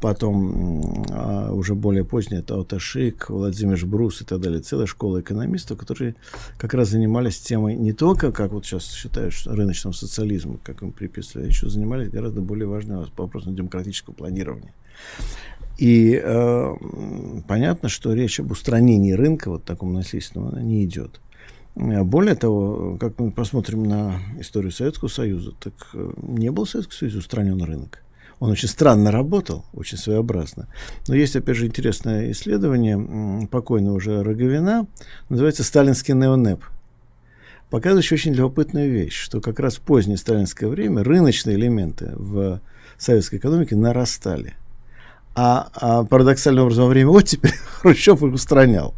потом 0.01 1.05
а 1.09 1.51
уже 1.51 1.75
более 1.75 2.05
позднее 2.05 2.39
это 2.39 2.55
Ауташик, 2.55 3.29
Владимир 3.29 3.85
Брус 3.85 4.21
и 4.21 4.25
так 4.25 4.39
далее. 4.39 4.61
Целая 4.61 4.87
школа 4.87 5.21
экономистов, 5.21 5.77
которые 5.77 6.15
как 6.57 6.73
раз 6.73 6.89
занимались 6.89 7.39
темой 7.39 7.75
не 7.75 7.93
только, 7.93 8.31
как 8.31 8.51
вот 8.51 8.65
сейчас 8.65 8.91
считают, 8.91 9.33
рыночного 9.45 9.93
социализма, 9.93 10.57
как 10.63 10.81
им 10.81 10.91
приписывали, 10.91 11.45
а 11.45 11.47
еще 11.47 11.69
занимались 11.69 12.09
гораздо 12.09 12.41
более 12.41 12.67
важным 12.67 13.05
вопросом 13.17 13.55
демократического 13.55 14.13
планирования. 14.13 14.73
И 15.77 16.19
э, 16.23 16.73
понятно, 17.47 17.89
что 17.89 18.13
речь 18.13 18.39
об 18.39 18.51
устранении 18.51 19.13
рынка, 19.13 19.49
вот 19.49 19.63
таком 19.63 19.93
насильственном, 19.93 20.65
не 20.65 20.85
идет. 20.85 21.19
Э, 21.75 22.03
более 22.03 22.35
того, 22.35 22.97
как 22.99 23.19
мы 23.19 23.31
посмотрим 23.31 23.83
на 23.83 24.19
историю 24.39 24.71
Советского 24.71 25.09
Союза, 25.09 25.53
так 25.59 25.73
э, 25.93 26.13
не 26.21 26.51
был 26.51 26.65
в 26.65 26.69
Советском 26.69 26.97
Союзе 26.97 27.19
устранен 27.19 27.61
рынок. 27.61 28.03
Он 28.39 28.51
очень 28.51 28.67
странно 28.67 29.09
работал, 29.11 29.63
очень 29.73 29.97
своеобразно. 29.97 30.67
Но 31.07 31.15
есть, 31.15 31.35
опять 31.35 31.55
же, 31.55 31.65
интересное 31.65 32.31
исследование 32.31 33.47
покойного 33.47 33.95
уже 33.95 34.21
Роговина, 34.21 34.85
называется 35.29 35.63
«Сталинский 35.63 36.13
неонеп», 36.13 36.63
показывающий 37.69 38.15
очень 38.15 38.33
любопытную 38.33 38.91
вещь, 38.91 39.17
что 39.17 39.39
как 39.39 39.59
раз 39.59 39.77
в 39.77 39.81
позднее 39.81 40.17
сталинское 40.17 40.69
время 40.69 41.03
рыночные 41.03 41.55
элементы 41.55 42.11
в 42.15 42.59
советской 42.97 43.37
экономике 43.37 43.75
нарастали. 43.75 44.55
А, 45.35 45.69
а 45.73 46.03
парадоксальным 46.03 46.65
образом 46.65 46.85
во 46.85 46.89
время 46.89 47.09
оттепели 47.09 47.53
Хрущев 47.81 48.21
их 48.23 48.33
устранял. 48.33 48.93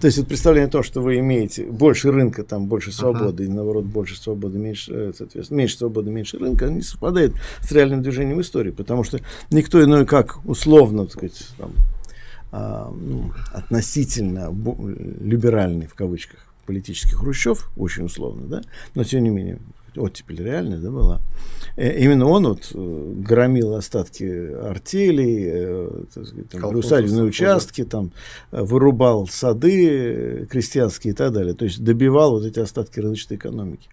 То 0.00 0.06
есть 0.06 0.18
вот 0.18 0.28
представление 0.28 0.68
о 0.68 0.70
том, 0.70 0.82
что 0.82 1.00
вы 1.00 1.18
имеете 1.18 1.64
больше 1.64 2.10
рынка, 2.10 2.42
там 2.42 2.66
больше 2.66 2.92
свободы, 2.92 3.44
uh-huh. 3.44 3.46
и 3.46 3.50
наоборот 3.50 3.84
больше 3.84 4.16
свободы, 4.16 4.58
меньше, 4.58 4.92
э, 4.92 5.12
соответственно, 5.16 5.58
меньше 5.58 5.76
свободы, 5.76 6.10
меньше 6.10 6.38
рынка, 6.38 6.66
не 6.66 6.82
совпадает 6.82 7.34
с 7.60 7.70
реальным 7.70 8.02
движением 8.02 8.40
истории, 8.40 8.70
потому 8.70 9.04
что 9.04 9.20
никто 9.50 9.82
иной, 9.82 10.06
как 10.06 10.44
условно, 10.44 11.04
так 11.04 11.12
сказать, 11.12 11.48
там, 11.58 11.72
а, 12.50 12.90
ну, 12.90 13.32
относительно 13.52 14.48
либеральный 15.20 15.86
в 15.86 15.94
кавычках 15.94 16.40
политический 16.66 17.14
Хрущев, 17.14 17.70
очень 17.76 18.04
условно, 18.04 18.46
да, 18.46 18.62
но 18.94 19.04
тем 19.04 19.22
не 19.22 19.30
менее 19.30 19.58
оттепель 19.96 20.42
реальная 20.42 20.78
да, 20.78 20.90
была. 20.90 21.20
Э, 21.78 21.96
именно 21.96 22.26
он 22.26 22.48
вот 22.48 22.72
э, 22.74 23.12
громил 23.18 23.76
остатки 23.76 24.52
артелей, 24.52 25.44
э, 25.48 25.90
там, 26.50 26.74
усадебные 26.74 27.22
участки, 27.22 27.84
там, 27.84 28.10
вырубал 28.50 29.28
сады 29.28 30.46
крестьянские 30.50 31.12
и 31.12 31.16
так 31.16 31.32
далее. 31.32 31.54
То 31.54 31.64
есть 31.64 31.82
добивал 31.82 32.32
вот 32.32 32.44
эти 32.44 32.58
остатки 32.58 32.98
рыночной 32.98 33.36
экономики. 33.36 33.88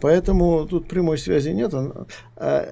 Поэтому 0.00 0.68
тут 0.70 0.86
прямой 0.86 1.18
связи 1.18 1.48
нет. 1.48 1.74
Он, 1.74 2.06
а, 2.36 2.68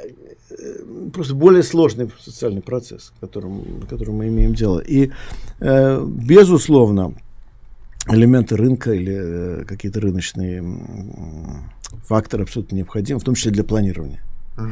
просто 1.13 1.35
более 1.35 1.65
сложный 1.65 2.09
социальный 2.21 2.63
процесс, 2.63 3.13
которым, 3.21 3.83
которым 3.91 4.19
мы 4.19 4.29
имеем 4.29 4.55
дело. 4.55 4.79
И, 4.79 5.11
безусловно, 5.59 7.17
элементы 8.09 8.57
рынка 8.57 8.93
или 8.93 9.65
какие-то 9.65 10.01
рыночные 10.01 10.65
фактор 12.05 12.43
абсолютно 12.43 12.77
необходим, 12.77 13.19
в 13.19 13.25
том 13.25 13.35
числе 13.35 13.51
для 13.53 13.65
планирования. 13.65 14.23
Угу. 14.57 14.71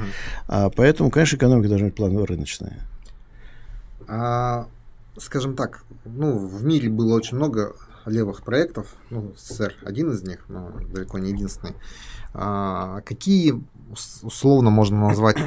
А, 0.49 0.71
поэтому, 0.71 1.11
конечно, 1.11 1.37
экономика 1.37 1.69
должна 1.69 1.87
быть 1.87 1.97
планово 1.97 2.27
рыночная. 2.27 2.81
А, 4.09 4.67
скажем 5.19 5.55
так, 5.55 5.85
ну, 6.05 6.47
в 6.47 6.65
мире 6.65 6.89
было 6.89 7.15
очень 7.15 7.37
много 7.37 7.75
левых 8.07 8.43
проектов, 8.43 8.95
ну, 9.11 9.33
СССР 9.37 9.75
один 9.85 10.11
из 10.11 10.23
них, 10.23 10.47
но 10.49 10.73
далеко 10.93 11.19
не 11.19 11.31
единственный. 11.31 11.75
А, 12.35 13.01
какие 13.03 13.63
условно 14.23 14.71
можно 14.71 15.09
назвать 15.09 15.39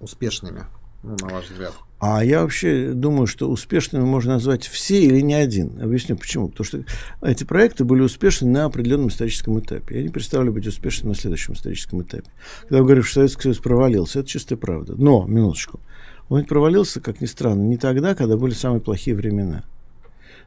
успешными, 0.00 0.64
ну, 1.06 1.16
на 1.20 1.34
ваш 1.34 1.48
взгляд? 1.48 1.72
А 2.00 2.24
я 2.24 2.42
вообще 2.42 2.92
думаю, 2.92 3.28
что 3.28 3.48
успешными 3.48 4.02
можно 4.02 4.34
назвать 4.34 4.66
все 4.66 5.04
или 5.04 5.20
не 5.20 5.34
один. 5.34 5.80
Объясню 5.80 6.16
почему. 6.16 6.48
Потому 6.48 6.64
что 6.64 6.84
эти 7.22 7.44
проекты 7.44 7.84
были 7.84 8.02
успешны 8.02 8.50
на 8.50 8.64
определенном 8.64 9.08
историческом 9.08 9.60
этапе. 9.60 9.98
Я 9.98 10.02
не 10.02 10.08
представляю 10.08 10.52
быть 10.52 10.66
успешными 10.66 11.10
на 11.10 11.14
следующем 11.14 11.54
историческом 11.54 12.02
этапе. 12.02 12.28
Когда 12.62 12.78
вы 12.78 12.84
говорите, 12.84 13.06
что 13.06 13.14
Советский 13.20 13.42
Союз 13.44 13.58
провалился, 13.58 14.18
это 14.18 14.28
чистая 14.28 14.58
правда. 14.58 14.94
Но, 14.98 15.24
минуточку, 15.26 15.80
он 16.28 16.44
провалился, 16.44 17.00
как 17.00 17.20
ни 17.20 17.26
странно, 17.26 17.62
не 17.62 17.76
тогда, 17.76 18.16
когда 18.16 18.36
были 18.36 18.52
самые 18.52 18.80
плохие 18.80 19.16
времена. 19.16 19.62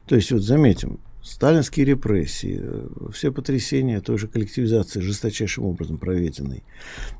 То 0.06 0.16
есть, 0.16 0.30
вот 0.30 0.42
заметим, 0.42 1.00
сталинские 1.22 1.86
репрессии, 1.86 2.62
все 3.12 3.30
потрясения 3.30 4.00
той 4.00 4.18
же 4.18 4.26
коллективизации, 4.26 5.00
жесточайшим 5.00 5.64
образом 5.64 5.98
проведенной, 5.98 6.62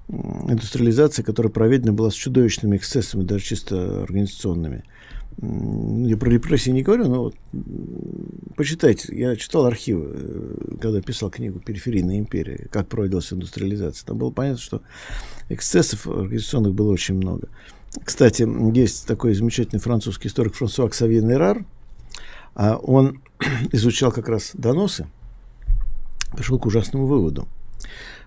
индустриализация, 0.08 1.22
которая 1.22 1.52
проведена 1.52 1.92
была 1.92 2.10
с 2.10 2.14
чудовищными 2.14 2.76
эксцессами, 2.76 3.24
даже 3.24 3.44
чисто 3.44 4.02
организационными. 4.02 4.84
Я 5.38 6.16
про 6.18 6.28
репрессии 6.28 6.70
не 6.70 6.82
говорю, 6.82 7.08
но 7.08 7.22
вот, 7.22 7.34
почитайте. 8.56 9.16
Я 9.16 9.36
читал 9.36 9.64
архивы, 9.64 10.10
э, 10.12 10.76
когда 10.82 11.00
писал 11.00 11.30
книгу 11.30 11.60
«Периферийная 11.60 12.18
империя», 12.18 12.68
как 12.70 12.88
проводилась 12.88 13.32
индустриализация. 13.32 14.04
Там 14.04 14.18
было 14.18 14.30
понятно, 14.30 14.60
что 14.60 14.82
эксцессов 15.48 16.06
организационных 16.06 16.74
было 16.74 16.92
очень 16.92 17.14
много. 17.14 17.48
Кстати, 18.04 18.46
есть 18.76 19.06
такой 19.06 19.34
замечательный 19.34 19.80
французский 19.80 20.28
историк 20.28 20.54
Франсуа 20.54 20.88
Ксавье 20.88 21.22
Нерар. 21.22 21.64
А 22.54 22.76
он 22.76 23.22
изучал 23.72 24.12
как 24.12 24.28
раз 24.28 24.52
доносы, 24.54 25.06
пришел 26.34 26.58
к 26.58 26.66
ужасному 26.66 27.06
выводу, 27.06 27.48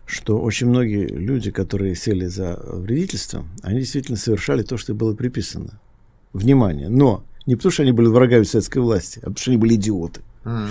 что 0.05 0.39
очень 0.39 0.67
многие 0.67 1.07
люди, 1.07 1.51
которые 1.51 1.95
сели 1.95 2.25
за 2.25 2.59
вредительство, 2.63 3.45
они 3.61 3.79
действительно 3.79 4.17
совершали 4.17 4.63
то, 4.63 4.77
что 4.77 4.93
было 4.93 5.13
приписано. 5.13 5.79
Внимание. 6.33 6.89
Но 6.89 7.23
не 7.45 7.55
потому, 7.55 7.71
что 7.71 7.83
они 7.83 7.91
были 7.91 8.07
врагами 8.07 8.43
советской 8.43 8.79
власти, 8.79 9.19
а 9.19 9.29
потому, 9.29 9.37
что 9.37 9.51
они 9.51 9.57
были 9.57 9.75
идиоты. 9.75 10.21
Mm. 10.45 10.67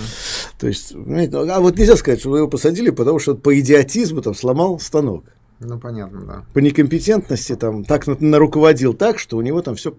То 0.59 0.67
есть, 0.67 0.93
а 0.93 1.59
вот 1.59 1.77
нельзя 1.77 1.95
сказать, 1.95 2.19
что 2.19 2.29
вы 2.29 2.39
его 2.39 2.47
посадили, 2.47 2.89
потому 2.89 3.19
что 3.19 3.35
по 3.35 3.57
идиотизму 3.59 4.21
там 4.21 4.35
сломал 4.35 4.79
станок. 4.79 5.25
Ну, 5.59 5.79
понятно, 5.79 6.25
да. 6.25 6.45
По 6.53 6.59
некомпетентности 6.59 7.55
там 7.55 7.83
так 7.83 8.05
на, 8.07 8.37
руководил 8.37 8.93
так, 8.93 9.17
что 9.19 9.37
у 9.37 9.41
него 9.41 9.61
там 9.61 9.75
все 9.75 9.95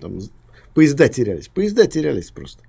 там, 0.00 0.20
поезда 0.74 1.08
терялись. 1.08 1.48
Поезда 1.48 1.86
терялись 1.86 2.30
просто. 2.30 2.62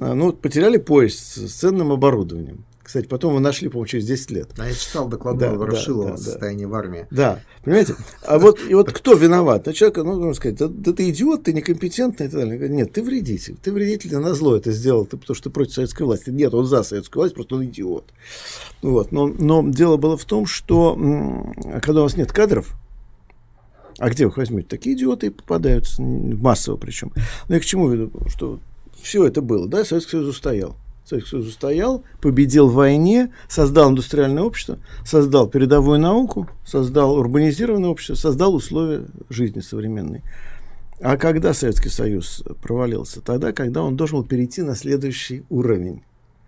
А, 0.00 0.14
ну, 0.14 0.32
потеряли 0.32 0.78
поезд 0.78 1.18
с 1.18 1.52
ценным 1.52 1.92
оборудованием. 1.92 2.64
Кстати, 2.82 3.06
потом 3.06 3.30
его 3.30 3.40
нашли, 3.40 3.68
по-моему, 3.68 3.86
через 3.86 4.06
10 4.06 4.30
лет. 4.32 4.50
А 4.58 4.66
я 4.66 4.74
читал 4.74 5.08
доклад 5.08 5.38
да, 5.38 5.54
Ворошилова 5.54 6.10
да, 6.10 6.16
да, 6.16 6.22
состоянии 6.22 6.64
в 6.64 6.74
армии. 6.74 7.06
Да, 7.10 7.40
понимаете? 7.64 7.94
А 8.26 8.38
вот, 8.38 8.58
и 8.68 8.74
вот 8.74 8.92
кто 8.92 9.14
виноват? 9.14 9.66
Ну, 9.66 9.72
человек, 9.72 9.98
ну, 9.98 10.16
можно 10.16 10.34
сказать, 10.34 10.58
да, 10.58 10.66
да 10.68 10.92
ты 10.92 11.08
идиот, 11.10 11.44
ты 11.44 11.52
некомпетентный 11.52 12.26
и 12.26 12.28
так 12.28 12.40
далее. 12.40 12.68
Нет, 12.68 12.92
ты 12.92 13.02
вредитель. 13.02 13.56
Ты 13.62 13.72
вредитель, 13.72 14.16
на 14.16 14.34
зло 14.34 14.56
это 14.56 14.72
сделал, 14.72 15.06
ты, 15.06 15.16
потому 15.16 15.34
что 15.36 15.44
ты 15.44 15.54
против 15.54 15.74
советской 15.74 16.02
власти. 16.02 16.30
Нет, 16.30 16.52
он 16.54 16.66
за 16.66 16.82
советскую 16.82 17.22
власть, 17.22 17.34
просто 17.34 17.54
он 17.54 17.64
идиот. 17.64 18.12
Вот. 18.82 19.12
Но, 19.12 19.28
но 19.28 19.62
дело 19.66 19.96
было 19.96 20.16
в 20.16 20.24
том, 20.24 20.46
что 20.46 20.98
когда 21.82 22.00
у 22.00 22.04
вас 22.04 22.16
нет 22.16 22.32
кадров, 22.32 22.74
а 23.98 24.10
где 24.10 24.26
вы 24.26 24.32
возьмете? 24.34 24.68
Такие 24.68 24.96
идиоты 24.96 25.28
и 25.28 25.30
попадаются, 25.30 26.02
массово 26.02 26.76
причем. 26.76 27.12
Но 27.48 27.54
я 27.54 27.60
к 27.60 27.64
чему 27.64 27.88
веду? 27.88 28.10
Что 28.28 28.60
все 29.00 29.26
это 29.26 29.42
было, 29.42 29.68
да, 29.68 29.84
Советский 29.84 30.12
Союз 30.12 30.28
устоял. 30.28 30.76
Советский 31.04 31.30
Союз 31.30 31.48
устоял, 31.48 32.04
победил 32.20 32.68
в 32.68 32.74
войне, 32.74 33.32
создал 33.48 33.90
индустриальное 33.90 34.42
общество, 34.42 34.78
создал 35.04 35.48
передовую 35.48 35.98
науку, 35.98 36.48
создал 36.64 37.16
урбанизированное 37.16 37.90
общество, 37.90 38.14
создал 38.14 38.54
условия 38.54 39.06
жизни 39.28 39.60
современной. 39.60 40.22
А 41.00 41.16
когда 41.16 41.52
Советский 41.52 41.88
Союз 41.88 42.44
провалился? 42.62 43.20
Тогда, 43.20 43.52
когда 43.52 43.82
он 43.82 43.96
должен 43.96 44.18
был 44.18 44.24
перейти 44.24 44.62
на 44.62 44.76
следующий 44.76 45.42
уровень. 45.50 46.02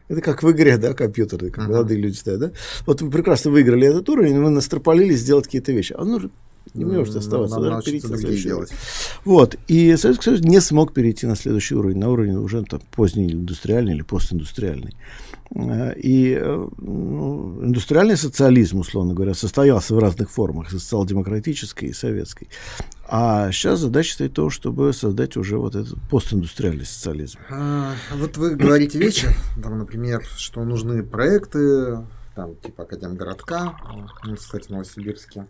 Это 0.06 0.20
как 0.20 0.42
в 0.42 0.50
игре, 0.52 0.76
да, 0.76 0.92
компьютерной, 0.92 1.50
как 1.50 1.64
uh-huh. 1.64 1.72
молодые 1.72 1.98
люди 1.98 2.14
стоят, 2.14 2.40
да? 2.40 2.50
Вот 2.86 3.02
вы 3.02 3.10
прекрасно 3.10 3.50
выиграли 3.50 3.88
этот 3.88 4.08
уровень, 4.08 4.40
вы 4.40 4.50
настропалили 4.50 5.14
сделать 5.14 5.46
какие-то 5.46 5.72
вещи. 5.72 5.94
А 5.96 6.04
ну, 6.04 6.20
не 6.72 6.84
может 6.84 7.16
оставаться, 7.16 7.60
даже 7.60 7.82
перейти 7.84 8.08
на 8.08 8.18
следующий 8.18 8.48
делать. 8.48 8.72
Вот. 9.24 9.56
И 9.68 9.96
Советский 9.96 10.24
Союз 10.24 10.40
не 10.40 10.60
смог 10.60 10.92
перейти 10.92 11.26
на 11.26 11.36
следующий 11.36 11.74
уровень, 11.74 11.98
на 11.98 12.10
уровень 12.10 12.36
уже 12.36 12.62
там, 12.64 12.80
поздний 12.90 13.32
индустриальный 13.32 13.94
или 13.94 14.02
постиндустриальный. 14.02 14.96
Э, 15.54 15.94
и 15.96 16.36
э, 16.40 16.68
ну, 16.78 17.64
индустриальный 17.64 18.16
социализм, 18.16 18.80
условно 18.80 19.14
говоря, 19.14 19.34
состоялся 19.34 19.94
в 19.94 19.98
разных 19.98 20.30
формах, 20.30 20.70
социал-демократической 20.70 21.86
и 21.86 21.92
советской. 21.92 22.48
А 23.06 23.52
сейчас 23.52 23.80
задача 23.80 24.14
стоит 24.14 24.32
то, 24.32 24.50
чтобы 24.50 24.92
создать 24.92 25.36
уже 25.36 25.58
вот 25.58 25.76
этот 25.76 26.00
постиндустриальный 26.10 26.86
социализм. 26.86 27.38
А, 27.50 27.92
вот 28.14 28.36
вы 28.36 28.56
говорите 28.56 28.98
вещи, 28.98 29.28
там, 29.62 29.78
например, 29.78 30.24
что 30.36 30.64
нужны 30.64 31.02
проекты, 31.02 31.98
там, 32.34 32.56
типа 32.56 32.84
Академгородка, 32.84 33.74
ну, 34.24 34.36
кстати, 34.36 34.66
в 34.66 34.70
Новосибирске, 34.70 35.46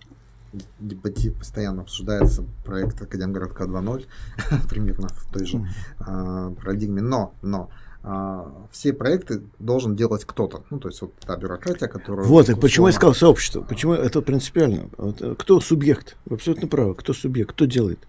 дебати 0.81 1.31
постоянно 1.31 1.83
обсуждается 1.83 2.45
проект 2.65 3.01
Академгородка 3.01 3.65
2.0, 3.65 4.07
примерно 4.69 5.09
в 5.09 5.33
той 5.33 5.47
же 5.47 5.69
а, 6.01 6.51
парадигме. 6.51 7.03
Но, 7.03 7.35
но 7.43 7.71
а, 8.03 8.53
все 8.71 8.93
проекты 8.93 9.43
должен 9.59 9.97
делать 9.97 10.25
кто-то. 10.25 10.65
Ну, 10.71 10.79
то 10.79 10.89
есть 10.89 11.01
вот 11.01 11.15
та 11.27 11.37
бюрократия, 11.37 11.89
которая... 11.89 12.27
Вот, 12.27 12.49
и 12.49 12.55
почему 12.55 12.87
я 12.87 12.93
сказал 12.93 13.15
сообщество? 13.15 13.63
Почему 13.63 13.95
это 13.95 14.21
принципиально? 14.21 14.91
Вот, 14.99 15.23
э, 15.23 15.35
кто 15.37 15.61
субъект? 15.61 16.17
Вы 16.27 16.37
абсолютно 16.37 16.69
правы. 16.69 16.95
Кто 16.95 17.15
субъект? 17.15 17.53
Кто 17.53 17.65
делает? 17.65 18.01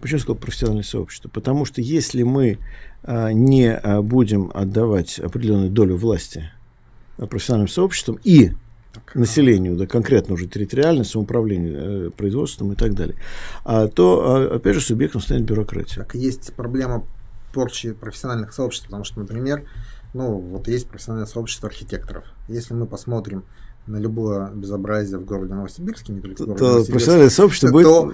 Почему 0.00 0.18
я 0.18 0.22
сказал 0.22 0.36
профессиональное 0.36 0.84
сообщество? 0.84 1.28
Потому 1.28 1.64
что 1.66 1.80
если 1.80 2.22
мы 2.22 2.58
а, 3.02 3.32
не 3.32 3.78
будем 4.02 4.50
отдавать 4.54 5.18
определенную 5.18 5.70
долю 5.70 5.96
власти 5.96 6.50
профессиональным 7.18 7.68
сообществам 7.68 8.18
и 8.24 8.52
населению, 9.14 9.76
да, 9.76 9.86
конкретно 9.86 10.34
уже 10.34 10.46
территориально, 10.46 11.04
самоуправлению, 11.04 12.08
э, 12.08 12.10
производством 12.10 12.72
и 12.72 12.76
так 12.76 12.94
далее, 12.94 13.16
а, 13.64 13.88
то, 13.88 14.22
а, 14.24 14.56
опять 14.56 14.74
же, 14.74 14.80
субъектом 14.80 15.20
станет 15.20 15.44
бюрократия. 15.44 16.00
Так 16.00 16.14
есть 16.14 16.54
проблема 16.54 17.04
порчи 17.52 17.92
профессиональных 17.92 18.52
сообществ, 18.52 18.86
потому 18.86 19.04
что, 19.04 19.20
например, 19.20 19.64
ну, 20.12 20.38
вот 20.38 20.68
есть 20.68 20.88
профессиональное 20.88 21.26
сообщество 21.26 21.68
архитекторов. 21.68 22.24
Если 22.48 22.74
мы 22.74 22.86
посмотрим 22.86 23.44
на 23.86 23.98
любое 23.98 24.50
безобразие 24.50 25.18
в 25.18 25.24
городе 25.24 25.54
Новосибирске, 25.54 26.12
не 26.12 26.20
только 26.20 26.42
в 26.42 26.46
городе 26.46 26.60
то 26.60 26.84
профессиональное 26.92 27.30
сообщество 27.30 27.68
будет... 27.68 27.84
то, 27.84 28.12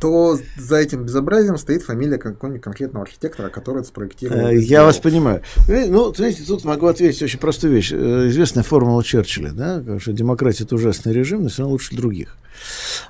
то 0.00 0.38
за 0.56 0.76
этим 0.76 1.04
безобразием 1.04 1.58
стоит 1.58 1.82
фамилия 1.82 2.18
какого-нибудь 2.18 2.62
конкретного 2.62 3.04
архитектора, 3.04 3.48
который 3.48 3.78
это 3.78 3.88
спроектировал. 3.88 4.48
Э, 4.48 4.56
я 4.56 4.84
вас 4.84 4.98
понимаю. 4.98 5.42
Э, 5.68 5.86
ну, 5.86 6.14
знаете, 6.14 6.44
тут 6.44 6.64
могу 6.64 6.86
ответить 6.86 7.20
очень 7.22 7.40
простую 7.40 7.72
вещь. 7.72 7.92
Э, 7.92 8.28
известная 8.28 8.62
формула 8.62 9.02
Черчилля, 9.02 9.50
да, 9.52 9.82
что 9.98 10.12
демократия– 10.12 10.64
это 10.64 10.76
ужасный 10.76 11.12
режим, 11.12 11.42
но 11.42 11.48
все 11.48 11.62
равно 11.62 11.72
лучше 11.72 11.96
других. 11.96 12.36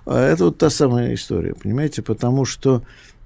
А 0.07 0.21
это 0.21 0.47
вот 0.47 0.59
та 0.59 0.71
самая 0.71 1.15
история, 1.15 1.55
понимаете, 1.55 2.03
потому 2.03 2.45
что 2.45 2.83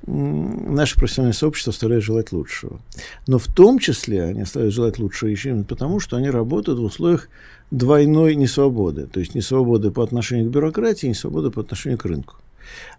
наше 0.07 0.97
профессиональное 0.97 1.35
сообщество 1.35 1.73
оставляет 1.73 2.03
желать 2.03 2.33
лучшего. 2.33 2.81
Но 3.27 3.39
в 3.39 3.47
том 3.47 3.79
числе 3.79 4.25
они 4.25 4.43
оставляют 4.43 4.75
желать 4.75 4.99
лучшего 4.99 5.29
еще 5.29 5.51
именно 5.51 5.65
потому, 5.65 6.01
что 6.01 6.17
они 6.17 6.31
работают 6.31 6.79
в 6.79 6.85
условиях 6.85 7.29
двойной 7.71 8.35
несвободы. 8.35 9.07
То 9.07 9.21
есть 9.21 9.35
несвободы 9.35 9.91
по 9.91 10.03
отношению 10.03 10.51
к 10.51 10.53
бюрократии, 10.53 11.07
несвободы 11.07 11.51
по 11.51 11.61
отношению 11.61 11.99
к 11.99 12.05
рынку. 12.05 12.37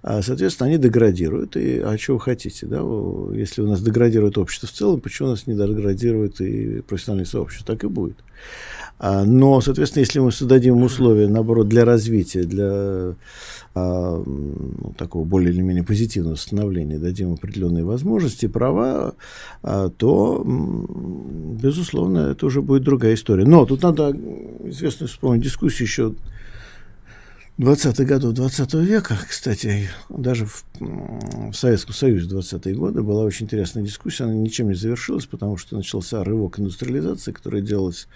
А, 0.02 0.22
соответственно, 0.22 0.70
они 0.70 0.78
деградируют. 0.78 1.56
И, 1.56 1.80
а 1.80 1.96
вы 2.08 2.20
хотите? 2.20 2.66
Да? 2.66 2.82
Если 3.34 3.62
у 3.62 3.68
нас 3.68 3.82
деградирует 3.82 4.38
общество 4.38 4.68
в 4.68 4.72
целом, 4.72 5.00
почему 5.00 5.30
у 5.30 5.32
нас 5.32 5.48
не 5.48 5.56
деградирует 5.56 6.42
и 6.42 6.82
профессиональное 6.82 7.26
сообщество? 7.26 7.74
Так 7.76 7.84
и 7.84 7.88
будет. 7.88 8.18
А, 9.00 9.24
но, 9.26 9.62
соответственно, 9.62 10.02
если 10.02 10.20
мы 10.20 10.32
создадим 10.32 10.82
условия, 10.84 11.28
наоборот, 11.28 11.68
для 11.68 11.86
развития, 11.86 12.44
для 12.44 13.16
а, 13.76 14.24
ну, 14.24 14.94
такого 14.98 15.24
более 15.24 15.52
или 15.52 15.62
менее 15.62 15.84
позитивного 15.84 16.36
становления, 16.36 17.00
дадим 17.00 17.34
определенные 17.34 17.84
возможности, 17.84 18.48
права, 18.48 19.16
а, 19.64 19.90
то, 19.90 20.44
безусловно, 20.46 22.32
это 22.32 22.46
уже 22.46 22.62
будет 22.62 22.84
другая 22.84 23.16
история. 23.16 23.46
Но 23.46 23.66
тут 23.66 23.82
надо, 23.82 24.16
известно, 24.66 25.08
вспомнить 25.08 25.44
дискуссию 25.44 25.88
еще 25.88 26.14
20-х 27.60 28.04
годов 28.06 28.34
20 28.34 28.74
века, 28.74 29.16
кстати, 29.30 29.88
даже 30.10 30.48
в, 30.48 30.66
в 30.80 31.54
Советском 31.54 31.94
Союзе 31.94 32.28
20-е 32.28 32.74
годы 32.74 33.04
была 33.04 33.24
очень 33.24 33.46
интересная 33.46 33.84
дискуссия, 33.84 34.24
она 34.24 34.34
ничем 34.34 34.70
не 34.70 34.74
завершилась, 34.74 35.28
потому 35.28 35.58
что 35.58 35.76
начался 35.76 36.24
рывок 36.24 36.60
индустриализации, 36.60 37.32
которая 37.32 37.62
делалась 37.62 38.08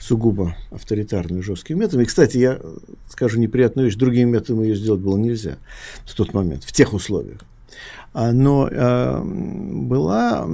сугубо 0.00 0.56
авторитарными 0.72 1.42
жесткими 1.42 1.78
методами. 1.78 2.02
И, 2.02 2.06
кстати, 2.06 2.38
я 2.38 2.60
скажу 3.08 3.38
неприятную 3.38 3.86
вещь, 3.86 3.96
другими 3.96 4.30
методами 4.30 4.66
ее 4.66 4.74
сделать 4.74 5.00
было 5.00 5.16
нельзя 5.16 5.58
в 6.04 6.14
тот 6.16 6.34
момент, 6.34 6.64
в 6.64 6.72
тех 6.72 6.92
условиях. 6.92 7.40
А, 8.14 8.32
но 8.32 8.68
э, 8.68 9.22
была 9.24 10.44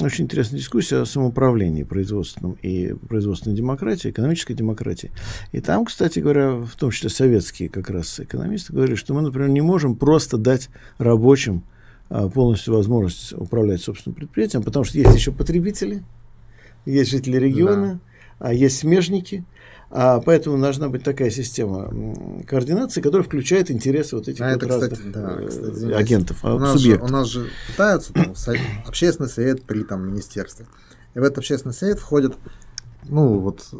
очень 0.00 0.24
интересная 0.24 0.58
дискуссия 0.58 1.02
о 1.02 1.04
самоуправлении 1.06 1.82
производственном 1.82 2.56
и 2.62 2.94
производственной 2.94 3.54
демократии, 3.54 4.10
экономической 4.10 4.54
демократии. 4.54 5.10
И 5.52 5.60
там, 5.60 5.84
кстати 5.84 6.20
говоря, 6.20 6.52
в 6.52 6.74
том 6.76 6.90
числе 6.90 7.10
советские 7.10 7.68
как 7.68 7.90
раз 7.90 8.20
экономисты 8.20 8.72
говорили, 8.72 8.96
что 8.96 9.12
мы, 9.12 9.20
например, 9.20 9.50
не 9.50 9.60
можем 9.60 9.96
просто 9.96 10.38
дать 10.38 10.70
рабочим 10.96 11.64
э, 12.08 12.28
полностью 12.32 12.74
возможность 12.74 13.34
управлять 13.34 13.82
собственным 13.82 14.14
предприятием, 14.14 14.62
потому 14.62 14.84
что 14.84 14.96
есть 14.96 15.14
еще 15.14 15.30
потребители, 15.30 16.02
есть 16.86 17.10
жители 17.10 17.36
региона, 17.36 18.00
да. 18.38 18.48
а 18.48 18.54
есть 18.54 18.78
смежники, 18.78 19.44
а 19.96 20.20
поэтому 20.20 20.60
должна 20.60 20.88
быть 20.88 21.04
такая 21.04 21.30
система 21.30 21.88
координации, 22.48 23.00
которая 23.00 23.24
включает 23.24 23.70
интересы 23.70 24.16
вот 24.16 24.26
этих 24.26 24.40
а 24.40 24.48
вот 24.48 24.56
это, 24.56 24.66
разных 24.66 24.92
кстати, 24.92 25.08
да, 25.12 25.36
э, 25.38 25.46
кстати, 25.46 25.92
агентов, 25.92 26.44
у 26.44 26.58
нас 26.58 26.72
субъектов. 26.80 27.08
Же, 27.08 27.14
у 27.14 27.16
нас 27.16 27.28
же 27.28 27.50
пытаются 27.68 28.12
там, 28.12 28.34
общественный 28.86 29.28
совет 29.28 29.62
при 29.62 29.84
там, 29.84 30.04
министерстве. 30.04 30.66
И 31.14 31.20
в 31.20 31.22
этот 31.22 31.38
общественный 31.38 31.74
совет 31.74 32.00
входят, 32.00 32.34
ну, 33.04 33.38
вот, 33.38 33.72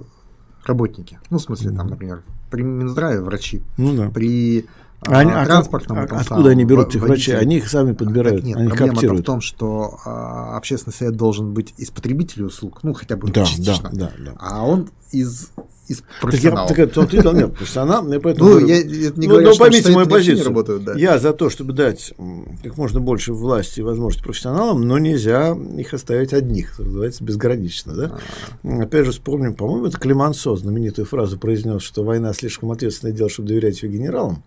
работники. 0.65 1.19
Ну, 1.31 1.39
в 1.39 1.43
смысле, 1.43 1.73
там, 1.73 1.89
например, 1.89 2.23
при 2.49 2.63
Минздраве 2.63 3.21
врачи. 3.21 3.65
Ну, 3.77 3.97
да. 3.97 4.09
При 4.11 4.61
а, 4.61 4.67
они, 5.07 5.33
а 5.33 5.45
транспортном. 5.45 5.99
А, 5.99 6.03
откуда 6.03 6.51
они 6.51 6.65
берут 6.65 6.89
этих 6.89 7.03
врачей? 7.03 7.37
Они 7.37 7.57
их 7.57 7.69
сами 7.69 7.93
подбирают. 7.93 8.41
Так 8.41 8.47
нет, 8.47 8.57
они 8.59 8.71
проблема 8.71 9.15
в 9.15 9.23
том, 9.23 9.41
что 9.41 9.99
а, 10.05 10.57
общественный 10.57 10.95
совет 10.95 11.17
должен 11.17 11.53
быть 11.53 11.75
из 11.77 11.91
потребителей 11.91 12.45
услуг, 12.45 12.81
ну 12.83 12.95
хотя 12.95 13.17
бы 13.17 13.31
да, 13.31 13.45
частично. 13.45 13.91
Да, 13.93 14.11
да, 14.19 14.25
да. 14.25 14.33
А 14.39 14.65
он 14.65 14.89
из 15.13 15.51
из 15.89 16.03
профессионалов. 16.21 16.69
Так, 16.69 16.79
я, 16.79 16.87
так, 16.87 17.11
ты, 17.11 17.49
профессионал, 17.49 18.11
я 18.11 18.21
поэтому... 18.21 18.51
Ну, 18.51 18.67
я, 18.67 18.83
не 18.83 19.11
ну, 19.17 19.29
говорю, 19.29 19.51
но 19.51 19.57
поймите 19.57 19.93
мою 19.93 20.07
позицию. 20.07 20.47
Работают, 20.47 20.85
да. 20.85 20.95
Я 20.95 21.19
за 21.19 21.33
то, 21.33 21.51
чтобы 21.51 21.73
дать 21.73 22.15
как 22.63 22.77
можно 22.79 23.01
больше 23.01 23.33
власти 23.33 23.81
и 23.81 23.83
возможности 23.83 24.25
профессионалам, 24.25 24.83
но 24.83 24.99
нельзя 24.99 25.57
их 25.77 25.93
оставить 25.93 26.33
одних, 26.33 26.79
называется, 26.79 27.23
безгранично. 27.23 27.95
Да? 27.95 28.83
Опять 28.83 29.05
же, 29.05 29.13
вспомним, 29.13 29.55
по-моему, 29.55 29.87
это 29.87 29.99
Климансо 29.99 30.57
знаменитую 30.57 31.05
фразу 31.05 31.39
произнес, 31.39 31.83
что 31.83 32.03
война 32.03 32.33
слишком 32.33 32.71
ответственное 32.71 33.15
дело, 33.15 33.29
чтобы 33.29 33.49
доверять 33.49 33.83
ее 33.83 33.91
генералам. 33.91 34.43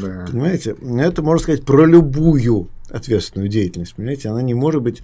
Да. 0.00 0.26
Понимаете? 0.30 0.76
Это 0.98 1.22
можно 1.22 1.42
сказать 1.42 1.64
про 1.64 1.84
любую 1.84 2.68
ответственную 2.88 3.48
деятельность. 3.48 3.94
Понимаете? 3.94 4.28
Она 4.28 4.42
не 4.42 4.54
может 4.54 4.82
быть 4.82 5.02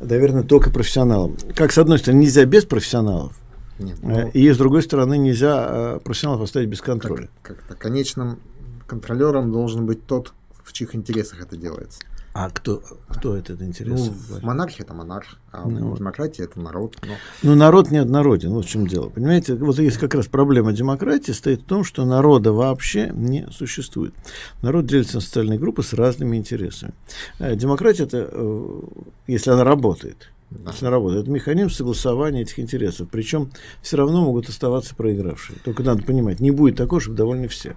доверена 0.00 0.42
только 0.42 0.70
профессионалам. 0.70 1.36
Как, 1.54 1.72
с 1.72 1.78
одной 1.78 1.98
стороны, 1.98 2.20
нельзя 2.22 2.44
без 2.44 2.64
профессионалов, 2.64 3.38
Нет, 3.78 3.98
э, 4.02 4.06
ну, 4.06 4.30
и 4.30 4.50
с 4.50 4.56
другой 4.56 4.82
стороны, 4.82 5.18
нельзя 5.18 5.66
э, 5.68 6.00
профессионалов 6.02 6.42
оставить 6.42 6.68
без 6.68 6.80
контроля. 6.80 7.28
Как, 7.42 7.64
как 7.66 7.78
конечным 7.78 8.40
контролером 8.86 9.52
должен 9.52 9.86
быть 9.86 10.04
тот, 10.06 10.32
в 10.62 10.72
чьих 10.72 10.94
интересах 10.94 11.40
это 11.42 11.56
делается. 11.56 12.00
А 12.40 12.50
кто, 12.50 12.80
кто 13.08 13.34
этот 13.34 13.62
интерес? 13.62 13.98
Ну, 13.98 14.12
в 14.12 14.42
монархии 14.44 14.82
это 14.82 14.94
монарх, 14.94 15.38
а 15.50 15.68
ну, 15.68 15.90
в 15.90 15.98
демократии 15.98 16.44
это 16.44 16.60
народ. 16.60 16.96
Но... 17.02 17.14
Ну, 17.42 17.56
народ 17.56 17.90
неоднороден, 17.90 18.50
вот 18.50 18.64
в 18.64 18.68
чем 18.68 18.86
дело. 18.86 19.08
Понимаете, 19.08 19.56
вот 19.56 19.76
есть 19.80 19.98
как 19.98 20.14
раз 20.14 20.28
проблема 20.28 20.72
демократии 20.72 21.32
стоит 21.32 21.62
в 21.62 21.64
том, 21.64 21.82
что 21.82 22.04
народа 22.04 22.52
вообще 22.52 23.10
не 23.12 23.48
существует. 23.50 24.14
Народ 24.62 24.86
делится 24.86 25.16
на 25.16 25.20
социальные 25.20 25.58
группы 25.58 25.82
с 25.82 25.92
разными 25.92 26.36
интересами. 26.36 26.92
Э, 27.40 27.56
демократия 27.56 28.04
это, 28.04 28.28
э, 28.30 28.80
если 29.26 29.50
она 29.50 29.64
работает, 29.64 30.30
да. 30.50 30.70
Если 30.70 30.86
она 30.86 30.92
работает. 30.92 31.24
Это 31.24 31.32
механизм 31.32 31.70
согласования 31.70 32.42
этих 32.42 32.60
интересов. 32.60 33.08
Причем 33.10 33.50
все 33.82 33.96
равно 33.96 34.24
могут 34.24 34.48
оставаться 34.48 34.94
проигравшие. 34.94 35.58
Только 35.64 35.82
надо 35.82 36.04
понимать, 36.04 36.38
не 36.38 36.52
будет 36.52 36.76
такого, 36.76 37.00
чтобы 37.00 37.16
довольны 37.16 37.48
все. 37.48 37.74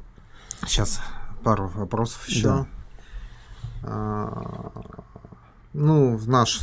Сейчас 0.68 1.01
пару 1.43 1.68
вопросов 1.70 2.30
еще. 2.30 2.43
Да. 2.43 2.68
А, 3.84 4.71
ну, 5.73 6.19
наш 6.25 6.61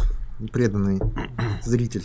преданный 0.53 1.01
зритель 1.62 2.05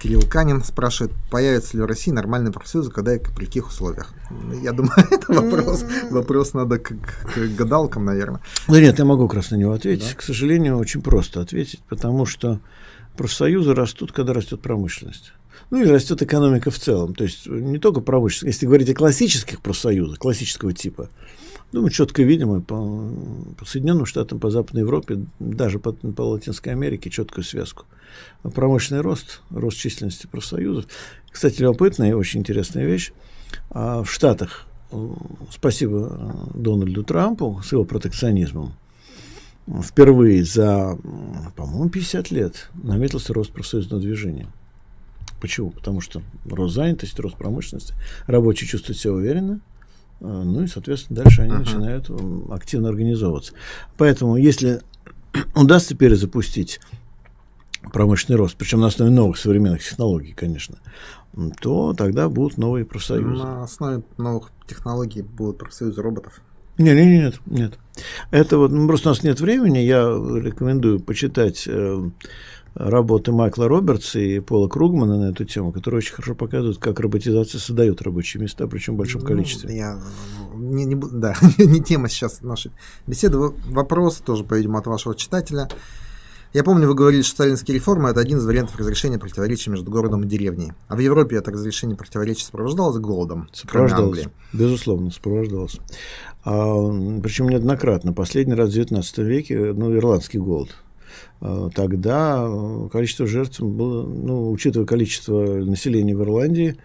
Кирилл 0.00 0.22
Канин 0.22 0.64
спрашивает, 0.64 1.12
появится 1.30 1.76
ли 1.76 1.82
в 1.82 1.86
России 1.86 2.10
нормальный 2.10 2.50
профсоюз, 2.50 2.88
когда 2.88 3.14
и 3.14 3.18
при 3.18 3.44
каких 3.44 3.68
условиях. 3.68 4.14
Я 4.62 4.72
думаю, 4.72 4.94
это 5.10 5.32
вопрос, 5.32 5.84
вопрос 6.10 6.54
надо 6.54 6.78
к, 6.78 6.88
к 6.88 7.38
гадалкам, 7.56 8.06
наверное. 8.06 8.40
Да 8.66 8.80
нет, 8.80 8.98
я 8.98 9.04
могу 9.04 9.28
как 9.28 9.36
раз 9.36 9.50
на 9.50 9.56
него 9.56 9.72
ответить. 9.72 10.08
Да? 10.08 10.14
К 10.14 10.22
сожалению, 10.22 10.78
очень 10.78 11.02
просто 11.02 11.42
ответить, 11.42 11.82
потому 11.88 12.24
что 12.24 12.60
профсоюзы 13.16 13.74
растут, 13.74 14.12
когда 14.12 14.32
растет 14.32 14.62
промышленность. 14.62 15.32
Ну, 15.68 15.82
или 15.82 15.88
растет 15.88 16.22
экономика 16.22 16.70
в 16.70 16.78
целом. 16.78 17.14
То 17.14 17.24
есть 17.24 17.46
не 17.46 17.78
только 17.78 18.00
промышленность. 18.00 18.56
Если 18.56 18.66
говорить 18.66 18.88
о 18.88 18.94
классических 18.94 19.60
профсоюзах, 19.60 20.18
классического 20.18 20.72
типа, 20.72 21.10
ну, 21.72 21.82
мы 21.82 21.90
четко 21.90 22.22
видим 22.22 22.62
по, 22.62 23.10
по 23.56 23.64
Соединенным 23.64 24.06
Штатам, 24.06 24.40
по 24.40 24.50
Западной 24.50 24.82
Европе, 24.82 25.20
даже 25.38 25.78
по, 25.78 25.92
по 25.92 26.22
Латинской 26.22 26.72
Америке 26.72 27.10
четкую 27.10 27.44
связку. 27.44 27.84
Промышленный 28.42 29.02
рост, 29.02 29.40
рост 29.50 29.78
численности 29.78 30.26
профсоюзов. 30.26 30.86
Кстати, 31.30 31.60
любопытная 31.60 32.10
и 32.10 32.14
очень 32.14 32.40
интересная 32.40 32.84
вещь. 32.84 33.12
А 33.70 34.02
в 34.02 34.10
Штатах, 34.10 34.66
спасибо 35.50 36.50
Дональду 36.54 37.04
Трампу 37.04 37.60
с 37.64 37.70
его 37.70 37.84
протекционизмом, 37.84 38.74
впервые 39.82 40.44
за, 40.44 40.98
по-моему, 41.54 41.88
50 41.88 42.30
лет 42.32 42.70
наметился 42.74 43.32
рост 43.32 43.52
профсоюзного 43.52 44.02
движения. 44.02 44.48
Почему? 45.40 45.70
Потому 45.70 46.00
что 46.00 46.22
рост 46.44 46.74
занятости, 46.74 47.20
рост 47.20 47.36
промышленности, 47.36 47.94
рабочие 48.26 48.68
чувствуют 48.68 48.98
себя 48.98 49.12
уверенно, 49.12 49.60
а, 49.60 49.69
ну 50.20 50.62
и, 50.62 50.66
соответственно, 50.66 51.22
дальше 51.22 51.42
они 51.42 51.52
uh-huh. 51.52 51.58
начинают 51.58 52.10
активно 52.50 52.88
организовываться. 52.88 53.52
Поэтому, 53.96 54.36
если 54.36 54.80
удастся 55.54 55.96
перезапустить 55.96 56.80
промышленный 57.92 58.38
рост, 58.38 58.56
причем 58.56 58.80
на 58.80 58.88
основе 58.88 59.10
новых 59.10 59.38
современных 59.38 59.82
технологий, 59.82 60.32
конечно, 60.32 60.78
то 61.60 61.94
тогда 61.94 62.28
будут 62.28 62.58
новые 62.58 62.84
профсоюзы. 62.84 63.42
На 63.42 63.64
основе 63.64 64.02
новых 64.18 64.50
технологий 64.66 65.22
будут 65.22 65.58
профсоюзы 65.58 66.02
роботов. 66.02 66.40
Нет, 66.78 66.96
нет, 66.96 67.06
нет, 67.06 67.40
нет. 67.46 67.78
Это 68.30 68.56
вот 68.56 68.70
ну, 68.70 68.86
просто 68.86 69.10
у 69.10 69.12
нас 69.12 69.22
нет 69.22 69.40
времени. 69.40 69.78
Я 69.78 70.00
рекомендую 70.02 71.00
почитать 71.00 71.64
э, 71.66 72.10
работы 72.74 73.32
Майкла 73.32 73.68
Робертса 73.68 74.18
и 74.18 74.40
Пола 74.40 74.68
Кругмана 74.68 75.18
на 75.18 75.30
эту 75.30 75.44
тему, 75.44 75.72
которые 75.72 75.98
очень 75.98 76.14
хорошо 76.14 76.34
показывают, 76.34 76.78
как 76.78 77.00
роботизация 77.00 77.58
создает 77.58 78.02
рабочие 78.02 78.42
места, 78.42 78.66
причем 78.66 78.94
в 78.94 78.98
большом 78.98 79.22
ну, 79.22 79.28
количестве. 79.28 79.76
Я, 79.76 80.00
не, 80.54 80.84
не, 80.84 80.94
да, 81.12 81.34
не 81.58 81.82
тема 81.82 82.08
сейчас 82.08 82.42
нашей 82.42 82.72
беседы. 83.06 83.38
Вопрос 83.38 84.18
тоже, 84.18 84.44
по-видимому, 84.44 84.78
от 84.78 84.86
вашего 84.86 85.14
читателя. 85.14 85.68
Я 86.52 86.64
помню, 86.64 86.88
вы 86.88 86.94
говорили, 86.94 87.22
что 87.22 87.30
сталинские 87.30 87.76
реформы– 87.76 88.08
это 88.10 88.18
один 88.18 88.38
из 88.38 88.44
вариантов 88.44 88.76
разрешения 88.76 89.20
противоречий 89.20 89.70
между 89.70 89.88
городом 89.88 90.24
и 90.24 90.26
деревней. 90.26 90.72
А 90.88 90.96
в 90.96 90.98
Европе 90.98 91.36
это 91.36 91.52
разрешение 91.52 91.96
противоречий 91.96 92.44
сопровождалось 92.44 92.98
голодом. 92.98 93.48
Сопровождалось, 93.52 94.24
безусловно, 94.52 95.12
сопровождалось. 95.12 95.78
А, 96.44 97.20
причем 97.22 97.50
неоднократно. 97.50 98.12
Последний 98.12 98.54
раз 98.54 98.74
в 98.74 98.76
XIX 98.76 99.22
веке, 99.22 99.72
ну, 99.74 99.94
ирландский 99.96 100.38
голод– 100.38 100.70
тогда 101.74 102.44
э, 102.46 102.88
количество 102.92 103.26
жертв 103.26 103.60
было, 103.60 104.06
ну, 104.06 104.50
учитывая 104.50 104.86
количество 104.86 105.42
населения 105.64 106.14
в 106.14 106.22
Ирландии, 106.22 106.76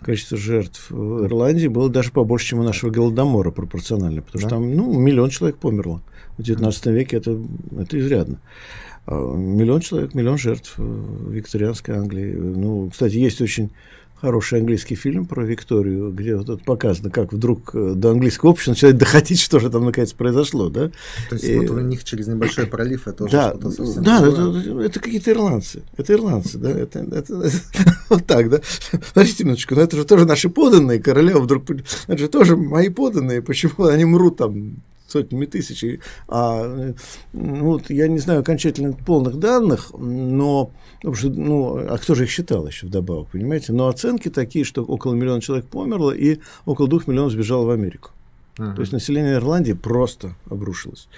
количество 0.00 0.36
жертв 0.36 0.90
в 0.90 1.24
Ирландии 1.24 1.66
было 1.68 1.88
даже 1.88 2.12
побольше, 2.12 2.48
чем 2.48 2.60
у 2.60 2.62
нашего 2.62 2.90
Голодомора 2.90 3.50
пропорционально, 3.50 4.22
потому 4.22 4.42
да. 4.42 4.48
что 4.48 4.56
там 4.56 4.74
ну, 4.74 4.98
миллион 4.98 5.30
человек 5.30 5.58
померло. 5.58 6.02
В 6.36 6.42
XIX 6.42 6.92
веке 6.92 7.16
это, 7.16 7.38
это 7.78 7.98
изрядно. 7.98 8.40
А, 9.06 9.34
миллион 9.34 9.80
человек, 9.80 10.14
миллион 10.14 10.38
жертв 10.38 10.74
в 10.76 11.32
викторианской 11.32 11.96
Англии. 11.96 12.32
Ну, 12.34 12.90
кстати, 12.90 13.16
есть 13.16 13.40
очень 13.40 13.70
хороший 14.20 14.60
английский 14.60 14.94
фильм 14.94 15.26
про 15.26 15.44
Викторию, 15.44 16.10
где 16.10 16.36
вот 16.36 16.48
это 16.48 16.62
показано, 16.64 17.10
как 17.10 17.32
вдруг 17.32 17.70
э, 17.74 17.92
до 17.94 18.10
английского 18.10 18.50
общества 18.50 18.72
начинает 18.72 18.98
доходить, 18.98 19.40
что 19.48 19.58
же 19.58 19.70
там 19.70 19.84
наконец 19.84 20.12
произошло, 20.12 20.68
да? 20.68 20.90
То 21.28 21.34
есть 21.34 21.44
и... 21.44 21.56
вот 21.58 21.70
у 21.70 21.80
них 21.80 22.04
через 22.04 22.26
небольшой 22.26 22.66
пролив 22.66 23.06
это 23.06 23.24
уже 23.24 23.32
да, 23.32 23.50
что-то 23.50 23.70
совсем 23.70 24.02
Да, 24.02 24.26
это, 24.26 24.80
это 24.80 25.00
какие-то 25.00 25.30
ирландцы, 25.30 25.82
это 25.96 26.12
ирландцы, 26.12 26.58
да, 26.58 26.70
это, 26.70 27.00
это, 27.00 27.34
это 27.42 27.62
вот 28.08 28.26
так, 28.26 28.50
да. 28.50 28.60
Смотрите 29.12 29.44
минуточку, 29.44 29.74
но 29.74 29.82
это 29.82 29.96
же 29.96 30.04
тоже 30.04 30.24
наши 30.24 30.48
поданные, 30.48 31.00
королева 31.00 31.40
вдруг, 31.40 31.64
это 32.06 32.18
же 32.18 32.28
тоже 32.28 32.56
мои 32.56 32.88
поданные, 32.88 33.42
почему 33.42 33.86
они 33.86 34.04
мрут 34.04 34.38
там 34.38 34.82
сотнями 35.08 35.46
тысяч. 35.46 36.00
А, 36.28 36.92
ну, 37.32 37.64
вот, 37.64 37.90
я 37.90 38.08
не 38.08 38.18
знаю 38.18 38.40
окончательно 38.40 38.92
полных 38.92 39.36
данных, 39.36 39.92
но 39.96 40.70
потому 40.96 41.14
что, 41.14 41.28
ну, 41.30 41.76
а 41.76 41.98
кто 41.98 42.14
же 42.14 42.24
их 42.24 42.30
считал 42.30 42.66
еще 42.66 42.86
вдобавок, 42.86 43.28
понимаете? 43.28 43.72
Но 43.72 43.88
оценки 43.88 44.28
такие, 44.28 44.64
что 44.64 44.84
около 44.84 45.14
миллиона 45.14 45.40
человек 45.40 45.66
померло 45.66 46.10
и 46.10 46.38
около 46.66 46.88
двух 46.88 47.06
миллионов 47.06 47.32
сбежало 47.32 47.66
в 47.66 47.70
Америку. 47.70 48.10
Uh-huh. 48.56 48.74
То 48.74 48.80
есть 48.80 48.92
население 48.92 49.34
Ирландии 49.34 49.72
просто 49.72 50.34
обрушилось. 50.50 51.08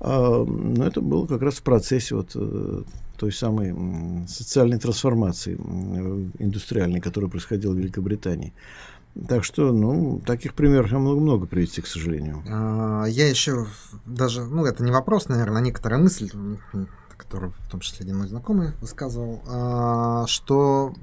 А, 0.00 0.44
но 0.44 0.84
это 0.84 1.00
было 1.00 1.26
как 1.26 1.42
раз 1.42 1.54
в 1.54 1.62
процессе 1.62 2.16
вот 2.16 2.32
э, 2.34 2.82
той 3.16 3.32
самой 3.32 4.26
социальной 4.26 4.78
трансформации 4.78 5.54
индустриальной, 6.38 7.00
которая 7.00 7.30
происходила 7.30 7.72
в 7.72 7.78
Великобритании. 7.78 8.52
Так 9.28 9.44
что, 9.44 9.72
ну, 9.72 10.20
таких 10.24 10.54
примеров 10.54 10.92
я 10.92 10.98
могу 10.98 11.20
много 11.20 11.46
привести, 11.46 11.82
к 11.82 11.86
сожалению. 11.86 12.42
А, 12.48 13.04
я 13.06 13.28
еще 13.28 13.66
даже, 14.06 14.44
ну, 14.44 14.64
это 14.64 14.84
не 14.84 14.92
вопрос, 14.92 15.28
наверное, 15.28 15.58
а 15.58 15.64
некоторая 15.64 16.00
мысль, 16.00 16.30
которую 17.16 17.52
в 17.66 17.70
том 17.70 17.80
числе 17.80 18.04
один 18.04 18.18
мой 18.18 18.28
знакомый 18.28 18.72
высказывал, 18.80 19.42
а, 19.48 20.26
что 20.26 20.94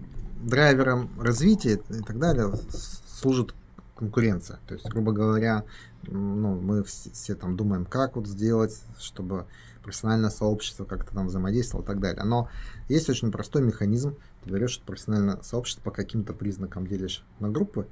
драйвером 0.41 1.09
развития 1.19 1.81
и 1.89 2.01
так 2.01 2.17
далее 2.17 2.53
служит 2.71 3.53
конкуренция. 3.95 4.59
То 4.67 4.75
есть, 4.75 4.87
грубо 4.87 5.11
говоря, 5.11 5.63
ну, 6.03 6.59
мы 6.59 6.83
все, 6.83 7.09
все 7.11 7.35
там 7.35 7.57
думаем, 7.57 7.85
как 7.85 8.15
вот 8.15 8.27
сделать, 8.27 8.81
чтобы 8.99 9.45
профессиональное 9.88 10.29
сообщество 10.29 10.83
как-то 10.83 11.13
там 11.13 11.27
взаимодействовало 11.27 11.85
и 11.85 11.88
так 11.88 12.01
далее. 12.01 12.25
Но 12.25 12.49
есть 12.89 13.09
очень 13.09 13.31
простой 13.31 13.61
механизм. 13.61 14.17
Ты 14.43 14.49
берешь 14.49 14.81
профессиональное 14.85 15.39
сообщество 15.41 15.81
по 15.81 15.91
каким-то 15.91 16.33
признакам 16.33 16.85
делишь 16.85 17.23
на 17.39 17.49
группы 17.49 17.88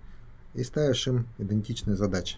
и 0.54 0.64
ставишь 0.64 1.08
им 1.08 1.26
идентичные 1.38 1.96
задачи. 1.96 2.38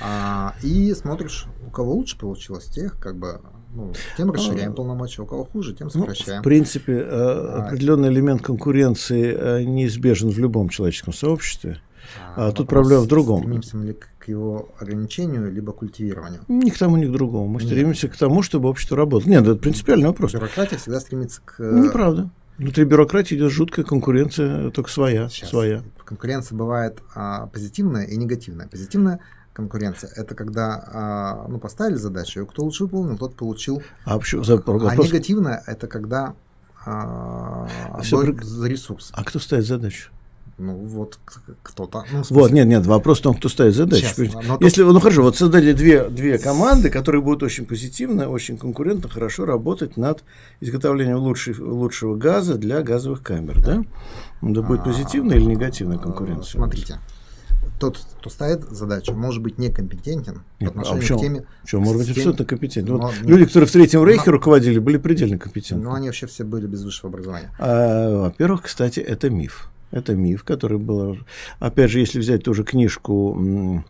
А, 0.00 0.54
и 0.62 0.94
смотришь, 0.94 1.46
у 1.66 1.70
кого 1.70 1.94
лучше 1.94 2.16
получилось, 2.16 2.66
тех 2.66 2.96
как 3.00 3.16
бы 3.16 3.40
ну, 3.74 3.92
тем 4.16 4.30
расширяем 4.30 4.70
а, 4.70 4.74
полномочия, 4.74 5.22
у 5.22 5.26
кого 5.26 5.44
хуже, 5.44 5.74
тем 5.74 5.90
сокращаем. 5.90 6.36
Ну, 6.36 6.42
в 6.42 6.44
принципе, 6.44 6.92
э, 6.92 7.08
а, 7.10 7.66
определенный 7.66 8.08
элемент 8.08 8.42
конкуренции 8.42 9.34
э, 9.34 9.64
неизбежен 9.64 10.30
в 10.30 10.38
любом 10.38 10.68
человеческом 10.68 11.12
сообществе. 11.12 11.80
А, 12.36 12.48
а 12.48 12.52
тут 12.52 12.68
проблема 12.68 13.02
в 13.02 13.06
другом. 13.06 13.40
Стремимся 13.40 13.78
ли 13.78 13.96
к 14.18 14.28
его 14.28 14.68
ограничению, 14.78 15.52
либо 15.52 15.72
культивированию? 15.72 16.42
Ни 16.48 16.70
к 16.70 16.78
тому, 16.78 16.96
ни 16.96 17.06
к 17.06 17.12
другому. 17.12 17.46
Мы 17.48 17.60
Нет. 17.60 17.68
стремимся 17.68 18.08
к 18.08 18.16
тому, 18.16 18.42
чтобы 18.42 18.68
общество 18.68 18.96
работало. 18.96 19.30
Нет, 19.30 19.42
это 19.42 19.56
принципиальный 19.56 20.06
вопрос. 20.06 20.32
Бюрократия 20.32 20.76
всегда 20.78 21.00
стремится 21.00 21.40
к... 21.44 21.60
Неправда. 21.60 22.30
Внутри 22.58 22.84
бюрократии 22.84 23.36
идет 23.36 23.50
жуткая 23.52 23.86
конкуренция, 23.86 24.70
только 24.70 24.90
своя. 24.90 25.28
Сейчас. 25.30 25.48
своя. 25.48 25.82
Конкуренция 26.04 26.58
бывает 26.58 26.98
а, 27.14 27.46
позитивная 27.46 28.04
и 28.04 28.16
негативная. 28.16 28.68
Позитивная 28.68 29.20
конкуренция 29.54 30.10
это 30.14 30.34
когда 30.34 30.84
а, 30.92 31.46
ну, 31.48 31.58
поставили 31.58 31.96
задачу, 31.96 32.42
и 32.42 32.46
кто 32.46 32.64
лучше 32.64 32.84
выполнил, 32.84 33.16
тот 33.16 33.34
получил. 33.34 33.82
А, 34.04 34.18
почему, 34.18 34.44
за, 34.44 34.56
а 34.56 34.96
негативная 34.96 35.62
это 35.66 35.86
когда 35.86 36.34
а, 36.84 37.66
Все 38.02 38.22
за 38.42 38.68
ресурс. 38.68 39.10
А 39.12 39.24
кто 39.24 39.38
ставит 39.38 39.66
задачу? 39.66 40.10
Ну, 40.60 40.74
вот 40.74 41.18
кто-то. 41.62 42.04
Ну, 42.12 42.22
вот, 42.28 42.50
нет, 42.50 42.66
нет, 42.66 42.84
вопрос 42.86 43.20
в 43.20 43.22
том, 43.22 43.34
кто 43.34 43.48
ставит 43.48 43.74
задачу. 43.74 44.02
Честно, 44.02 44.58
Если, 44.60 44.82
ну 44.82 45.00
хорошо, 45.00 45.22
вот 45.22 45.36
создали 45.36 45.72
две, 45.72 46.08
две 46.08 46.38
команды, 46.38 46.90
которые 46.90 47.22
будут 47.22 47.42
очень 47.42 47.64
позитивно, 47.64 48.28
очень 48.28 48.58
конкурентно, 48.58 49.08
хорошо 49.08 49.46
работать 49.46 49.96
над 49.96 50.22
изготовлением 50.60 51.16
лучшей, 51.18 51.58
лучшего 51.58 52.14
газа 52.14 52.56
для 52.56 52.82
газовых 52.82 53.22
камер, 53.22 53.62
да? 53.62 53.82
Это 54.42 54.62
будет 54.62 54.84
позитивная 54.84 55.36
или 55.36 55.44
негативная 55.44 55.98
конкуренция? 55.98 56.58
Смотрите, 56.58 56.98
тот, 57.80 57.98
кто 58.20 58.30
ставит 58.30 58.62
задачу, 58.70 59.14
может 59.14 59.42
быть 59.42 59.58
некомпетентен 59.58 60.42
Нет, 60.60 60.74
по 60.74 60.80
отношению 60.80 61.14
а 61.14 61.18
к 61.18 61.20
теме. 61.20 61.44
Что, 61.64 61.80
может 61.80 62.02
быть, 62.02 62.10
абсолютно 62.10 62.44
компетентен. 62.44 62.96
Вот 62.96 63.14
люди, 63.22 63.46
которые 63.46 63.66
в 63.66 63.72
Третьем 63.72 64.04
Рейхе 64.04 64.24
но, 64.26 64.32
руководили, 64.32 64.78
были 64.78 64.98
предельно 64.98 65.38
компетентны. 65.38 65.84
Но 65.84 65.94
они 65.94 66.08
вообще 66.08 66.26
все 66.26 66.44
были 66.44 66.66
без 66.66 66.84
высшего 66.84 67.08
образования. 67.08 67.50
А, 67.58 68.24
во-первых, 68.24 68.62
кстати, 68.62 69.00
это 69.00 69.30
миф. 69.30 69.70
Это 69.90 70.14
миф, 70.14 70.44
который 70.44 70.78
был... 70.78 71.18
Опять 71.58 71.90
же, 71.90 72.00
если 72.00 72.18
взять 72.18 72.44
ту 72.44 72.54
же 72.54 72.64
книжку, 72.64 73.84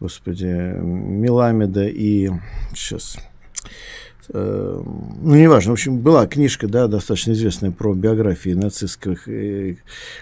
господи, 0.00 0.44
Меламеда 0.44 1.86
и... 1.86 2.30
Сейчас... 2.74 3.18
Э, 4.32 4.82
ну, 4.84 5.34
неважно, 5.34 5.70
в 5.70 5.74
общем, 5.74 5.98
была 5.98 6.26
книжка, 6.26 6.68
да, 6.68 6.88
достаточно 6.88 7.32
известная 7.32 7.70
про 7.70 7.94
биографии 7.94 8.50
нацистских 8.50 9.28
э, 9.28 9.76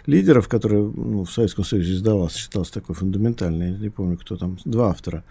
лидеров, 0.06 0.48
которая 0.48 0.82
ну, 0.82 1.24
в 1.24 1.32
Советском 1.32 1.64
Союзе 1.64 1.94
издавалась, 1.94 2.36
считалась 2.36 2.70
такой 2.70 2.94
фундаментальной, 2.94 3.72
я 3.72 3.78
не 3.78 3.88
помню, 3.88 4.18
кто 4.18 4.36
там, 4.36 4.58
два 4.64 4.90
автора. 4.90 5.24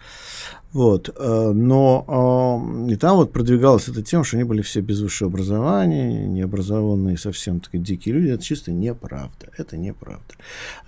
Вот, 0.72 1.08
э, 1.16 1.52
но 1.54 2.86
и 2.90 2.96
там 2.96 3.16
вот 3.16 3.32
продвигалась 3.32 3.88
эта 3.88 4.02
тема, 4.02 4.24
что 4.24 4.36
они 4.36 4.44
были 4.44 4.60
все 4.62 4.80
без 4.80 5.00
высшего 5.00 5.30
образования, 5.30 6.26
необразованные, 6.26 7.16
совсем 7.16 7.60
такие 7.60 7.82
дикие 7.82 8.16
люди, 8.16 8.30
это 8.30 8.42
чисто 8.42 8.72
неправда, 8.72 9.46
это 9.56 9.76
неправда. 9.76 10.34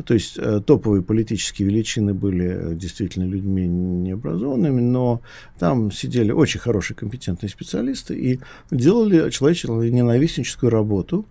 То 0.05 0.14
есть 0.14 0.39
топовые 0.66 1.03
политические 1.03 1.68
величины 1.68 2.14
были 2.14 2.74
действительно 2.74 3.24
людьми 3.24 3.68
необразованными, 3.68 4.80
но 4.80 5.22
там 5.59 5.93
сидели 5.93 6.32
очень 6.32 6.59
хорошие 6.59 6.97
компетентные 6.97 7.49
специалисты, 7.49 7.76
специалисты 7.77 8.14
и 8.14 8.41
делали 8.70 9.31
человеческую 9.31 9.93
ненавистническую 9.93 10.70
работу, 10.70 11.27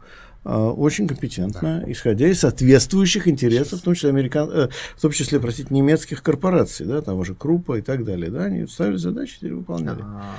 а, 0.47 0.69
очень 0.69 1.07
компетентно, 1.07 1.81
да. 1.83 1.91
исходя 1.91 2.27
из 2.27 2.41
соответствующих 2.41 3.27
интересов, 3.27 3.79
в 3.79 3.83
том 3.83 3.95
числе, 3.95 4.11
американ... 4.11 4.47
Э, 4.51 4.69
в 4.95 5.01
том 5.01 5.11
числе, 5.11 5.39
простите, 5.39 5.73
немецких 5.73 6.21
корпораций, 6.21 6.85
да, 6.85 7.01
того 7.01 7.23
же 7.23 7.33
Крупа 7.33 7.79
и 7.79 7.81
так 7.81 8.05
далее, 8.05 8.29
да, 8.29 8.43
они 8.43 8.67
ставили 8.67 8.97
задачи, 8.97 9.37
теперь 9.37 9.55
выполняли. 9.55 10.03
А, 10.03 10.35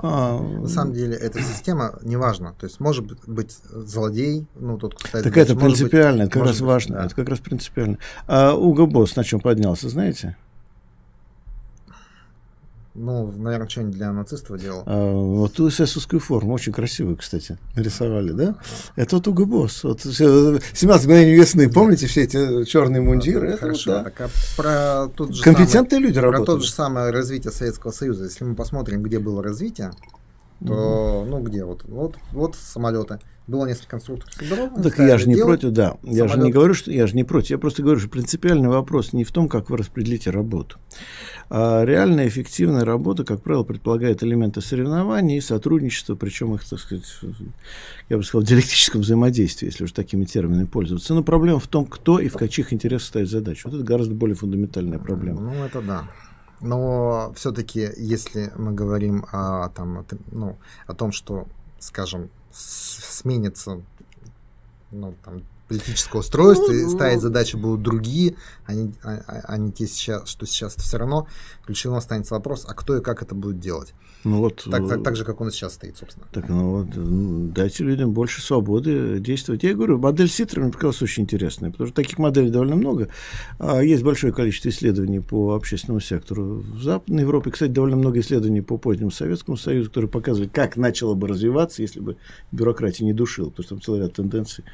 а, 0.00 0.40
на 0.40 0.68
самом 0.68 0.94
деле, 0.94 1.14
эта 1.14 1.42
система 1.42 1.98
неважна, 2.02 2.54
то 2.58 2.64
есть 2.64 2.80
может 2.80 3.04
быть 3.28 3.54
злодей, 3.70 4.46
ну 4.58 4.78
тот, 4.78 4.94
кто 4.94 5.08
ставит 5.08 5.24
Так 5.24 5.34
задачи, 5.34 5.50
это 5.50 5.60
принципиально, 5.60 6.24
быть, 6.24 6.30
это 6.30 6.38
как 6.38 6.48
раз 6.48 6.56
быть, 6.56 6.66
важно, 6.66 6.94
да. 6.96 7.04
это 7.04 7.14
как 7.14 7.28
раз 7.28 7.38
принципиально. 7.40 7.98
А 8.26 8.54
Уго 8.54 8.86
Босс 8.86 9.14
на 9.14 9.24
чем 9.24 9.40
поднялся, 9.40 9.90
знаете? 9.90 10.36
Ну, 13.02 13.32
наверное, 13.32 13.66
что-нибудь 13.66 13.94
для 13.94 14.12
нацистов 14.12 14.60
делал. 14.60 14.82
А, 14.84 15.12
вот 15.12 15.54
ту 15.54 15.68
эсэсовскую 15.70 16.20
форму, 16.20 16.52
очень 16.52 16.72
красивую, 16.72 17.16
кстати, 17.16 17.56
нарисовали, 17.74 18.32
да? 18.32 18.56
Это 18.94 19.16
вот 19.16 19.26
Уго 19.26 19.46
Босс. 19.46 19.84
Вот 19.84 20.02
17 20.02 21.06
мгновений 21.06 21.32
весны, 21.32 21.70
помните 21.70 22.06
все 22.06 22.24
эти 22.24 22.64
черные 22.64 23.00
мундиры? 23.00 23.52
Это 23.52 23.60
Хорошо, 23.60 23.92
вот, 23.92 23.96
да. 23.96 24.04
так 24.04 24.20
а 24.20 24.28
про 24.56 25.08
тот 25.16 25.34
же 25.34 25.42
Компетентные 25.42 25.98
самый, 25.98 26.08
люди 26.08 26.18
работают. 26.18 26.46
Про 26.46 26.54
то 26.56 26.60
же 26.60 26.70
самое 26.70 27.10
развитие 27.10 27.52
Советского 27.52 27.90
Союза. 27.90 28.24
Если 28.24 28.44
мы 28.44 28.54
посмотрим, 28.54 29.02
где 29.02 29.18
было 29.18 29.42
развитие, 29.42 29.92
то, 30.66 31.26
ну, 31.26 31.40
где 31.40 31.64
вот, 31.64 31.84
вот, 31.84 32.16
вот 32.32 32.54
самолеты. 32.54 33.18
Было 33.46 33.66
несколько 33.66 33.92
конструкторов 33.92 34.48
дорог. 34.48 34.82
Так 34.82 34.98
я 34.98 35.18
же 35.18 35.28
не 35.28 35.34
против, 35.34 35.70
да. 35.70 35.96
Самолет. 36.02 36.16
Я 36.16 36.28
же 36.28 36.38
не 36.38 36.52
говорю, 36.52 36.74
что 36.74 36.92
я 36.92 37.06
же 37.08 37.16
не 37.16 37.24
против. 37.24 37.50
Я 37.50 37.58
просто 37.58 37.82
говорю, 37.82 37.98
что 37.98 38.08
принципиальный 38.08 38.68
вопрос 38.68 39.12
не 39.12 39.24
в 39.24 39.32
том, 39.32 39.48
как 39.48 39.70
вы 39.70 39.78
распределите 39.78 40.30
работу. 40.30 40.78
А 41.52 41.84
реальная 41.84 42.28
эффективная 42.28 42.84
работа, 42.84 43.24
как 43.24 43.42
правило, 43.42 43.64
предполагает 43.64 44.22
элементы 44.22 44.60
соревнований 44.60 45.38
и 45.38 45.40
сотрудничества, 45.40 46.14
причем 46.14 46.54
их, 46.54 46.64
так 46.64 46.78
сказать, 46.78 47.04
я 48.08 48.16
бы 48.16 48.22
сказал, 48.22 48.44
в 48.44 48.46
диалектическом 48.46 49.00
взаимодействии, 49.00 49.66
если 49.66 49.82
уж 49.82 49.90
такими 49.90 50.24
терминами 50.24 50.66
пользоваться. 50.66 51.12
Но 51.12 51.24
проблема 51.24 51.58
в 51.58 51.66
том, 51.66 51.86
кто 51.86 52.20
и 52.20 52.28
в 52.28 52.34
каких 52.34 52.72
интересах 52.72 53.08
ставит 53.08 53.28
задачу. 53.28 53.68
Вот 53.68 53.74
это 53.74 53.84
гораздо 53.84 54.14
более 54.14 54.36
фундаментальная 54.36 55.00
проблема. 55.00 55.40
Ну, 55.40 55.64
это 55.64 55.82
да. 55.82 56.08
Но 56.60 57.32
все-таки, 57.34 57.90
если 57.96 58.52
мы 58.56 58.72
говорим 58.72 59.26
о, 59.32 59.70
там, 59.70 60.06
ну, 60.30 60.56
о 60.86 60.94
том, 60.94 61.10
что, 61.10 61.48
скажем, 61.80 62.30
сменится 62.52 63.80
ну, 64.92 65.14
там, 65.24 65.42
политическое 65.70 66.18
устройство, 66.18 66.72
и 66.72 66.82
ну, 66.82 66.90
ставить 66.90 67.16
ну. 67.16 67.20
задачи 67.22 67.54
будут 67.54 67.82
другие, 67.82 68.34
они, 68.66 68.92
а, 69.04 69.22
а, 69.26 69.40
а 69.44 69.56
не 69.56 69.70
те 69.70 69.86
сейчас, 69.86 70.28
что 70.28 70.44
сейчас 70.44 70.74
все 70.74 70.98
равно 70.98 71.28
ключевым 71.64 71.96
останется 71.96 72.34
вопрос, 72.34 72.66
а 72.68 72.74
кто 72.74 72.96
и 72.96 73.00
как 73.00 73.22
это 73.22 73.36
будет 73.36 73.60
делать. 73.60 73.94
Ну 74.24 74.38
вот, 74.38 74.66
так, 74.70 74.86
так, 74.86 75.02
так 75.02 75.16
же, 75.16 75.24
как 75.24 75.40
он 75.40 75.50
сейчас 75.50 75.74
стоит, 75.74 75.96
собственно. 75.96 76.26
Так, 76.32 76.48
ну 76.48 76.78
вот, 76.78 77.52
дайте 77.52 77.84
людям 77.84 78.12
больше 78.12 78.42
свободы 78.42 79.18
действовать. 79.18 79.62
Я 79.62 79.74
говорю, 79.74 79.98
модель 79.98 80.28
Ситра 80.28 80.60
мне 80.60 80.72
показалась 80.72 81.00
очень 81.00 81.22
интересная, 81.22 81.70
потому 81.70 81.86
что 81.86 81.96
таких 81.96 82.18
моделей 82.18 82.50
довольно 82.50 82.76
много. 82.76 83.08
А 83.58 83.80
есть 83.80 84.02
большое 84.02 84.32
количество 84.32 84.68
исследований 84.68 85.20
по 85.20 85.54
общественному 85.54 86.00
сектору 86.00 86.56
в 86.56 86.82
Западной 86.82 87.22
Европе. 87.22 87.50
Кстати, 87.50 87.70
довольно 87.70 87.96
много 87.96 88.20
исследований 88.20 88.60
по 88.60 88.76
позднему 88.76 89.10
Советскому 89.10 89.56
Союзу, 89.56 89.88
которые 89.88 90.10
показывали, 90.10 90.48
как 90.48 90.76
начало 90.76 91.14
бы 91.14 91.28
развиваться, 91.28 91.80
если 91.80 92.00
бы 92.00 92.16
бюрократия 92.52 93.04
не 93.04 93.14
душила, 93.14 93.48
потому 93.48 93.64
что 93.64 93.74
там 93.76 93.82
целый 93.82 94.00
ряд 94.00 94.12
тенденций 94.12 94.64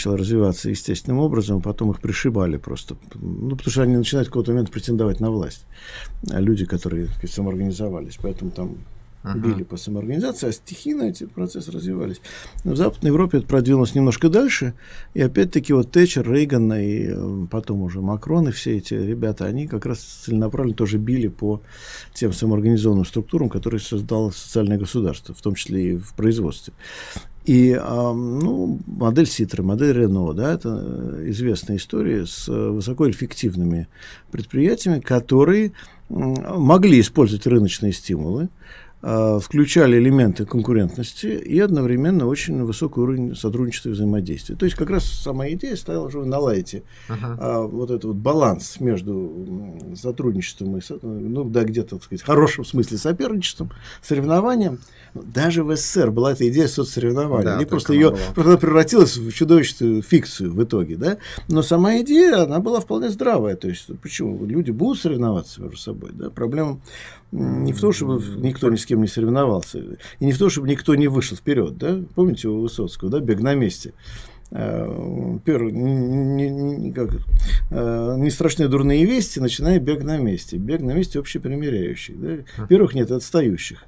начало 0.00 0.16
развиваться 0.16 0.70
естественным 0.70 1.20
образом, 1.20 1.58
а 1.58 1.60
потом 1.60 1.90
их 1.90 2.00
пришибали 2.00 2.56
просто. 2.56 2.96
Ну, 3.14 3.54
потому 3.54 3.70
что 3.70 3.82
они 3.82 3.96
начинают 3.96 4.28
в 4.28 4.30
какой-то 4.30 4.52
момент 4.52 4.70
претендовать 4.70 5.20
на 5.20 5.30
власть. 5.30 5.66
Люди, 6.22 6.64
которые 6.64 7.08
сказать, 7.08 7.30
самоорганизовались. 7.30 8.18
Поэтому 8.22 8.50
там 8.50 8.78
ага. 9.22 9.38
били 9.38 9.62
по 9.62 9.76
самоорганизации, 9.76 10.48
а 10.48 10.52
стихийно 10.52 11.02
эти 11.02 11.24
процессы 11.24 11.70
развивались. 11.70 12.22
Но 12.64 12.72
в 12.72 12.76
Западной 12.76 13.10
Европе 13.10 13.38
это 13.38 13.46
продвинулось 13.46 13.94
немножко 13.94 14.30
дальше, 14.30 14.72
и 15.12 15.20
опять-таки 15.20 15.74
вот 15.74 15.90
Тэтчер, 15.90 16.30
Рейган 16.30 16.72
и 16.72 17.08
э, 17.08 17.46
потом 17.50 17.82
уже 17.82 18.00
Макрон 18.00 18.48
и 18.48 18.52
все 18.52 18.78
эти 18.78 18.94
ребята, 18.94 19.44
они 19.44 19.66
как 19.66 19.84
раз 19.84 19.98
целенаправленно 19.98 20.74
тоже 20.74 20.96
били 20.96 21.28
по 21.28 21.60
тем 22.14 22.32
самоорганизованным 22.32 23.04
структурам, 23.04 23.50
которые 23.50 23.80
создало 23.80 24.30
социальное 24.30 24.78
государство, 24.78 25.34
в 25.34 25.42
том 25.42 25.54
числе 25.54 25.92
и 25.92 25.96
в 25.96 26.14
производстве. 26.14 26.72
И 27.44 27.74
ну, 27.74 28.78
модель 28.86 29.26
Ситра, 29.26 29.62
модель 29.62 29.96
Рено, 29.96 30.34
да, 30.34 30.52
это 30.52 31.18
известная 31.30 31.78
история 31.78 32.26
с 32.26 32.46
высокоэффективными 32.48 33.88
предприятиями, 34.30 35.00
которые 35.00 35.72
могли 36.10 37.00
использовать 37.00 37.46
рыночные 37.46 37.92
стимулы, 37.92 38.50
включали 39.02 39.98
элементы 39.98 40.44
конкурентности 40.44 41.26
и 41.26 41.58
одновременно 41.58 42.26
очень 42.26 42.62
высокий 42.64 43.00
уровень 43.00 43.34
сотрудничества 43.34 43.88
и 43.88 43.92
взаимодействия. 43.92 44.56
То 44.56 44.66
есть 44.66 44.76
как 44.76 44.90
раз 44.90 45.04
сама 45.04 45.48
идея 45.50 45.74
стояла, 45.76 46.06
уже 46.06 46.18
вы 46.18 46.26
наладите 46.26 46.82
uh-huh. 47.08 47.36
а, 47.38 47.62
вот 47.62 47.90
этот 47.90 48.04
вот 48.04 48.16
баланс 48.16 48.78
между 48.78 49.78
сотрудничеством 49.96 50.76
и, 50.76 50.80
ну 51.02 51.44
да, 51.44 51.64
где-то, 51.64 51.96
так 51.96 52.04
сказать, 52.04 52.22
в 52.22 52.26
хорошем 52.26 52.64
смысле 52.64 52.98
соперничеством, 52.98 53.70
соревнованием. 54.02 54.78
Даже 55.14 55.64
в 55.64 55.74
СССР 55.74 56.10
была 56.10 56.32
эта 56.32 56.48
идея 56.48 56.68
соцсоревнований. 56.68 57.44
Да, 57.44 57.56
Они 57.56 57.64
просто 57.64 57.94
ее 57.94 58.16
просто 58.34 58.58
превратилась 58.58 59.16
в 59.16 59.32
чудовищную 59.32 60.02
фикцию 60.02 60.52
в 60.52 60.62
итоге, 60.62 60.96
да. 60.96 61.18
Но 61.48 61.62
сама 61.62 61.98
идея, 61.98 62.44
она 62.44 62.60
была 62.60 62.80
вполне 62.80 63.10
здравая. 63.10 63.56
То 63.56 63.68
есть 63.68 63.88
почему? 64.00 64.44
Люди 64.44 64.70
будут 64.70 65.00
соревноваться 65.00 65.62
между 65.62 65.78
собой, 65.78 66.10
да. 66.12 66.30
Проблема 66.30 66.80
не 67.32 67.72
в 67.72 67.80
том, 67.80 67.92
чтобы 67.92 68.22
никто 68.38 68.70
ни 68.70 68.76
с 68.76 68.86
кем 68.86 69.00
не 69.00 69.08
соревновался, 69.08 69.78
и 70.18 70.24
не 70.24 70.32
в 70.32 70.38
том, 70.38 70.50
чтобы 70.50 70.68
никто 70.68 70.94
не 70.94 71.08
вышел 71.08 71.36
вперед, 71.36 71.76
да? 71.78 72.00
Помните 72.14 72.48
у 72.48 72.60
Высоцкого, 72.60 73.10
да, 73.10 73.20
бег 73.20 73.40
на 73.40 73.54
месте. 73.54 73.92
А, 74.52 75.38
первый, 75.44 75.72
не, 75.72 76.50
не, 76.50 76.92
как, 76.92 77.10
а, 77.70 78.16
не 78.16 78.30
страшные 78.30 78.68
дурные 78.68 79.04
вести, 79.04 79.38
начиная 79.38 79.78
бег 79.78 80.02
на 80.02 80.18
месте. 80.18 80.56
Бег 80.56 80.80
на 80.80 80.92
месте 80.92 81.20
общепримиряющий. 81.20 82.14
Да? 82.14 82.66
Первых 82.66 82.94
нет 82.94 83.12
отстающих. 83.12 83.84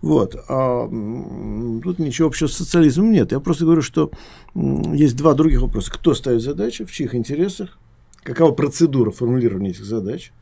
Вот. 0.00 0.34
А 0.48 0.88
тут 0.88 1.98
ничего 2.00 2.28
общего 2.28 2.48
с 2.48 2.54
социализмом 2.54 3.12
нет. 3.12 3.30
Я 3.30 3.38
просто 3.38 3.64
говорю, 3.64 3.82
что 3.82 4.10
есть 4.54 5.16
два 5.16 5.34
других 5.34 5.62
вопроса. 5.62 5.92
Кто 5.92 6.14
ставит 6.14 6.42
задачи, 6.42 6.84
в 6.84 6.90
чьих 6.90 7.14
интересах, 7.14 7.78
какова 8.24 8.52
процедура 8.52 9.12
формулирования 9.12 9.70
этих 9.70 9.84
задач, 9.84 10.32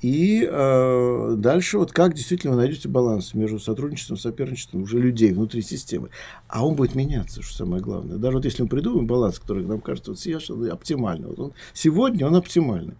и 0.00 0.48
э, 0.48 1.34
дальше 1.36 1.78
вот 1.78 1.92
как 1.92 2.14
действительно 2.14 2.54
вы 2.54 2.60
найдете 2.60 2.88
баланс 2.88 3.34
между 3.34 3.58
сотрудничеством, 3.58 4.16
соперничеством 4.16 4.82
уже 4.82 4.98
людей 4.98 5.32
внутри 5.32 5.62
системы. 5.62 6.10
А 6.48 6.66
он 6.66 6.74
будет 6.74 6.94
меняться, 6.94 7.42
что 7.42 7.54
самое 7.54 7.82
главное. 7.82 8.16
Даже 8.16 8.36
вот 8.36 8.44
если 8.44 8.62
мы 8.62 8.68
придумаем 8.68 9.06
баланс, 9.06 9.38
который 9.38 9.64
нам 9.64 9.80
кажется 9.80 10.12
вот 10.12 10.20
сейчас 10.20 10.50
оптимальный, 10.50 11.28
вот 11.28 11.38
он, 11.38 11.52
сегодня 11.72 12.26
он 12.26 12.36
оптимальный. 12.36 12.94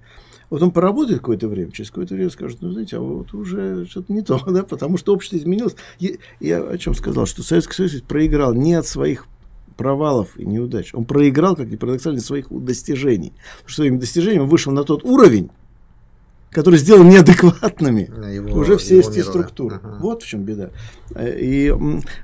Вот 0.48 0.62
он 0.62 0.70
поработает 0.70 1.18
какое-то 1.18 1.48
время, 1.48 1.72
через 1.72 1.90
какое-то 1.90 2.14
время 2.14 2.30
скажет, 2.30 2.58
ну, 2.60 2.70
знаете, 2.70 2.98
а 2.98 3.00
вот 3.00 3.34
уже 3.34 3.84
что-то 3.86 4.12
не 4.12 4.22
то, 4.22 4.40
да, 4.46 4.62
потому 4.62 4.96
что 4.96 5.12
общество 5.12 5.36
изменилось. 5.36 5.76
Я, 5.98 6.12
я 6.40 6.62
о 6.62 6.78
чем 6.78 6.94
сказал, 6.94 7.26
что 7.26 7.42
Советский 7.42 7.74
Союз 7.74 8.00
проиграл 8.02 8.54
не 8.54 8.74
от 8.74 8.86
своих 8.86 9.26
провалов 9.76 10.38
и 10.38 10.46
неудач. 10.46 10.94
Он 10.94 11.04
проиграл, 11.04 11.56
как 11.56 11.68
ни 11.68 11.76
парадоксально, 11.76 12.20
своих 12.20 12.46
достижений. 12.50 13.32
Что 13.66 13.76
своими 13.76 13.98
достижениями 13.98 14.46
вышел 14.46 14.72
на 14.72 14.84
тот 14.84 15.04
уровень, 15.04 15.50
который 16.56 16.78
сделал 16.78 17.04
неадекватными 17.04 18.08
его, 18.32 18.58
уже 18.58 18.78
все 18.78 19.00
эти 19.00 19.20
структуры. 19.20 19.76
Ага. 19.76 19.98
Вот 20.00 20.22
в 20.22 20.26
чем 20.26 20.44
беда. 20.44 20.70
И 21.14 21.70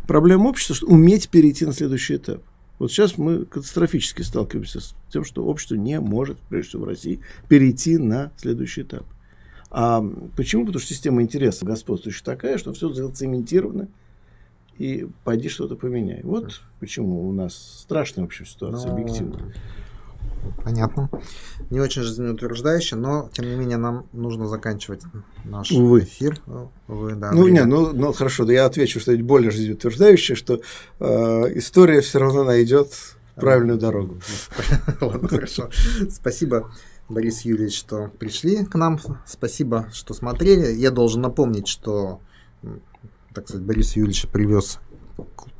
проблема 0.08 0.48
общества, 0.48 0.74
что 0.74 0.86
уметь 0.86 1.28
перейти 1.28 1.66
на 1.66 1.74
следующий 1.74 2.16
этап. 2.16 2.40
Вот 2.78 2.90
сейчас 2.90 3.18
мы 3.18 3.44
катастрофически 3.44 4.22
сталкиваемся 4.22 4.80
с 4.80 4.94
тем, 5.12 5.26
что 5.26 5.44
общество 5.44 5.74
не 5.74 6.00
может, 6.00 6.38
прежде 6.48 6.70
всего 6.70 6.84
в 6.84 6.88
России, 6.88 7.20
перейти 7.50 7.98
на 7.98 8.32
следующий 8.38 8.82
этап. 8.82 9.04
А 9.70 10.02
почему? 10.34 10.64
Потому 10.64 10.80
что 10.80 10.94
система 10.94 11.20
интересов 11.20 11.68
господствующая 11.68 12.24
такая, 12.24 12.56
что 12.56 12.72
все 12.72 12.88
зацементировано, 12.88 13.88
и 14.78 15.08
пойди 15.24 15.50
что-то 15.50 15.76
поменяй. 15.76 16.22
Вот 16.22 16.62
почему 16.80 17.28
у 17.28 17.32
нас 17.32 17.82
страшная 17.82 18.24
общая 18.24 18.46
ситуация, 18.46 18.92
Но... 18.92 18.96
объективно. 18.96 19.52
Понятно. 20.64 21.10
Не 21.70 21.80
очень 21.80 22.02
жизнеутверждающе, 22.02 22.96
но 22.96 23.30
тем 23.32 23.46
не 23.46 23.56
менее 23.56 23.76
нам 23.76 24.06
нужно 24.12 24.48
заканчивать 24.48 25.02
наш 25.44 25.70
Увы. 25.72 26.00
эфир. 26.00 26.40
Увы, 26.88 27.14
да, 27.14 27.32
ну, 27.32 27.48
не, 27.48 27.64
ну, 27.64 27.92
ну 27.92 28.12
хорошо, 28.12 28.44
да 28.44 28.52
я 28.52 28.66
отвечу 28.66 29.00
что-нибудь 29.00 29.26
более 29.26 29.50
жизнеутверждающее, 29.50 30.36
что 30.36 30.60
э, 31.00 31.58
история 31.58 32.00
все 32.00 32.18
равно 32.18 32.44
найдет 32.44 32.92
правильную 33.36 33.78
дорогу. 33.78 34.20
Ладно, 35.00 35.28
хорошо. 35.28 35.70
Спасибо. 36.10 36.72
Борис 37.08 37.42
Юрьевич, 37.42 37.78
что 37.78 38.10
пришли 38.18 38.64
к 38.64 38.74
нам. 38.74 38.98
Спасибо, 39.26 39.88
что 39.92 40.14
смотрели. 40.14 40.72
Я 40.74 40.90
должен 40.90 41.20
напомнить, 41.20 41.68
что 41.68 42.20
так 43.34 43.48
сказать, 43.48 43.66
Борис 43.66 43.96
Юрьевич 43.96 44.26
привез 44.28 44.78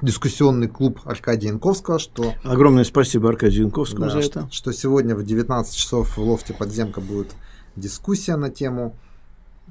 дискуссионный 0.01 0.69
клуб 0.69 1.01
Аркадия 1.05 1.51
Янковского, 1.51 1.99
что... 1.99 2.35
Огромное 2.45 2.85
спасибо 2.85 3.29
Аркадию 3.29 3.65
Янковскому 3.65 4.07
да, 4.07 4.11
за 4.11 4.19
это. 4.19 4.49
Что, 4.51 4.73
сегодня 4.73 5.15
в 5.15 5.25
19 5.25 5.75
часов 5.75 6.17
в 6.17 6.23
лофте 6.23 6.55
подземка 6.55 7.01
будет 7.01 7.33
дискуссия 7.77 8.37
на 8.37 8.51
тему... 8.51 8.97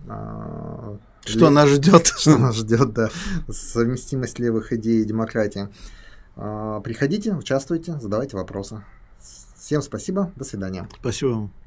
Э, 0.07 0.97
что 1.25 1.49
нас 1.49 1.69
ждет? 1.69 2.07
Что 2.07 2.37
нас 2.37 2.55
ждет, 2.55 2.93
да. 2.93 3.09
Совместимость 3.49 4.39
левых 4.39 4.73
идей 4.73 5.01
и 5.01 5.05
демократии. 5.05 5.69
Э, 6.35 6.81
приходите, 6.83 7.33
участвуйте, 7.33 7.99
задавайте 7.99 8.37
вопросы. 8.37 8.83
Всем 9.57 9.81
спасибо, 9.81 10.31
до 10.35 10.43
свидания. 10.43 10.87
Спасибо 10.99 11.29
вам. 11.29 11.60